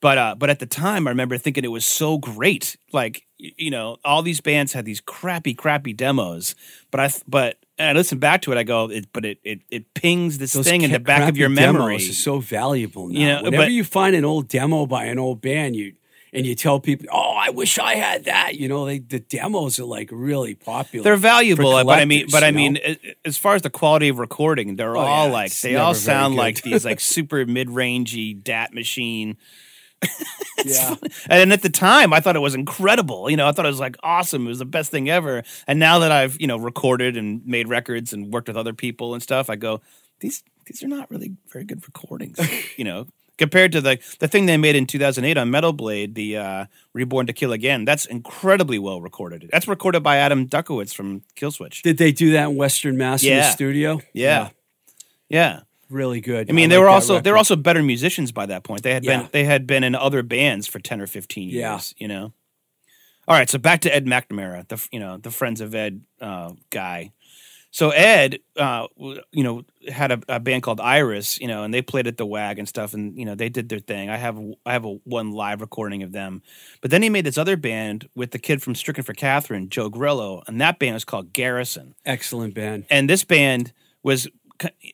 But 0.03 0.19
uh, 0.19 0.35
but 0.35 0.49
at 0.51 0.59
the 0.61 0.67
time, 0.67 1.07
I 1.07 1.11
remember 1.11 1.37
thinking 1.39 1.63
it 1.65 1.69
was 1.69 1.85
so 1.85 2.19
great. 2.19 2.77
Like 2.93 3.27
you 3.39 3.71
know, 3.71 3.99
all 4.05 4.23
these 4.23 4.41
bands 4.41 4.73
had 4.73 4.85
these 4.85 5.01
crappy, 5.01 5.55
crappy 5.55 5.93
demos. 5.93 6.55
But 6.91 7.01
I 7.01 7.11
but 7.29 7.59
and 7.79 7.89
I 7.91 7.93
listen 7.93 8.19
back 8.19 8.43
to 8.43 8.53
it, 8.53 8.59
I 8.59 8.63
go, 8.63 8.91
it, 8.91 9.07
but 9.13 9.25
it 9.27 9.39
it 9.45 9.61
it 9.71 9.95
pings 9.95 10.39
this 10.39 10.55
Those 10.55 10.67
thing 10.67 10.83
in 10.83 10.91
the 10.91 11.01
back 11.01 11.29
of 11.29 11.37
your 11.37 11.51
memory. 11.51 11.99
demos 11.99 12.09
is 12.09 12.23
so 12.23 12.39
valuable 12.41 13.09
now. 13.09 13.19
You 13.21 13.27
know, 13.27 13.43
Whenever 13.43 13.65
but- 13.65 13.73
you 13.73 13.85
find 13.85 14.17
an 14.17 14.25
old 14.25 14.49
demo 14.49 14.87
by 14.87 15.05
an 15.05 15.19
old 15.19 15.41
band, 15.43 15.77
you 15.77 15.93
and 16.33 16.47
you 16.47 16.55
tell 16.55 16.81
people, 16.81 17.07
"Oh, 17.13 17.35
I 17.37 17.51
wish 17.51 17.79
I 17.79 17.95
had 17.95 18.25
that." 18.25 18.57
You 18.57 18.69
know, 18.69 18.87
they, 18.87 18.99
the 18.99 19.21
demos 19.21 19.79
are 19.79 19.85
like 19.85 20.11
really 20.13 20.55
popular. 20.55 21.05
They're 21.05 21.17
valuable, 21.17 21.73
but 21.85 21.99
I 21.99 22.05
mean, 22.05 22.27
but 22.31 22.43
I 22.43 22.49
you 22.49 22.53
know? 22.53 22.57
mean, 22.57 22.97
as 23.25 23.37
far 23.37 23.55
as 23.55 23.63
the 23.63 23.71
quality 23.71 24.09
of 24.09 24.19
recording, 24.19 24.77
they're 24.77 24.97
Oh, 24.97 25.01
all 25.01 25.27
yeah, 25.27 25.33
like 25.33 25.61
they 25.61 25.77
all 25.77 25.95
sound 25.95 26.37
like 26.37 26.63
these 26.63 26.85
like 26.85 27.01
super 27.17 27.45
mid 27.47 27.69
rangey 27.69 28.43
DAT 28.43 28.73
machine. 28.75 29.37
yeah. 30.65 30.95
And 31.29 31.53
at 31.53 31.61
the 31.63 31.69
time, 31.69 32.13
I 32.13 32.21
thought 32.21 32.37
it 32.37 32.41
was 32.41 32.55
incredible. 32.55 33.29
You 33.29 33.37
know, 33.37 33.47
I 33.47 33.53
thought 33.53 33.67
it 33.67 33.69
was 33.69 33.81
like 33.81 33.97
awesome. 34.03 34.47
It 34.47 34.49
was 34.49 34.59
the 34.59 34.65
best 34.65 34.91
thing 34.91 35.11
ever. 35.11 35.43
And 35.67 35.79
now 35.79 35.99
that 36.01 36.11
I've 36.13 36.41
you 36.41 36.47
know 36.47 36.57
recorded 36.57 37.17
and 37.17 37.45
made 37.47 37.69
records 37.69 38.13
and 38.13 38.33
worked 38.33 38.49
with 38.49 38.57
other 38.57 38.73
people 38.73 39.15
and 39.15 39.23
stuff, 39.23 39.51
I 39.51 39.57
go 39.57 39.81
these 40.21 40.43
these 40.67 40.83
are 40.83 40.89
not 40.89 41.11
really 41.11 41.37
very 41.53 41.65
good 41.65 41.83
recordings. 41.87 42.39
you 42.79 42.85
know, 42.85 43.07
compared 43.41 43.73
to 43.73 43.81
the 43.81 43.99
the 44.21 44.29
thing 44.29 44.47
they 44.47 44.57
made 44.57 44.77
in 44.77 44.87
2008 44.87 45.37
on 45.37 45.51
Metal 45.51 45.73
Blade, 45.73 46.15
the 46.15 46.37
uh, 46.37 46.67
Reborn 46.93 47.27
to 47.27 47.33
Kill 47.33 47.53
Again. 47.53 47.85
That's 47.85 48.07
incredibly 48.07 48.79
well 48.79 49.01
recorded. 49.01 49.49
That's 49.51 49.67
recorded 49.67 50.03
by 50.05 50.19
Adam 50.19 50.47
Dutkiewicz 50.47 50.95
from 50.95 51.23
Killswitch. 51.35 51.83
Did 51.83 51.99
they 51.99 52.13
do 52.13 52.33
that 52.33 52.51
in 52.51 52.57
Western 52.57 52.97
Mass 52.97 53.25
in 53.25 53.37
the 53.37 53.51
studio? 53.51 54.01
Yeah. 54.13 54.51
Yeah. 55.29 55.61
really 55.89 56.21
good. 56.21 56.49
I 56.49 56.53
mean, 56.53 56.69
they 56.69 56.77
like 56.77 56.83
were 56.85 56.89
also 56.89 57.21
they 57.21 57.33
were 57.33 57.39
also 57.39 57.57
better 57.57 57.83
musicians 57.83 58.31
by 58.31 58.47
that 58.47 58.63
point. 58.63 58.83
They 58.83 58.93
had 58.95 59.05
Yeah. 59.05 59.23
been 59.23 59.29
they 59.33 59.45
had 59.45 59.67
been 59.67 59.83
in 59.83 59.95
other 59.97 60.23
bands 60.23 60.69
for 60.69 60.79
ten 60.79 61.01
or 61.01 61.07
fifteen 61.09 61.49
years. 61.49 61.95
Yeah. 61.99 62.03
You 62.05 62.09
know. 62.09 62.33
All 63.29 63.37
right, 63.37 63.49
so 63.49 63.59
back 63.59 63.81
to 63.83 63.95
Ed 63.95 64.07
McNamara, 64.07 64.67
the 64.69 64.89
you 64.93 64.99
know 65.01 65.17
the 65.17 65.31
Friends 65.31 65.61
of 65.61 65.75
Ed 65.75 66.03
uh, 66.21 66.53
guy. 66.71 67.13
So 67.73 67.91
Ed, 67.91 68.41
uh, 68.57 68.89
you 68.97 69.45
know, 69.45 69.63
had 69.89 70.11
a, 70.11 70.21
a 70.29 70.41
band 70.41 70.63
called 70.63 70.81
Iris, 70.81 71.41
you 71.41 71.47
know, 71.47 71.63
and 71.63 71.73
they 71.73 71.83
played 71.83 72.07
at 72.07 72.17
the 72.17 72.27
WAG 72.27 72.59
and 72.59 72.69
stuff, 72.69 72.95
and 72.95 73.17
you 73.17 73.25
know 73.25 73.35
they 73.35 73.49
did 73.49 73.69
their 73.69 73.79
thing. 73.79 74.11
I 74.11 74.17
have 74.17 74.39
I 74.67 74.73
have 74.73 74.85
a 74.85 74.95
one 75.05 75.33
live 75.33 75.61
recording 75.61 76.03
of 76.03 76.13
them, 76.13 76.43
but 76.81 76.91
then 76.91 77.03
he 77.03 77.09
made 77.09 77.25
this 77.25 77.39
other 77.39 77.57
band 77.57 78.09
with 78.15 78.33
the 78.33 78.39
kid 78.39 78.63
from 78.63 78.75
Stricken 78.75 79.05
for 79.05 79.15
Catherine, 79.15 79.69
Joe 79.69 79.89
Grillo, 79.89 80.43
and 80.47 80.61
that 80.61 80.79
band 80.79 80.95
was 80.95 81.05
called 81.05 81.33
Garrison 81.33 81.95
excellent 82.05 82.55
band. 82.55 82.87
and 82.91 83.09
this 83.09 83.25
band 83.25 83.73
was 84.03 84.27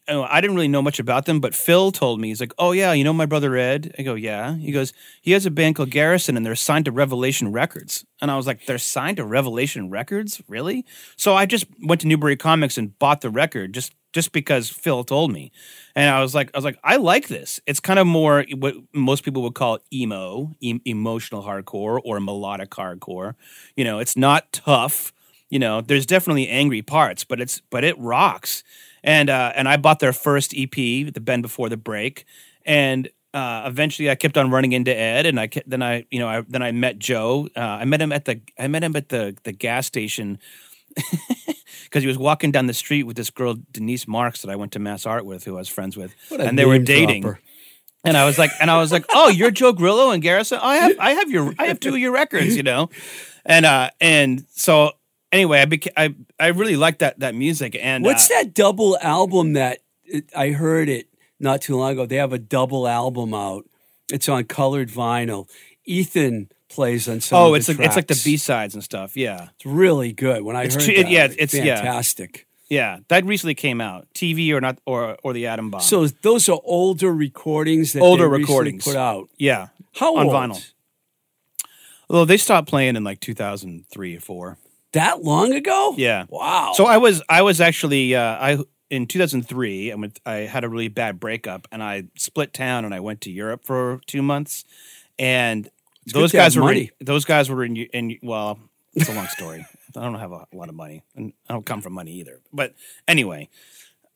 Oh, 0.08 0.22
I 0.22 0.40
didn't 0.40 0.54
really 0.54 0.68
know 0.68 0.82
much 0.82 0.98
about 1.00 1.24
them, 1.26 1.40
but 1.40 1.54
Phil 1.54 1.90
told 1.90 2.20
me 2.20 2.28
he's 2.28 2.40
like, 2.40 2.52
"Oh 2.58 2.72
yeah, 2.72 2.92
you 2.92 3.02
know 3.04 3.12
my 3.12 3.26
brother 3.26 3.56
Ed." 3.56 3.94
I 3.98 4.02
go, 4.02 4.14
"Yeah." 4.14 4.56
He 4.56 4.70
goes, 4.70 4.92
"He 5.22 5.32
has 5.32 5.44
a 5.46 5.50
band 5.50 5.74
called 5.76 5.90
Garrison, 5.90 6.36
and 6.36 6.46
they're 6.46 6.54
signed 6.54 6.84
to 6.84 6.92
Revelation 6.92 7.52
Records." 7.52 8.04
And 8.20 8.30
I 8.30 8.36
was 8.36 8.46
like, 8.46 8.66
"They're 8.66 8.78
signed 8.78 9.16
to 9.16 9.24
Revelation 9.24 9.90
Records, 9.90 10.40
really?" 10.48 10.84
So 11.16 11.34
I 11.34 11.46
just 11.46 11.66
went 11.82 12.00
to 12.02 12.06
Newbury 12.06 12.36
Comics 12.36 12.78
and 12.78 12.96
bought 12.98 13.20
the 13.22 13.30
record 13.30 13.72
just 13.74 13.92
just 14.12 14.32
because 14.32 14.70
Phil 14.70 15.04
told 15.04 15.32
me, 15.32 15.52
and 15.94 16.08
I 16.08 16.22
was 16.22 16.34
like, 16.34 16.50
I 16.54 16.58
was 16.58 16.64
like, 16.64 16.78
I 16.82 16.96
like 16.96 17.28
this. 17.28 17.60
It's 17.66 17.80
kind 17.80 17.98
of 17.98 18.06
more 18.06 18.44
what 18.56 18.74
most 18.94 19.24
people 19.24 19.42
would 19.42 19.54
call 19.54 19.78
emo, 19.92 20.54
emotional 20.62 21.42
hardcore, 21.42 22.00
or 22.04 22.18
melodic 22.20 22.70
hardcore. 22.70 23.34
You 23.76 23.84
know, 23.84 23.98
it's 23.98 24.16
not 24.16 24.52
tough 24.52 25.12
you 25.48 25.60
know 25.60 25.80
there's 25.80 26.06
definitely 26.06 26.48
angry 26.48 26.82
parts 26.82 27.22
but 27.22 27.40
it's 27.40 27.62
but 27.70 27.84
it 27.84 27.96
rocks 28.00 28.64
and 29.06 29.30
uh 29.30 29.52
and 29.54 29.66
i 29.68 29.78
bought 29.78 30.00
their 30.00 30.12
first 30.12 30.52
ep 30.54 30.74
the 30.74 31.20
bend 31.22 31.42
before 31.42 31.70
the 31.70 31.78
break. 31.78 32.26
And 32.66 33.08
uh 33.32 33.62
eventually 33.66 34.10
i 34.10 34.14
kept 34.14 34.36
on 34.36 34.50
running 34.50 34.72
into 34.72 34.94
ed 34.94 35.24
and 35.24 35.40
i 35.40 35.46
kept, 35.46 35.70
then 35.70 35.82
i 35.82 36.04
you 36.10 36.18
know 36.18 36.28
I, 36.28 36.42
then 36.46 36.62
i 36.62 36.72
met 36.72 36.98
joe. 36.98 37.48
Uh, 37.56 37.60
i 37.60 37.84
met 37.86 38.02
him 38.02 38.12
at 38.12 38.24
the 38.26 38.40
i 38.58 38.66
met 38.68 38.82
him 38.84 38.94
at 38.96 39.08
the 39.08 39.34
the 39.44 39.52
gas 39.52 39.86
station 39.86 40.38
because 41.84 42.02
he 42.02 42.06
was 42.06 42.18
walking 42.18 42.50
down 42.52 42.66
the 42.66 42.74
street 42.74 43.04
with 43.04 43.16
this 43.16 43.30
girl 43.30 43.56
denise 43.70 44.06
marks 44.08 44.42
that 44.42 44.50
i 44.50 44.56
went 44.56 44.72
to 44.72 44.78
mass 44.78 45.06
art 45.06 45.24
with 45.24 45.44
who 45.44 45.54
i 45.54 45.58
was 45.58 45.68
friends 45.68 45.96
with. 45.96 46.14
And 46.30 46.58
they 46.58 46.64
were 46.64 46.78
dating 46.78 47.22
dropper. 47.22 47.40
and 48.04 48.16
I 48.16 48.24
was 48.24 48.38
like, 48.38 48.50
and 48.60 48.70
I 48.70 48.78
was 48.78 48.92
like, 48.92 49.04
oh, 49.14 49.28
you're 49.28 49.50
Joe 49.50 49.72
Grillo 49.72 50.10
and 50.10 50.22
Garrison. 50.22 50.58
I 50.62 50.76
have, 50.76 50.96
I 51.00 51.10
have 51.12 51.30
your, 51.30 51.52
I 51.58 51.66
have 51.66 51.80
two 51.80 51.90
of 51.90 51.98
your 51.98 52.12
records, 52.12 52.56
you 52.56 52.62
know, 52.62 52.88
and 53.44 53.66
uh, 53.66 53.90
and 54.00 54.44
so 54.54 54.92
anyway, 55.36 55.60
I 55.60 55.64
became, 55.66 55.92
I, 55.96 56.14
I 56.40 56.46
really 56.48 56.76
like 56.76 56.98
that 56.98 57.20
that 57.20 57.34
music. 57.34 57.76
And 57.80 58.04
What's 58.04 58.30
uh, 58.30 58.34
that 58.42 58.54
double 58.54 58.98
album 59.00 59.52
that 59.54 59.78
it, 60.04 60.28
I 60.34 60.48
heard 60.50 60.88
it 60.88 61.08
not 61.38 61.62
too 61.62 61.76
long 61.76 61.92
ago? 61.92 62.06
They 62.06 62.16
have 62.16 62.32
a 62.32 62.38
double 62.38 62.88
album 62.88 63.32
out. 63.34 63.64
It's 64.12 64.28
on 64.28 64.44
colored 64.44 64.88
vinyl. 64.88 65.48
Ethan 65.84 66.48
plays 66.68 67.08
on 67.08 67.20
some. 67.20 67.38
Oh, 67.38 67.46
of 67.46 67.52
the 67.52 67.56
it's 67.58 67.68
like 67.68 67.80
it's 67.86 67.96
like 67.96 68.06
the. 68.08 68.20
B 68.24 68.36
sides 68.36 68.74
and 68.74 68.82
stuff. 68.82 69.16
Yeah, 69.16 69.48
It's 69.56 69.66
really 69.66 70.12
good. 70.12 70.42
When 70.42 70.56
I 70.56 70.64
It's 70.64 70.74
heard 70.74 70.84
too- 70.84 71.02
that, 71.02 71.10
yeah, 71.10 71.24
it's- 71.26 71.54
yeah. 71.54 71.76
fantastic. 71.76 72.46
yeah, 72.68 72.98
that 73.08 73.24
recently 73.24 73.54
came 73.54 73.80
out. 73.80 74.06
TV 74.14 74.50
or 74.52 74.60
not, 74.60 74.78
or 74.86 75.16
or 75.22 75.32
the 75.32 75.46
Atom 75.46 75.70
Bomb. 75.70 75.80
So 75.80 76.06
those 76.08 76.48
are 76.48 76.60
older 76.64 77.12
recordings 77.12 77.92
that 77.92 78.00
Older 78.02 78.24
they 78.28 78.38
recordings. 78.40 78.84
put 78.84 78.96
out. 78.96 79.28
yeah, 79.38 79.68
How 79.94 80.16
on 80.16 80.26
old? 80.26 80.34
vinyl. 80.34 80.72
Although 82.08 82.24
they 82.24 82.36
stopped 82.36 82.68
playing 82.68 82.94
in 82.96 83.02
like 83.04 83.18
2003 83.20 84.16
or 84.16 84.20
four. 84.20 84.58
That 84.96 85.22
long 85.22 85.52
ago? 85.52 85.94
Yeah. 85.96 86.24
Wow. 86.28 86.72
So 86.74 86.86
I 86.86 86.96
was 86.96 87.22
I 87.28 87.42
was 87.42 87.60
actually 87.60 88.14
uh, 88.14 88.22
I 88.22 88.58
in 88.90 89.06
2003 89.06 89.92
I 89.92 89.94
went 89.94 90.20
I 90.24 90.34
had 90.34 90.64
a 90.64 90.68
really 90.68 90.88
bad 90.88 91.20
breakup 91.20 91.68
and 91.70 91.82
I 91.82 92.04
split 92.16 92.54
town 92.54 92.84
and 92.84 92.94
I 92.94 93.00
went 93.00 93.20
to 93.22 93.30
Europe 93.30 93.64
for 93.64 94.00
two 94.06 94.22
months 94.22 94.64
and 95.18 95.68
those 96.12 96.30
to 96.30 96.38
have 96.38 96.44
guys 96.46 96.56
were 96.56 96.72
in, 96.72 96.88
those 97.00 97.24
guys 97.24 97.50
were 97.50 97.64
in 97.64 97.76
in 97.76 98.18
well 98.22 98.58
it's 98.94 99.08
a 99.08 99.12
long 99.12 99.26
story 99.26 99.66
I 99.96 100.00
don't 100.00 100.14
have 100.14 100.32
a, 100.32 100.46
lot 100.52 100.68
of 100.68 100.74
money 100.74 101.02
and 101.14 101.32
I 101.48 101.54
don't 101.54 101.66
come 101.66 101.80
from 101.82 101.92
money 101.92 102.12
either 102.12 102.40
but 102.52 102.74
anyway 103.08 103.48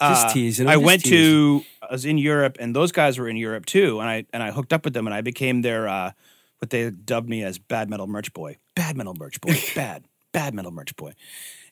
Just 0.01 0.37
uh, 0.37 0.69
I 0.69 0.77
went 0.77 1.03
teasing. 1.03 1.19
to 1.19 1.65
I 1.83 1.93
was 1.93 2.05
in 2.05 2.17
Europe 2.17 2.57
and 2.61 2.75
those 2.75 2.93
guys 2.93 3.19
were 3.19 3.29
in 3.29 3.37
Europe 3.37 3.67
too 3.67 4.01
and 4.01 4.09
I 4.09 4.25
and 4.33 4.43
I 4.43 4.51
hooked 4.53 4.73
up 4.73 4.85
with 4.85 4.95
them 4.95 5.07
and 5.07 5.13
I 5.13 5.21
became 5.21 5.63
their 5.63 5.89
uh, 5.89 6.13
what 6.59 6.71
they 6.71 6.91
dubbed 6.91 7.29
me 7.29 7.43
as 7.43 7.59
bad 7.59 7.91
metal 7.91 8.07
merch 8.07 8.33
boy 8.33 8.57
bad 8.75 8.97
metal 8.97 9.15
merch 9.19 9.41
boy 9.41 9.59
bad 9.75 10.05
bad 10.33 10.55
metal 10.55 10.71
merch 10.71 10.95
boy. 10.97 11.13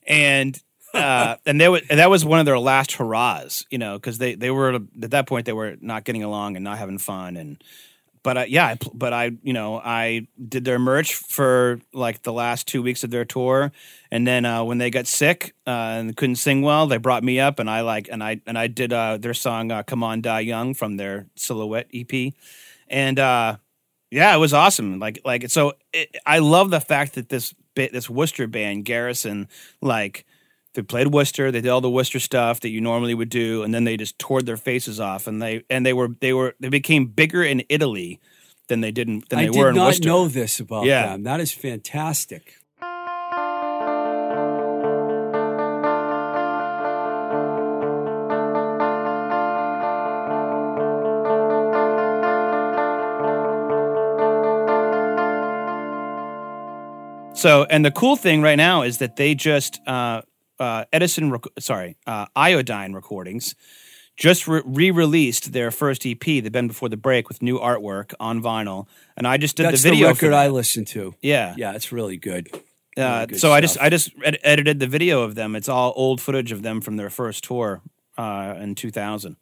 And 0.07 0.61
uh, 0.94 1.37
and 1.47 1.61
they 1.61 1.68
were, 1.68 1.81
and 1.90 1.99
that 1.99 2.11
was 2.11 2.25
one 2.25 2.40
of 2.40 2.47
their 2.47 2.59
last 2.59 2.92
hurrahs, 2.92 3.64
you 3.71 3.79
know, 3.79 3.94
because 3.99 4.18
they 4.18 4.35
they 4.35 4.51
were 4.51 4.75
at 4.75 5.11
that 5.11 5.27
point 5.27 5.47
they 5.47 5.53
were 5.53 5.77
not 5.81 6.05
getting 6.05 6.23
along 6.23 6.57
and 6.57 6.64
not 6.64 6.79
having 6.79 6.99
fun, 6.99 7.37
and 7.37 7.62
but 8.23 8.37
uh, 8.37 8.44
yeah, 8.49 8.66
I, 8.66 8.79
but 8.92 9.12
I 9.12 9.33
you 9.42 9.53
know 9.53 9.79
I 9.79 10.27
did 10.49 10.64
their 10.64 10.79
merch 10.79 11.14
for 11.14 11.81
like 11.92 12.23
the 12.23 12.33
last 12.33 12.66
two 12.66 12.83
weeks 12.83 13.05
of 13.05 13.11
their 13.11 13.25
tour, 13.25 13.73
and 14.11 14.27
then 14.27 14.44
uh, 14.44 14.64
when 14.64 14.79
they 14.79 14.90
got 14.90 15.07
sick 15.07 15.55
uh, 15.66 15.71
and 15.71 16.16
couldn't 16.16 16.37
sing 16.37 16.62
well, 16.62 16.87
they 16.87 16.97
brought 16.97 17.25
me 17.25 17.40
up, 17.40 17.59
and 17.59 17.71
I 17.71 17.83
like 17.83 18.09
and 18.11 18.23
I 18.23 18.40
and 18.47 18.59
I 18.59 18.66
did 18.66 18.92
uh, 18.92 19.18
their 19.18 19.35
song 19.35 19.71
uh, 19.71 19.83
"Come 19.83 20.03
On 20.03 20.21
Die 20.21 20.40
Young" 20.40 20.75
from 20.75 20.97
their 20.97 21.27
Silhouette 21.37 21.88
EP, 21.92 22.33
and 22.88 23.18
uh, 23.18 23.57
yeah, 24.11 24.35
it 24.35 24.38
was 24.38 24.53
awesome. 24.53 24.99
Like 24.99 25.21
like 25.25 25.49
so, 25.51 25.75
it, 25.92 26.16
I 26.27 26.38
love 26.38 26.71
the 26.71 26.81
fact 26.81 27.14
that 27.14 27.29
this 27.29 27.55
bit 27.78 27.92
this 27.92 28.10
Worcester 28.10 28.46
band 28.48 28.84
Garrison 28.84 29.46
like 29.80 30.24
they 30.74 30.82
played 30.82 31.08
Worcester, 31.08 31.50
they 31.52 31.60
did 31.60 31.70
all 31.70 31.80
the 31.80 31.88
Worcester 31.98 32.18
stuff 32.20 32.60
that 32.60 32.70
you 32.70 32.80
normally 32.80 33.14
would 33.14 33.28
do, 33.30 33.62
and 33.62 33.72
then 33.72 33.84
they 33.84 33.96
just 33.96 34.18
tore 34.18 34.42
their 34.42 34.56
faces 34.56 34.98
off, 35.00 35.26
and 35.28 35.40
they 35.40 35.62
and 35.70 35.86
they 35.86 35.92
were 35.92 36.08
they 36.20 36.32
were 36.32 36.54
they 36.60 36.68
became 36.68 37.06
bigger 37.06 37.42
in 37.42 37.62
Italy 37.68 38.20
than 38.68 38.80
they 38.80 38.90
didn't 38.90 39.28
than 39.28 39.38
I 39.38 39.42
they 39.46 39.50
did 39.52 39.58
were 39.60 39.70
in 39.70 39.76
Worcester. 39.76 39.86
I 39.86 39.92
did 39.92 40.06
not 40.08 40.12
know 40.12 40.28
this 40.28 40.60
about 40.60 40.84
Yeah. 40.84 41.06
them. 41.06 41.22
That 41.22 41.40
is 41.40 41.52
fantastic. 41.52 42.54
So, 57.38 57.64
and 57.70 57.85
the 57.85 57.90
cool 57.92 58.16
thing 58.16 58.42
right 58.42 58.57
now 58.57 58.83
is 58.83 58.98
that 58.98 59.14
they 59.16 59.35
just 59.35 59.81
uh, 59.87 60.22
uh, 60.59 60.85
Edison, 60.92 61.31
rec- 61.31 61.44
sorry, 61.61 61.96
uh, 62.07 62.27
Iodine 62.35 62.92
Recordings 62.92 63.55
just 64.16 64.48
re- 64.48 64.62
re-released 64.64 65.53
their 65.53 65.70
first 65.70 66.05
EP, 66.05 66.18
The 66.20 66.48
Bend 66.48 66.66
Before 66.68 66.88
the 66.88 66.96
Break, 66.96 67.29
with 67.29 67.40
new 67.40 67.57
artwork 67.59 68.12
on 68.18 68.42
vinyl, 68.42 68.88
and 69.16 69.27
I 69.27 69.37
just 69.37 69.57
did 69.57 69.66
That's 69.66 69.85
the 69.85 69.90
video 69.90 70.09
the 70.09 70.14
record. 70.14 70.33
I 70.33 70.48
listened 70.48 70.88
to. 70.88 71.14
yeah, 71.22 71.55
Yeah, 71.57 71.74
it's 71.74 71.92
really 71.92 72.16
good. 72.16 72.48
Uh, 72.53 72.59
Really 73.01 73.27
good 73.29 73.38
so 73.38 73.53
I 73.53 73.61
just. 73.61 73.79
I 73.81 73.88
just 73.90 74.11
ed- 74.24 74.40
edited 74.42 74.81
the 74.81 74.88
video 74.88 75.22
of 75.22 75.37
them. 75.37 75.55
It's 75.55 75.68
all 75.68 75.92
old 75.94 76.20
footage 76.20 76.51
of 76.51 76.62
them 76.62 76.81
from 76.81 76.96
their 76.96 77.11
first 77.11 77.44
tour 77.44 77.81
uh, 78.16 78.57
in 78.59 78.74
2000. 78.74 79.37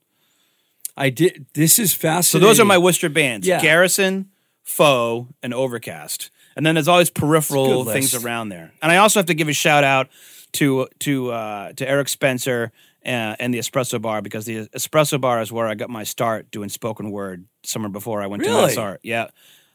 I 0.94 1.08
did. 1.08 1.46
This 1.54 1.78
is 1.78 1.94
fascinating. 1.94 2.44
So 2.44 2.46
those 2.46 2.60
are 2.60 2.66
my 2.66 2.76
Worcester 2.76 3.08
bands: 3.08 3.46
Yeah. 3.46 3.62
Garrison, 3.62 4.28
Foe, 4.62 5.28
and 5.42 5.54
Overcast. 5.54 6.30
And 6.56 6.64
then 6.64 6.74
there's 6.74 6.88
always 6.88 7.10
peripheral 7.10 7.84
things 7.84 8.14
around 8.14 8.48
there. 8.48 8.72
And 8.82 8.90
I 8.90 8.96
also 8.96 9.18
have 9.18 9.26
to 9.26 9.34
give 9.34 9.48
a 9.48 9.52
shout 9.52 9.84
out 9.84 10.08
to 10.52 10.88
to 11.00 11.30
uh, 11.32 11.72
to 11.74 11.88
Eric 11.88 12.08
Spencer 12.08 12.72
uh, 13.04 13.36
and 13.38 13.52
the 13.52 13.58
espresso 13.58 14.00
bar 14.00 14.22
because 14.22 14.46
the 14.46 14.66
espresso 14.68 15.20
bar 15.20 15.40
is 15.40 15.52
where 15.52 15.66
I 15.66 15.74
got 15.74 15.90
my 15.90 16.02
start 16.02 16.50
doing 16.50 16.68
spoken 16.68 17.10
word 17.10 17.46
summer 17.62 17.88
before 17.88 18.22
I 18.22 18.26
went 18.26 18.42
to 18.42 18.48
Really? 18.48 18.62
Mass 18.62 18.76
Art. 18.76 19.00
Yeah. 19.02 19.28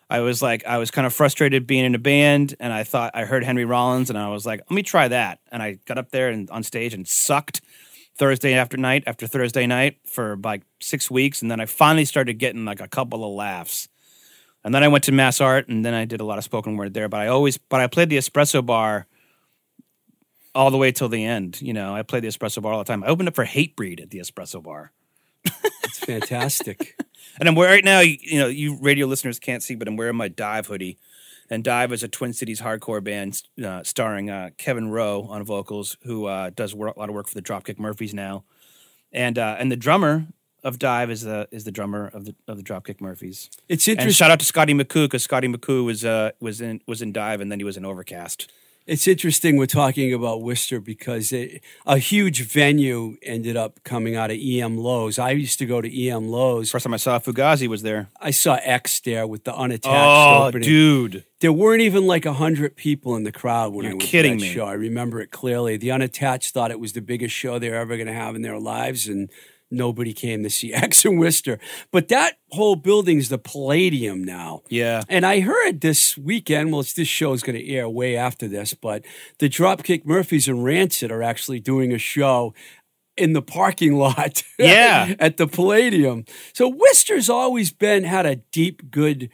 I 0.09 0.19
was 0.19 0.41
like, 0.41 0.65
I 0.65 0.77
was 0.77 0.91
kind 0.91 1.07
of 1.07 1.13
frustrated 1.13 1.65
being 1.65 1.85
in 1.85 1.95
a 1.95 1.99
band, 1.99 2.53
and 2.59 2.73
I 2.73 2.83
thought 2.83 3.11
I 3.13 3.23
heard 3.23 3.45
Henry 3.45 3.63
Rollins, 3.63 4.09
and 4.09 4.19
I 4.19 4.27
was 4.27 4.45
like, 4.45 4.59
let 4.59 4.71
me 4.71 4.83
try 4.83 5.07
that. 5.07 5.39
And 5.53 5.63
I 5.63 5.77
got 5.85 5.97
up 5.97 6.11
there 6.11 6.27
and 6.27 6.49
on 6.49 6.63
stage 6.63 6.93
and 6.93 7.07
sucked 7.07 7.61
Thursday 8.17 8.53
after 8.53 8.75
night 8.75 9.03
after 9.07 9.25
Thursday 9.25 9.65
night 9.65 9.99
for 10.05 10.37
like 10.43 10.63
six 10.81 11.09
weeks, 11.09 11.41
and 11.41 11.49
then 11.49 11.61
I 11.61 11.65
finally 11.65 12.03
started 12.03 12.39
getting 12.39 12.65
like 12.65 12.81
a 12.81 12.89
couple 12.89 13.23
of 13.23 13.33
laughs. 13.33 13.87
And 14.63 14.73
then 14.73 14.83
I 14.83 14.87
went 14.87 15.03
to 15.05 15.11
Mass 15.11 15.41
Art, 15.41 15.67
and 15.67 15.83
then 15.83 15.93
I 15.93 16.05
did 16.05 16.21
a 16.21 16.25
lot 16.25 16.37
of 16.37 16.43
spoken 16.43 16.77
word 16.77 16.93
there. 16.93 17.09
But 17.09 17.21
I 17.21 17.27
always, 17.27 17.57
but 17.57 17.81
I 17.81 17.87
played 17.87 18.09
the 18.09 18.17
espresso 18.17 18.65
bar 18.65 19.07
all 20.53 20.69
the 20.69 20.77
way 20.77 20.91
till 20.91 21.09
the 21.09 21.25
end. 21.25 21.61
You 21.61 21.73
know, 21.73 21.95
I 21.95 22.03
played 22.03 22.23
the 22.23 22.27
espresso 22.27 22.61
bar 22.61 22.73
all 22.73 22.79
the 22.79 22.85
time. 22.85 23.03
I 23.03 23.07
opened 23.07 23.29
up 23.29 23.35
for 23.35 23.45
Hatebreed 23.45 24.01
at 24.01 24.11
the 24.11 24.19
espresso 24.19 24.61
bar. 24.61 24.91
It's 25.91 25.99
fantastic. 25.99 26.95
And 27.39 27.47
I'm 27.47 27.55
wearing 27.55 27.75
right 27.75 27.85
now, 27.85 28.01
you 28.01 28.17
you 28.19 28.39
know, 28.39 28.47
you 28.47 28.77
radio 28.81 29.07
listeners 29.07 29.39
can't 29.39 29.63
see, 29.63 29.73
but 29.73 29.87
I'm 29.87 29.95
wearing 29.95 30.17
my 30.17 30.27
Dive 30.27 30.67
hoodie. 30.67 30.97
And 31.49 31.63
Dive 31.63 31.93
is 31.93 32.03
a 32.03 32.09
Twin 32.09 32.33
Cities 32.33 32.59
hardcore 32.59 33.01
band 33.01 33.43
uh, 33.63 33.83
starring 33.83 34.29
uh, 34.29 34.49
Kevin 34.57 34.89
Rowe 34.89 35.23
on 35.29 35.43
vocals, 35.45 35.97
who 36.03 36.25
uh, 36.25 36.49
does 36.49 36.75
work, 36.75 36.95
a 36.95 36.99
lot 36.99 37.07
of 37.07 37.15
work 37.15 37.27
for 37.27 37.33
the 37.33 37.41
Dropkick 37.41 37.79
Murphys 37.79 38.13
now. 38.13 38.43
And 39.13 39.39
uh, 39.39 39.55
and 39.59 39.71
the 39.71 39.77
drummer 39.77 40.27
of 40.63 40.79
Dive 40.79 41.09
is 41.11 41.21
the 41.21 41.47
is 41.51 41.63
the 41.63 41.71
drummer 41.71 42.07
of 42.13 42.25
the 42.25 42.35
of 42.47 42.57
the 42.57 42.63
Dropkick 42.63 43.01
Murphys. 43.01 43.49
It's 43.69 43.87
And 43.87 43.93
interesting. 43.99 44.13
shout 44.25 44.31
out 44.31 44.39
to 44.39 44.45
Scotty 44.45 44.73
McCoo 44.73 45.05
because 45.05 45.23
Scotty 45.23 45.47
McCoo 45.47 45.83
was 45.85 46.05
uh, 46.05 46.31
was 46.39 46.61
in 46.61 46.81
was 46.87 47.01
in 47.01 47.11
Dive 47.11 47.41
and 47.41 47.51
then 47.51 47.59
he 47.59 47.63
was 47.65 47.77
in 47.77 47.85
Overcast. 47.85 48.51
It's 48.87 49.07
interesting 49.07 49.57
we're 49.57 49.67
talking 49.67 50.11
about 50.11 50.41
Worcester 50.41 50.79
because 50.79 51.31
it, 51.31 51.61
a 51.85 51.99
huge 51.99 52.41
venue 52.47 53.15
ended 53.21 53.55
up 53.55 53.79
coming 53.83 54.15
out 54.15 54.31
of 54.31 54.37
EM 54.41 54.75
Loew's. 54.79 55.19
I 55.19 55.31
used 55.31 55.59
to 55.59 55.67
go 55.67 55.81
to 55.81 55.87
EM 56.07 56.29
Loew's. 56.29 56.71
First 56.71 56.85
time 56.85 56.93
I 56.95 56.97
saw 56.97 57.19
Fugazi 57.19 57.67
was 57.67 57.83
there. 57.83 58.09
I 58.19 58.31
saw 58.31 58.55
X 58.63 58.99
there 59.01 59.27
with 59.27 59.43
the 59.43 59.55
unattached 59.55 59.85
Oh, 59.87 60.47
opening. 60.47 60.67
dude! 60.67 61.25
There 61.41 61.53
weren't 61.53 61.81
even 61.83 62.07
like 62.07 62.25
a 62.25 62.33
hundred 62.33 62.75
people 62.75 63.15
in 63.15 63.23
the 63.23 63.31
crowd 63.31 63.71
when 63.71 63.83
You're 63.83 63.91
I 63.91 63.95
went 63.95 64.01
kidding 64.01 64.37
that 64.39 64.41
me. 64.45 64.51
show. 64.51 64.65
I 64.65 64.73
remember 64.73 65.21
it 65.21 65.29
clearly. 65.29 65.77
The 65.77 65.91
unattached 65.91 66.51
thought 66.51 66.71
it 66.71 66.79
was 66.79 66.93
the 66.93 67.01
biggest 67.01 67.35
show 67.35 67.59
they're 67.59 67.75
ever 67.77 67.95
going 67.97 68.07
to 68.07 68.13
have 68.13 68.35
in 68.35 68.41
their 68.41 68.57
lives, 68.59 69.07
and 69.07 69.29
nobody 69.71 70.13
came 70.13 70.43
to 70.43 70.49
see 70.49 70.73
X 70.73 71.05
and 71.05 71.19
Worcester. 71.19 71.59
But 71.91 72.09
that 72.09 72.35
whole 72.49 72.75
building's 72.75 73.29
the 73.29 73.37
Palladium 73.37 74.23
now. 74.23 74.61
Yeah, 74.69 75.03
And 75.09 75.25
I 75.25 75.39
heard 75.39 75.81
this 75.81 76.17
weekend, 76.17 76.71
well, 76.71 76.81
it's, 76.81 76.93
this 76.93 77.07
show 77.07 77.33
is 77.33 77.41
going 77.41 77.57
to 77.57 77.67
air 77.69 77.89
way 77.89 78.15
after 78.17 78.47
this, 78.47 78.73
but 78.73 79.05
the 79.39 79.49
Dropkick 79.49 80.05
Murphys 80.05 80.47
and 80.47 80.63
Rancid 80.63 81.11
are 81.11 81.23
actually 81.23 81.59
doing 81.59 81.91
a 81.93 81.97
show 81.97 82.53
in 83.17 83.33
the 83.33 83.41
parking 83.41 83.95
lot 83.97 84.43
Yeah. 84.59 85.15
at 85.19 85.37
the 85.37 85.47
Palladium. 85.47 86.25
So 86.53 86.67
Worcester's 86.69 87.29
always 87.29 87.71
been, 87.71 88.03
had 88.03 88.25
a 88.25 88.37
deep, 88.37 88.89
good 88.91 89.29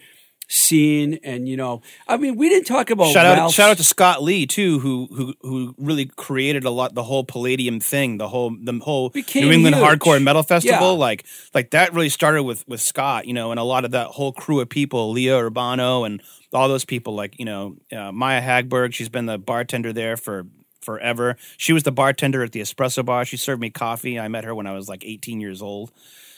scene. 0.47 1.19
And, 1.23 1.47
you 1.47 1.57
know, 1.57 1.81
I 2.07 2.17
mean, 2.17 2.36
we 2.36 2.49
didn't 2.49 2.67
talk 2.67 2.89
about 2.89 3.12
shout 3.12 3.25
out 3.25 3.51
shout 3.51 3.69
out 3.69 3.77
to 3.77 3.83
Scott 3.83 4.23
Lee 4.23 4.45
too, 4.45 4.79
who 4.79 5.07
who 5.12 5.33
who 5.41 5.75
really 5.77 6.05
created 6.05 6.63
a 6.63 6.69
lot 6.69 6.93
the 6.93 7.03
whole 7.03 7.23
Palladium 7.23 7.79
thing, 7.79 8.17
the 8.17 8.27
whole 8.27 8.55
the 8.62 8.79
whole 8.83 9.10
Became 9.10 9.45
New 9.45 9.51
England 9.51 9.75
huge. 9.75 9.88
Hardcore 9.88 10.21
Metal 10.21 10.43
Festival. 10.43 10.93
Yeah. 10.93 10.99
Like 10.99 11.25
like 11.53 11.71
that 11.71 11.93
really 11.93 12.10
started 12.10 12.43
with 12.43 12.67
with 12.67 12.81
Scott, 12.81 13.27
you 13.27 13.33
know, 13.33 13.51
and 13.51 13.60
a 13.60 13.63
lot 13.63 13.86
of 13.86 13.91
that 13.91 14.07
whole 14.07 14.31
crew 14.31 14.60
of 14.60 14.69
people, 14.69 15.12
Leah 15.12 15.38
Urbano 15.38 16.05
and 16.05 16.21
all 16.53 16.67
those 16.67 16.86
people. 16.86 17.15
Like 17.15 17.38
you 17.39 17.45
know, 17.45 17.77
uh, 17.91 18.12
Maya 18.12 18.41
Hagberg, 18.41 18.93
she's 18.93 19.10
been 19.10 19.25
the 19.25 19.38
bartender 19.38 19.93
there 19.93 20.17
for 20.17 20.45
forever. 20.81 21.36
She 21.57 21.73
was 21.73 21.83
the 21.83 21.91
bartender 21.91 22.43
at 22.43 22.53
the 22.53 22.62
espresso 22.62 23.03
bar. 23.03 23.25
She 23.25 23.36
served 23.36 23.62
me 23.62 23.69
coffee. 23.69 24.17
I 24.17 24.29
met 24.29 24.45
her 24.45 24.55
when 24.55 24.67
I 24.67 24.73
was 24.73 24.88
like 24.88 25.03
18 25.03 25.41
years 25.41 25.62
old. 25.62 25.91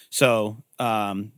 So, 0.09 0.57
um, 0.79 1.33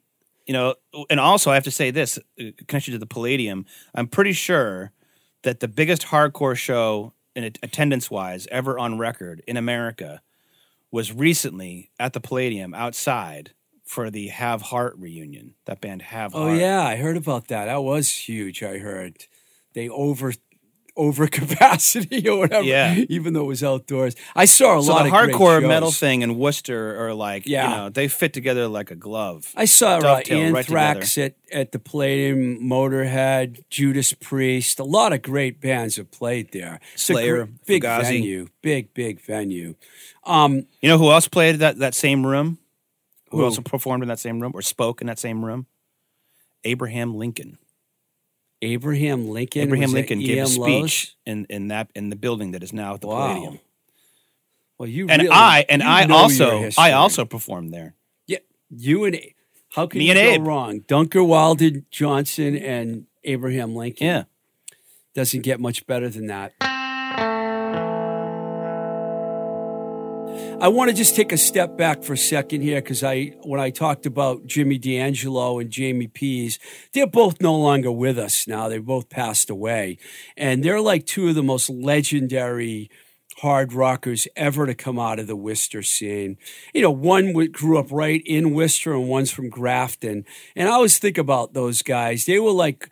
you 0.45 0.53
know, 0.53 0.75
and 1.09 1.19
also 1.19 1.51
I 1.51 1.55
have 1.55 1.63
to 1.65 1.71
say 1.71 1.91
this 1.91 2.17
uh, 2.39 2.45
connection 2.67 2.93
to 2.93 2.99
the 2.99 3.05
Palladium. 3.05 3.65
I'm 3.93 4.07
pretty 4.07 4.33
sure 4.33 4.91
that 5.43 5.59
the 5.59 5.67
biggest 5.67 6.07
hardcore 6.07 6.55
show 6.55 7.13
in 7.35 7.43
attendance 7.43 8.11
wise 8.11 8.47
ever 8.51 8.77
on 8.77 8.97
record 8.97 9.41
in 9.47 9.57
America 9.57 10.21
was 10.91 11.13
recently 11.13 11.89
at 11.99 12.13
the 12.13 12.19
Palladium 12.19 12.73
outside 12.73 13.53
for 13.83 14.09
the 14.09 14.27
Have 14.27 14.61
Heart 14.63 14.95
reunion. 14.97 15.55
That 15.65 15.81
band 15.81 16.01
Have 16.01 16.33
Heart. 16.33 16.51
Oh, 16.51 16.53
yeah. 16.53 16.81
I 16.83 16.95
heard 16.97 17.17
about 17.17 17.47
that. 17.47 17.65
That 17.65 17.83
was 17.83 18.09
huge, 18.09 18.61
I 18.63 18.77
heard. 18.77 19.25
They 19.73 19.89
over. 19.89 20.33
Over 21.01 21.25
capacity 21.27 22.27
or 22.29 22.37
whatever, 22.37 22.63
Yeah. 22.63 22.93
Even 23.09 23.33
though 23.33 23.41
it 23.41 23.47
was 23.47 23.63
outdoors, 23.63 24.15
I 24.35 24.45
saw 24.45 24.77
a 24.77 24.83
So 24.83 24.91
lot 24.93 25.03
the 25.03 25.09
of 25.09 25.13
hardcore 25.15 25.67
metal 25.67 25.89
thing 25.91 26.21
in 26.21 26.37
Worcester 26.37 27.03
are 27.07 27.13
like, 27.15 27.47
Yeah. 27.47 27.69
you 27.69 27.75
know, 27.77 27.89
they 27.89 28.07
fit 28.07 28.33
together 28.33 28.67
like 28.67 28.91
a 28.91 28.95
glove. 28.95 29.51
I 29.55 29.65
saw 29.65 29.97
uh, 29.97 29.99
Dovetail 30.01 30.51
right 30.51 30.57
Anthrax 30.59 31.17
at, 31.17 31.33
at 31.51 31.71
the 31.71 31.79
Palladium, 31.79 32.59
Motorhead, 32.61 33.63
Judas 33.71 34.13
Priest. 34.13 34.79
A 34.79 34.83
lot 34.83 35.11
of 35.11 35.23
great 35.23 35.59
bands 35.59 35.95
have 35.95 36.11
played 36.11 36.51
there. 36.51 36.79
Slayer, 36.95 37.45
gr- 37.45 37.51
big 37.65 37.83
Fugazi. 37.83 38.01
venue, 38.03 38.47
big 38.61 38.93
big 38.93 39.19
venue. 39.21 39.73
Um, 40.23 40.67
You 40.81 40.89
know 40.89 40.97
who 40.99 41.09
else 41.11 41.27
played 41.27 41.55
that 41.59 41.79
that 41.79 41.95
same 41.95 42.27
room? 42.27 42.59
Who, 43.31 43.37
Who? 43.37 43.43
also 43.45 43.61
performed 43.61 44.03
in 44.03 44.09
that 44.09 44.19
same 44.19 44.39
room 44.39 44.51
or 44.53 44.61
spoke 44.61 45.01
in 45.01 45.07
that 45.07 45.17
same 45.19 45.43
room? 45.43 45.65
Abraham 46.63 47.15
Lincoln. 47.15 47.57
Abraham 48.61 49.27
Lincoln. 49.29 49.61
Abraham 49.63 49.91
Lincoln 49.91 50.19
gave 50.19 50.43
a 50.43 50.47
speech 50.47 50.59
Loew's? 50.59 51.15
in, 51.25 51.45
in 51.49 51.67
that 51.69 51.89
in 51.95 52.09
the 52.09 52.15
building 52.15 52.51
that 52.51 52.63
is 52.63 52.71
now 52.73 52.93
at 52.93 53.01
the 53.01 53.07
Wow. 53.07 53.27
Palladium. 53.33 53.59
Well, 54.77 54.89
you 54.89 55.07
And 55.09 55.21
really- 55.23 55.33
I 55.33 55.65
and 55.69 55.83
I 55.83 56.05
also. 56.07 56.69
I 56.77 56.91
also 56.93 57.25
performed 57.25 57.73
there. 57.73 57.95
yeah. 58.27 58.39
You 58.69 59.05
and 59.05 59.19
how 59.75 59.87
can 59.87 59.99
Me 59.99 60.05
you 60.05 60.11
and 60.11 60.19
go 60.19 60.31
Abe. 60.43 60.47
wrong? 60.47 60.79
Duncan 60.87 61.27
Wilder 61.27 61.69
Johnson 61.91 62.57
and 62.57 63.05
Abraham 63.23 63.75
Lincoln. 63.75 64.07
Yeah. 64.07 64.23
doesn't 65.13 65.41
get 65.41 65.59
much 65.59 65.85
better 65.87 66.07
than 66.09 66.27
that. 66.27 66.53
I 70.61 70.67
want 70.67 70.91
to 70.91 70.95
just 70.95 71.15
take 71.15 71.31
a 71.31 71.37
step 71.37 71.75
back 71.75 72.03
for 72.03 72.13
a 72.13 72.17
second 72.17 72.61
here 72.61 72.79
because 72.83 73.03
I, 73.03 73.33
when 73.41 73.59
I 73.59 73.71
talked 73.71 74.05
about 74.05 74.45
Jimmy 74.45 74.77
D'Angelo 74.77 75.57
and 75.57 75.71
Jamie 75.71 76.05
Pease, 76.05 76.59
they're 76.93 77.07
both 77.07 77.41
no 77.41 77.55
longer 77.55 77.91
with 77.91 78.19
us 78.19 78.47
now. 78.47 78.69
They 78.69 78.77
both 78.77 79.09
passed 79.09 79.49
away, 79.49 79.97
and 80.37 80.63
they're 80.63 80.79
like 80.79 81.07
two 81.07 81.27
of 81.29 81.33
the 81.33 81.41
most 81.41 81.67
legendary 81.67 82.91
hard 83.39 83.73
rockers 83.73 84.27
ever 84.35 84.67
to 84.67 84.75
come 84.75 84.99
out 84.99 85.17
of 85.17 85.25
the 85.25 85.35
Worcester 85.35 85.81
scene. 85.81 86.37
You 86.75 86.83
know, 86.83 86.91
one 86.91 87.33
grew 87.51 87.79
up 87.79 87.91
right 87.91 88.21
in 88.23 88.53
Worcester 88.53 88.93
and 88.93 89.09
one's 89.09 89.31
from 89.31 89.49
Grafton. 89.49 90.25
And 90.55 90.69
I 90.69 90.73
always 90.73 90.99
think 90.99 91.17
about 91.17 91.55
those 91.55 91.81
guys. 91.81 92.25
They 92.25 92.37
were 92.37 92.51
like, 92.51 92.87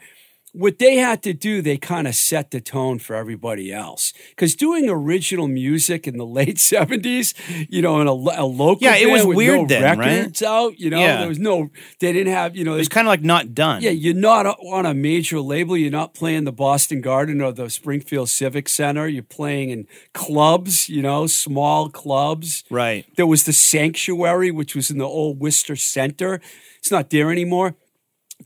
what 0.53 0.79
they 0.79 0.95
had 0.95 1.21
to 1.23 1.33
do, 1.33 1.62
they 1.62 1.77
kind 1.77 2.07
of 2.07 2.15
set 2.15 2.51
the 2.51 2.59
tone 2.59 2.97
for 2.99 3.15
everybody 3.15 3.71
else. 3.71 4.13
Because 4.31 4.55
doing 4.55 4.89
original 4.89 5.47
music 5.47 6.07
in 6.07 6.17
the 6.17 6.25
late 6.39 6.57
70s, 6.57 7.33
you 7.69 7.81
know, 7.81 8.01
in 8.01 8.07
a, 8.07 8.12
a 8.12 8.45
local 8.45 8.77
Yeah, 8.81 8.95
it 8.95 9.09
was 9.09 9.25
weird 9.25 9.62
no 9.62 9.65
then, 9.67 9.97
right? 9.99 10.07
records 10.17 10.41
out, 10.41 10.79
you 10.79 10.89
know, 10.89 10.99
Yeah. 10.99 11.17
there 11.19 11.27
was 11.27 11.39
no, 11.39 11.69
they 11.99 12.12
didn't 12.13 12.33
have, 12.33 12.55
you 12.55 12.63
know, 12.63 12.73
It 12.73 12.79
was 12.79 12.89
kind 12.89 13.07
of 13.07 13.09
like 13.09 13.21
not 13.23 13.53
done. 13.53 13.81
yeah, 13.81 13.91
you're 13.91 14.13
not 14.13 14.45
on 14.45 14.85
a 14.85 14.93
major 14.93 15.39
label. 15.39 15.77
You're 15.77 15.91
not 15.91 16.13
playing 16.13 16.45
the 16.45 16.51
Boston 16.51 17.01
Garden 17.01 17.41
or 17.41 17.51
the 17.51 17.69
Springfield 17.69 18.29
Civic 18.29 18.67
Center. 18.69 19.07
You're 19.07 19.23
playing 19.23 19.69
in 19.69 19.88
clubs, 20.13 20.89
you 20.89 21.01
know, 21.01 21.27
small 21.27 21.89
clubs. 21.89 22.63
Right. 22.69 23.05
There 23.15 23.27
was 23.27 23.43
the 23.43 23.53
Sanctuary, 23.53 24.51
which 24.51 24.75
was 24.75 24.89
in 24.91 24.97
the 24.97 25.05
old 25.05 25.39
Worcester 25.39 25.75
Center. 25.75 26.41
It's 26.79 26.91
not 26.91 27.09
there 27.09 27.31
anymore. 27.31 27.75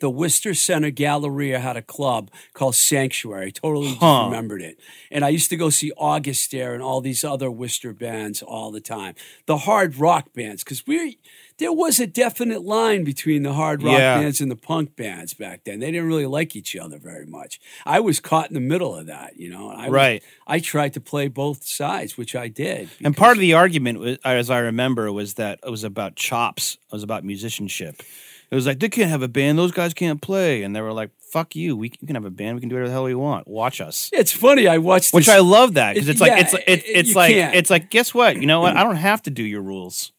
The 0.03 0.09
Worcester 0.09 0.53
Center 0.53 0.91
Galleria 0.91 1.59
had 1.59 1.77
a 1.77 1.81
club 1.81 2.29
called 2.53 2.75
Sanctuary. 2.75 3.47
I 3.47 3.49
totally 3.51 3.87
just 3.91 4.01
Huh. 4.01 4.25
remembered 4.25 4.61
it. 4.61 4.77
And 5.09 5.23
I 5.23 5.29
used 5.29 5.49
to 5.51 5.55
go 5.55 5.69
see 5.69 5.93
August 5.95 6.51
there 6.51 6.73
and 6.73 6.83
all 6.83 6.99
these 6.99 7.23
other 7.23 7.49
Worcester 7.49 7.93
bands 7.93 8.41
all 8.41 8.69
the 8.69 8.81
time. 8.81 9.15
The 9.45 9.59
hard 9.59 9.95
rock 9.95 10.33
bands, 10.33 10.61
because 10.65 10.85
we 10.85 11.19
there 11.59 11.71
was 11.71 11.99
a 12.01 12.07
definite 12.07 12.63
line 12.65 13.05
between 13.05 13.43
the 13.43 13.53
hard 13.53 13.81
rock 13.81 13.97
Yeah. 13.97 14.19
bands 14.19 14.41
and 14.41 14.51
the 14.51 14.55
punk 14.57 14.97
bands 14.97 15.33
back 15.33 15.63
then. 15.63 15.79
They 15.79 15.91
didn't 15.91 16.07
really 16.07 16.25
like 16.25 16.53
each 16.53 16.75
other 16.75 16.97
very 16.97 17.25
much. 17.27 17.61
I 17.85 18.01
was 18.01 18.19
caught 18.19 18.49
in 18.49 18.55
the 18.55 18.59
middle 18.59 18.93
of 18.97 19.05
that, 19.05 19.39
you 19.39 19.49
know. 19.49 19.69
I 19.69 19.83
was- 19.85 19.91
Right. 19.93 20.23
I 20.47 20.59
tried 20.59 20.93
to 20.95 20.99
play 20.99 21.29
both 21.29 21.63
sides, 21.63 22.17
which 22.17 22.35
I 22.35 22.49
did. 22.49 22.89
And 23.01 23.15
part 23.15 23.37
of 23.37 23.41
the 23.41 23.53
argument, 23.53 24.19
as 24.25 24.49
I 24.49 24.57
remember, 24.59 25.09
was 25.13 25.35
that 25.35 25.59
it 25.65 25.69
was 25.69 25.85
about 25.85 26.17
chops. 26.17 26.77
It 26.87 26.91
was 26.93 27.03
about 27.03 27.23
musicianship. 27.23 28.01
It 28.51 28.55
was 28.55 28.65
like 28.67 28.79
they 28.79 28.89
can't 28.89 29.09
have 29.09 29.21
a 29.21 29.27
band; 29.27 29.57
those 29.57 29.71
guys 29.71 29.93
can't 29.93 30.21
play, 30.21 30.63
and 30.63 30.75
they 30.75 30.81
were 30.81 30.93
like, 30.93 31.09
"Fuck 31.31 31.55
you! 31.55 31.75
We 31.75 31.89
can, 31.89 32.13
have 32.15 32.25
a 32.25 32.29
band. 32.29 32.55
We 32.55 32.59
can 32.61 32.69
do 32.69 32.75
whatever 32.75 32.89
the 32.89 32.93
hell 32.93 33.03
we 33.05 33.15
want. 33.15 33.47
Watch 33.47 33.81
us." 33.81 34.09
It's 34.13 34.31
funny. 34.31 34.67
I 34.67 34.77
watched 34.77 35.13
Which 35.13 35.25
this- 35.25 35.35
I 35.35 35.39
love 35.39 35.73
that 35.75 35.93
because 35.95 36.09
it's 36.09 36.21
like 36.21 36.31
yeah, 36.31 36.39
it's 36.39 36.53
it's 36.53 36.63
it- 36.67 36.83
it's 36.85 37.15
like 37.15 37.33
can't. 37.33 37.55
it's 37.55 37.69
like 37.69 37.89
guess 37.89 38.13
what? 38.13 38.35
You 38.37 38.45
know 38.45 38.61
what? 38.61 38.77
I 38.77 38.83
don't 38.83 38.95
have 38.97 39.21
to 39.23 39.29
do 39.31 39.43
your 39.43 39.61
rules. 39.61 40.11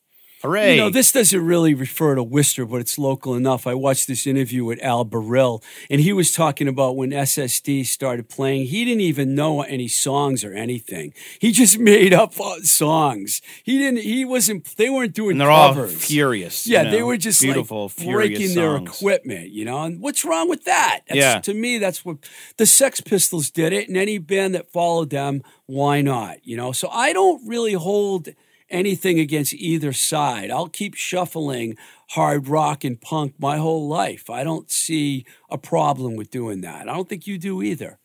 Hooray! 0.45 0.75
You 0.75 0.81
know, 0.83 0.91
this 0.91 1.11
doesn't 1.11 1.43
really 1.43 1.73
refer 1.73 2.15
to 2.15 2.23
Worcester, 2.23 2.67
but 2.67 2.77
it's 2.77 2.99
local 2.99 3.35
enough. 3.35 3.67
I 3.67 3.73
watched 3.73 4.07
this 4.07 4.27
interview 4.27 4.63
with 4.63 4.79
Al 4.83 5.07
Barile, 5.07 5.63
and 5.89 6.03
he 6.03 6.13
was 6.13 6.33
talking 6.33 6.69
about 6.69 6.97
when 6.97 7.13
SSD 7.13 7.87
started 7.87 8.29
playing. 8.29 8.67
He 8.67 8.85
didn't 8.85 9.01
even 9.01 9.35
know 9.35 9.63
any 9.63 9.89
songs 9.89 10.45
or 10.45 10.53
anything. 10.53 11.15
He 11.39 11.51
just 11.51 11.79
made 11.95 12.13
up 12.13 12.39
uh, 12.39 12.61
songs. 12.61 13.41
He 13.63 13.79
didn't. 13.79 14.03
He 14.03 14.27
wasn't. 14.27 14.77
They 14.77 14.91
weren't 14.91 15.15
doing 15.15 15.33
and 15.33 15.41
they're 15.41 15.49
covers. 15.49 15.95
all 15.95 15.99
furious. 15.99 16.67
Yeah, 16.67 16.83
you 16.83 16.91
they 16.91 17.03
were 17.03 17.17
just 17.17 17.41
beautiful, 17.41 17.91
like 17.97 18.07
breaking 18.07 18.55
their 18.55 18.77
equipment, 18.77 19.49
you 19.49 19.65
know. 19.65 19.85
And 19.85 20.03
what's 20.03 20.27
wrong 20.27 20.51
with 20.51 20.65
that? 20.67 21.01
That's, 21.09 21.19
Yeah. 21.19 21.41
To 21.41 21.55
me, 21.55 21.79
that's 21.79 22.05
what 22.05 22.19
the 22.59 22.67
Sex 22.67 23.01
Pistols 23.01 23.49
did 23.49 23.73
it, 23.73 23.89
and 23.89 23.97
any 23.97 24.19
band 24.19 24.55
that 24.55 24.71
followed 24.71 25.09
them, 25.09 25.43
why 25.65 26.03
not? 26.03 26.47
You 26.47 26.59
know. 26.59 26.73
So 26.73 26.91
I 26.91 27.15
don't 27.15 27.49
really 27.49 27.73
hold 27.73 28.29
anything 28.75 29.19
against 29.19 29.55
either 29.55 29.93
side. 29.93 30.51
I'll 30.51 30.69
keep 30.69 30.95
shuffling 30.95 31.77
hard 32.11 32.49
rock 32.49 32.85
and 32.85 33.01
punk 33.01 33.35
my 33.39 33.57
whole 33.57 33.89
life. 33.89 34.29
I 34.29 34.45
don't 34.45 34.71
see 34.71 35.25
a 35.49 35.57
problem 35.57 36.17
with 36.17 36.31
doing 36.31 36.61
that. 36.63 36.89
I 36.89 36.95
don't 36.95 37.09
think 37.09 37.27
you 37.27 37.39
do 37.39 37.63
either. 37.63 37.99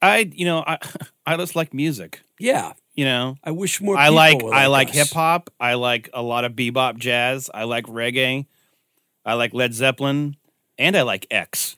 I, 0.00 0.30
you 0.32 0.44
know, 0.44 0.62
I, 0.66 0.78
I 1.26 1.36
just 1.36 1.56
like 1.56 1.72
music. 1.72 2.22
Yeah, 2.38 2.72
You 2.94 3.04
know, 3.04 3.36
I 3.42 3.52
wish 3.52 3.80
more. 3.80 3.96
I 3.96 4.08
like 4.08 4.42
I 4.44 4.66
like 4.66 4.90
hip 4.90 5.08
hop. 5.08 5.50
I 5.58 5.74
like 5.74 6.10
a 6.12 6.22
lot 6.22 6.44
of 6.44 6.52
bebop 6.52 6.98
jazz. 6.98 7.48
I 7.52 7.64
like 7.64 7.86
reggae. 7.86 8.46
I 9.24 9.34
like 9.34 9.54
Led 9.54 9.72
Zeppelin, 9.72 10.36
and 10.76 10.96
I 10.96 11.02
like 11.02 11.26
X. 11.30 11.76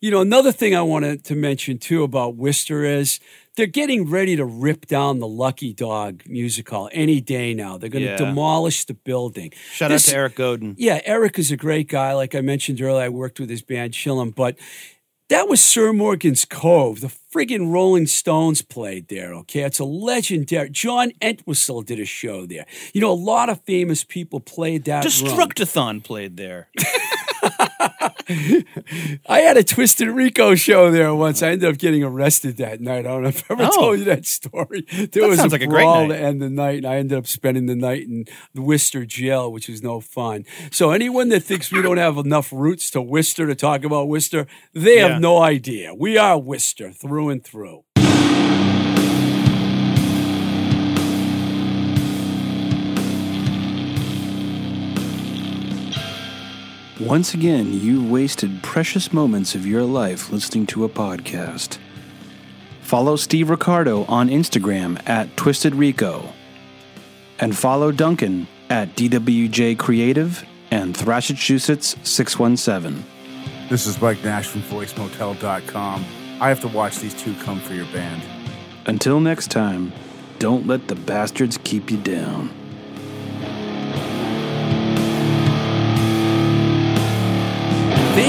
You 0.00 0.10
know, 0.10 0.20
another 0.20 0.50
thing 0.50 0.74
I 0.74 0.82
wanted 0.82 1.24
to 1.24 1.34
mention 1.34 1.78
too 1.78 2.02
about 2.02 2.36
Worcester 2.36 2.84
is 2.84 3.20
they're 3.56 3.66
getting 3.66 4.08
ready 4.10 4.36
to 4.36 4.44
rip 4.44 4.86
down 4.86 5.18
the 5.18 5.26
Lucky 5.26 5.72
Dog 5.72 6.22
music 6.26 6.68
hall 6.68 6.88
any 6.92 7.20
day 7.20 7.54
now. 7.54 7.78
They're 7.78 7.88
going 7.90 8.04
to 8.04 8.10
Yeah. 8.12 8.16
demolish 8.16 8.84
the 8.84 8.94
building. 8.94 9.52
Shout 9.72 9.90
This- 9.90 10.08
out 10.08 10.12
to 10.12 10.16
Eric 10.16 10.34
Godin. 10.36 10.74
Yeah, 10.78 11.00
Eric 11.04 11.38
is 11.38 11.50
a 11.50 11.56
great 11.56 11.88
guy. 11.88 12.12
Like 12.12 12.34
I 12.34 12.40
mentioned 12.42 12.80
earlier, 12.80 13.04
I 13.04 13.08
worked 13.08 13.40
with 13.40 13.50
his 13.50 13.62
band 13.62 13.92
Chillum, 13.94 14.34
but 14.34 14.56
that 15.28 15.48
was 15.48 15.60
Sir 15.60 15.92
Morgan's 15.92 16.44
Cove. 16.44 17.00
The 17.00 17.08
friggin' 17.34 17.72
Rolling 17.72 18.06
Stones 18.06 18.62
played 18.62 19.08
there, 19.08 19.34
okay? 19.34 19.62
It's 19.62 19.80
a 19.80 19.84
legendary. 19.84 20.70
John 20.70 21.10
Entwistle 21.20 21.82
did 21.82 21.98
a 21.98 22.04
show 22.04 22.46
there. 22.46 22.64
You 22.94 23.00
know, 23.00 23.10
a 23.10 23.14
lot 23.14 23.48
of 23.48 23.60
famous 23.64 24.04
people 24.04 24.38
played 24.38 24.84
that 24.84 25.04
room. 25.04 25.12
Destructathon 25.12 26.04
played 26.04 26.36
there. 26.36 26.68
I 29.28 29.38
had 29.40 29.56
a 29.56 29.62
Twisted 29.64 30.08
Rico 30.08 30.54
show 30.54 30.90
there 30.90 31.14
once. 31.14 31.42
I 31.42 31.50
ended 31.50 31.68
up 31.70 31.78
getting 31.78 32.02
arrested 32.02 32.56
that 32.58 32.80
night. 32.80 33.00
I 33.00 33.02
don't 33.10 33.22
know 33.22 33.28
if 33.28 33.48
I 33.50 33.54
ever 33.54 33.64
Oh. 33.64 33.70
told 33.80 33.98
you 34.00 34.04
that 34.06 34.26
story. 34.26 34.84
There 34.96 35.06
That 35.22 35.28
was 35.28 35.38
sounds 35.38 35.52
a 35.52 35.54
like 35.54 35.62
a 35.62 35.66
great 35.66 35.82
brawl 35.82 36.08
night. 36.08 36.16
to 36.16 36.20
end 36.22 36.42
the 36.42 36.50
night, 36.50 36.78
and 36.78 36.86
I 36.86 36.96
ended 36.96 37.16
up 37.18 37.26
spending 37.26 37.66
the 37.66 37.76
night 37.76 38.02
in 38.02 38.24
the 38.54 38.62
Worcester 38.62 39.04
jail, 39.06 39.50
which 39.52 39.68
is 39.68 39.82
no 39.82 40.00
fun. 40.00 40.44
So 40.70 40.90
anyone 40.90 41.28
that 41.30 41.44
thinks 41.44 41.70
we 41.72 41.82
don't 41.82 41.96
have 41.98 42.16
enough 42.18 42.52
roots 42.52 42.90
to 42.90 43.00
Worcester 43.02 43.46
to 43.46 43.54
talk 43.54 43.84
about 43.84 44.08
Worcester, 44.08 44.46
they 44.74 44.96
Yeah. 44.96 45.08
have 45.12 45.20
no 45.20 45.38
idea. 45.38 45.94
We 45.94 46.18
are 46.18 46.38
Worcester 46.38 46.90
through 46.92 47.30
and 47.30 47.42
through. 47.44 47.84
Once 57.06 57.34
again, 57.34 57.72
you've 57.72 58.10
wasted 58.10 58.60
precious 58.64 59.12
moments 59.12 59.54
of 59.54 59.64
your 59.64 59.84
life 59.84 60.32
listening 60.32 60.66
to 60.66 60.82
a 60.82 60.88
podcast. 60.88 61.78
Follow 62.80 63.14
Steve 63.14 63.48
Ricardo 63.48 64.04
on 64.06 64.28
Instagram 64.28 65.00
at 65.08 65.36
Twisted 65.36 65.72
Rico. 65.76 66.32
And 67.38 67.56
follow 67.56 67.92
Duncan 67.92 68.48
at 68.70 68.96
DWJ 68.96 69.78
Creative 69.78 70.44
and 70.72 70.96
Thrashachusetts 70.96 71.96
617. 72.04 73.04
This 73.70 73.86
is 73.86 74.02
Mike 74.02 74.24
Nash 74.24 74.48
from 74.48 74.62
VoiceMotel.com. 74.62 76.04
I 76.40 76.48
have 76.48 76.60
to 76.62 76.68
watch 76.68 76.98
these 76.98 77.14
two 77.14 77.36
come 77.36 77.60
for 77.60 77.74
your 77.74 77.86
band. 77.92 78.20
Until 78.86 79.20
next 79.20 79.52
time, 79.52 79.92
don't 80.40 80.66
let 80.66 80.88
the 80.88 80.96
bastards 80.96 81.56
keep 81.62 81.88
you 81.88 81.98
down. 81.98 82.50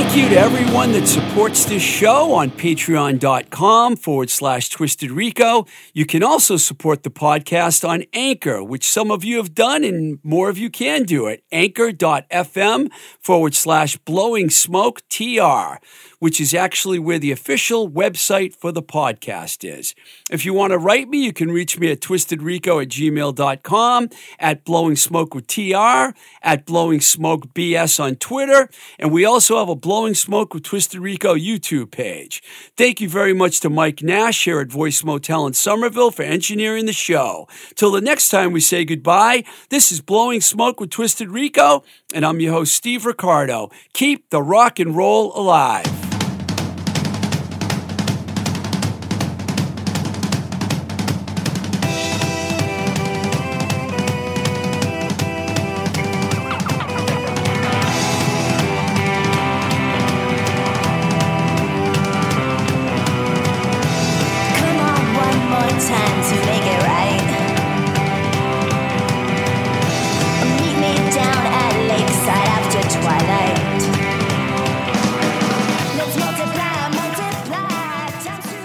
Thank 0.07 0.23
you 0.23 0.29
to 0.35 0.39
everyone 0.39 0.93
that 0.93 1.05
supports 1.05 1.65
this 1.65 1.83
show 1.83 2.31
on 2.31 2.49
patreon.com 2.49 3.97
forward 3.97 4.29
slash 4.29 4.69
twisted 4.69 5.11
rico. 5.11 5.65
You 5.93 6.05
can 6.05 6.23
also 6.23 6.55
support 6.55 7.03
the 7.03 7.11
podcast 7.11 7.87
on 7.87 8.05
Anchor, 8.13 8.63
which 8.63 8.89
some 8.89 9.11
of 9.11 9.25
you 9.25 9.35
have 9.35 9.53
done 9.53 9.83
and 9.83 10.19
more 10.23 10.47
of 10.47 10.57
you 10.57 10.69
can 10.69 11.03
do 11.03 11.27
it. 11.27 11.43
Anchor.fm 11.51 12.89
forward 13.19 13.53
slash 13.53 13.97
blowing 13.97 14.49
smoke 14.49 15.01
TR, 15.09 15.75
which 16.19 16.39
is 16.39 16.53
actually 16.53 16.99
where 16.99 17.19
the 17.19 17.31
official 17.31 17.89
website 17.89 18.55
for 18.55 18.71
the 18.71 18.83
podcast 18.83 19.67
is. 19.67 19.95
If 20.29 20.45
you 20.45 20.53
want 20.53 20.71
to 20.71 20.77
write 20.77 21.09
me, 21.09 21.23
you 21.23 21.33
can 21.33 21.51
reach 21.51 21.79
me 21.79 21.91
at 21.91 22.01
twistedrico 22.01 22.81
at 22.81 22.89
gmail.com, 22.89 24.09
at 24.39 24.63
blowing 24.63 24.95
smoke 24.95 25.33
with 25.33 25.47
TR, 25.47 26.15
at 26.41 26.65
blowing 26.65 27.01
smoke 27.01 27.53
BS 27.53 27.99
on 27.99 28.15
Twitter, 28.15 28.69
and 28.99 29.11
we 29.11 29.25
also 29.25 29.57
have 29.57 29.69
a 29.69 29.75
Blowing 29.75 30.15
Smoke 30.15 30.53
with 30.53 30.63
Twisted 30.63 30.99
Rico 30.99 31.35
YouTube 31.35 31.91
page. 31.91 32.43
Thank 32.75 32.99
you 32.99 33.07
very 33.07 33.33
much 33.33 33.59
to 33.61 33.69
Mike 33.69 34.01
Nash 34.01 34.43
here 34.43 34.59
at 34.59 34.67
Voice 34.67 35.03
Motel 35.03 35.47
in 35.47 35.53
Somerville 35.53 36.11
for 36.11 36.23
engineering 36.23 36.85
the 36.85 36.93
show. 36.93 37.47
Till 37.75 37.91
the 37.91 38.01
next 38.01 38.29
time 38.29 38.51
we 38.51 38.59
say 38.59 38.85
goodbye, 38.85 39.43
this 39.69 39.91
is 39.91 40.01
Blowing 40.01 40.41
Smoke 40.41 40.79
with 40.79 40.89
Twisted 40.89 41.29
Rico, 41.29 41.83
and 42.13 42.25
I'm 42.25 42.39
your 42.39 42.53
host, 42.53 42.75
Steve 42.75 43.05
Ricardo. 43.05 43.69
Keep 43.93 44.29
the 44.29 44.41
rock 44.41 44.79
and 44.79 44.95
roll 44.95 45.31
alive. 45.39 46.06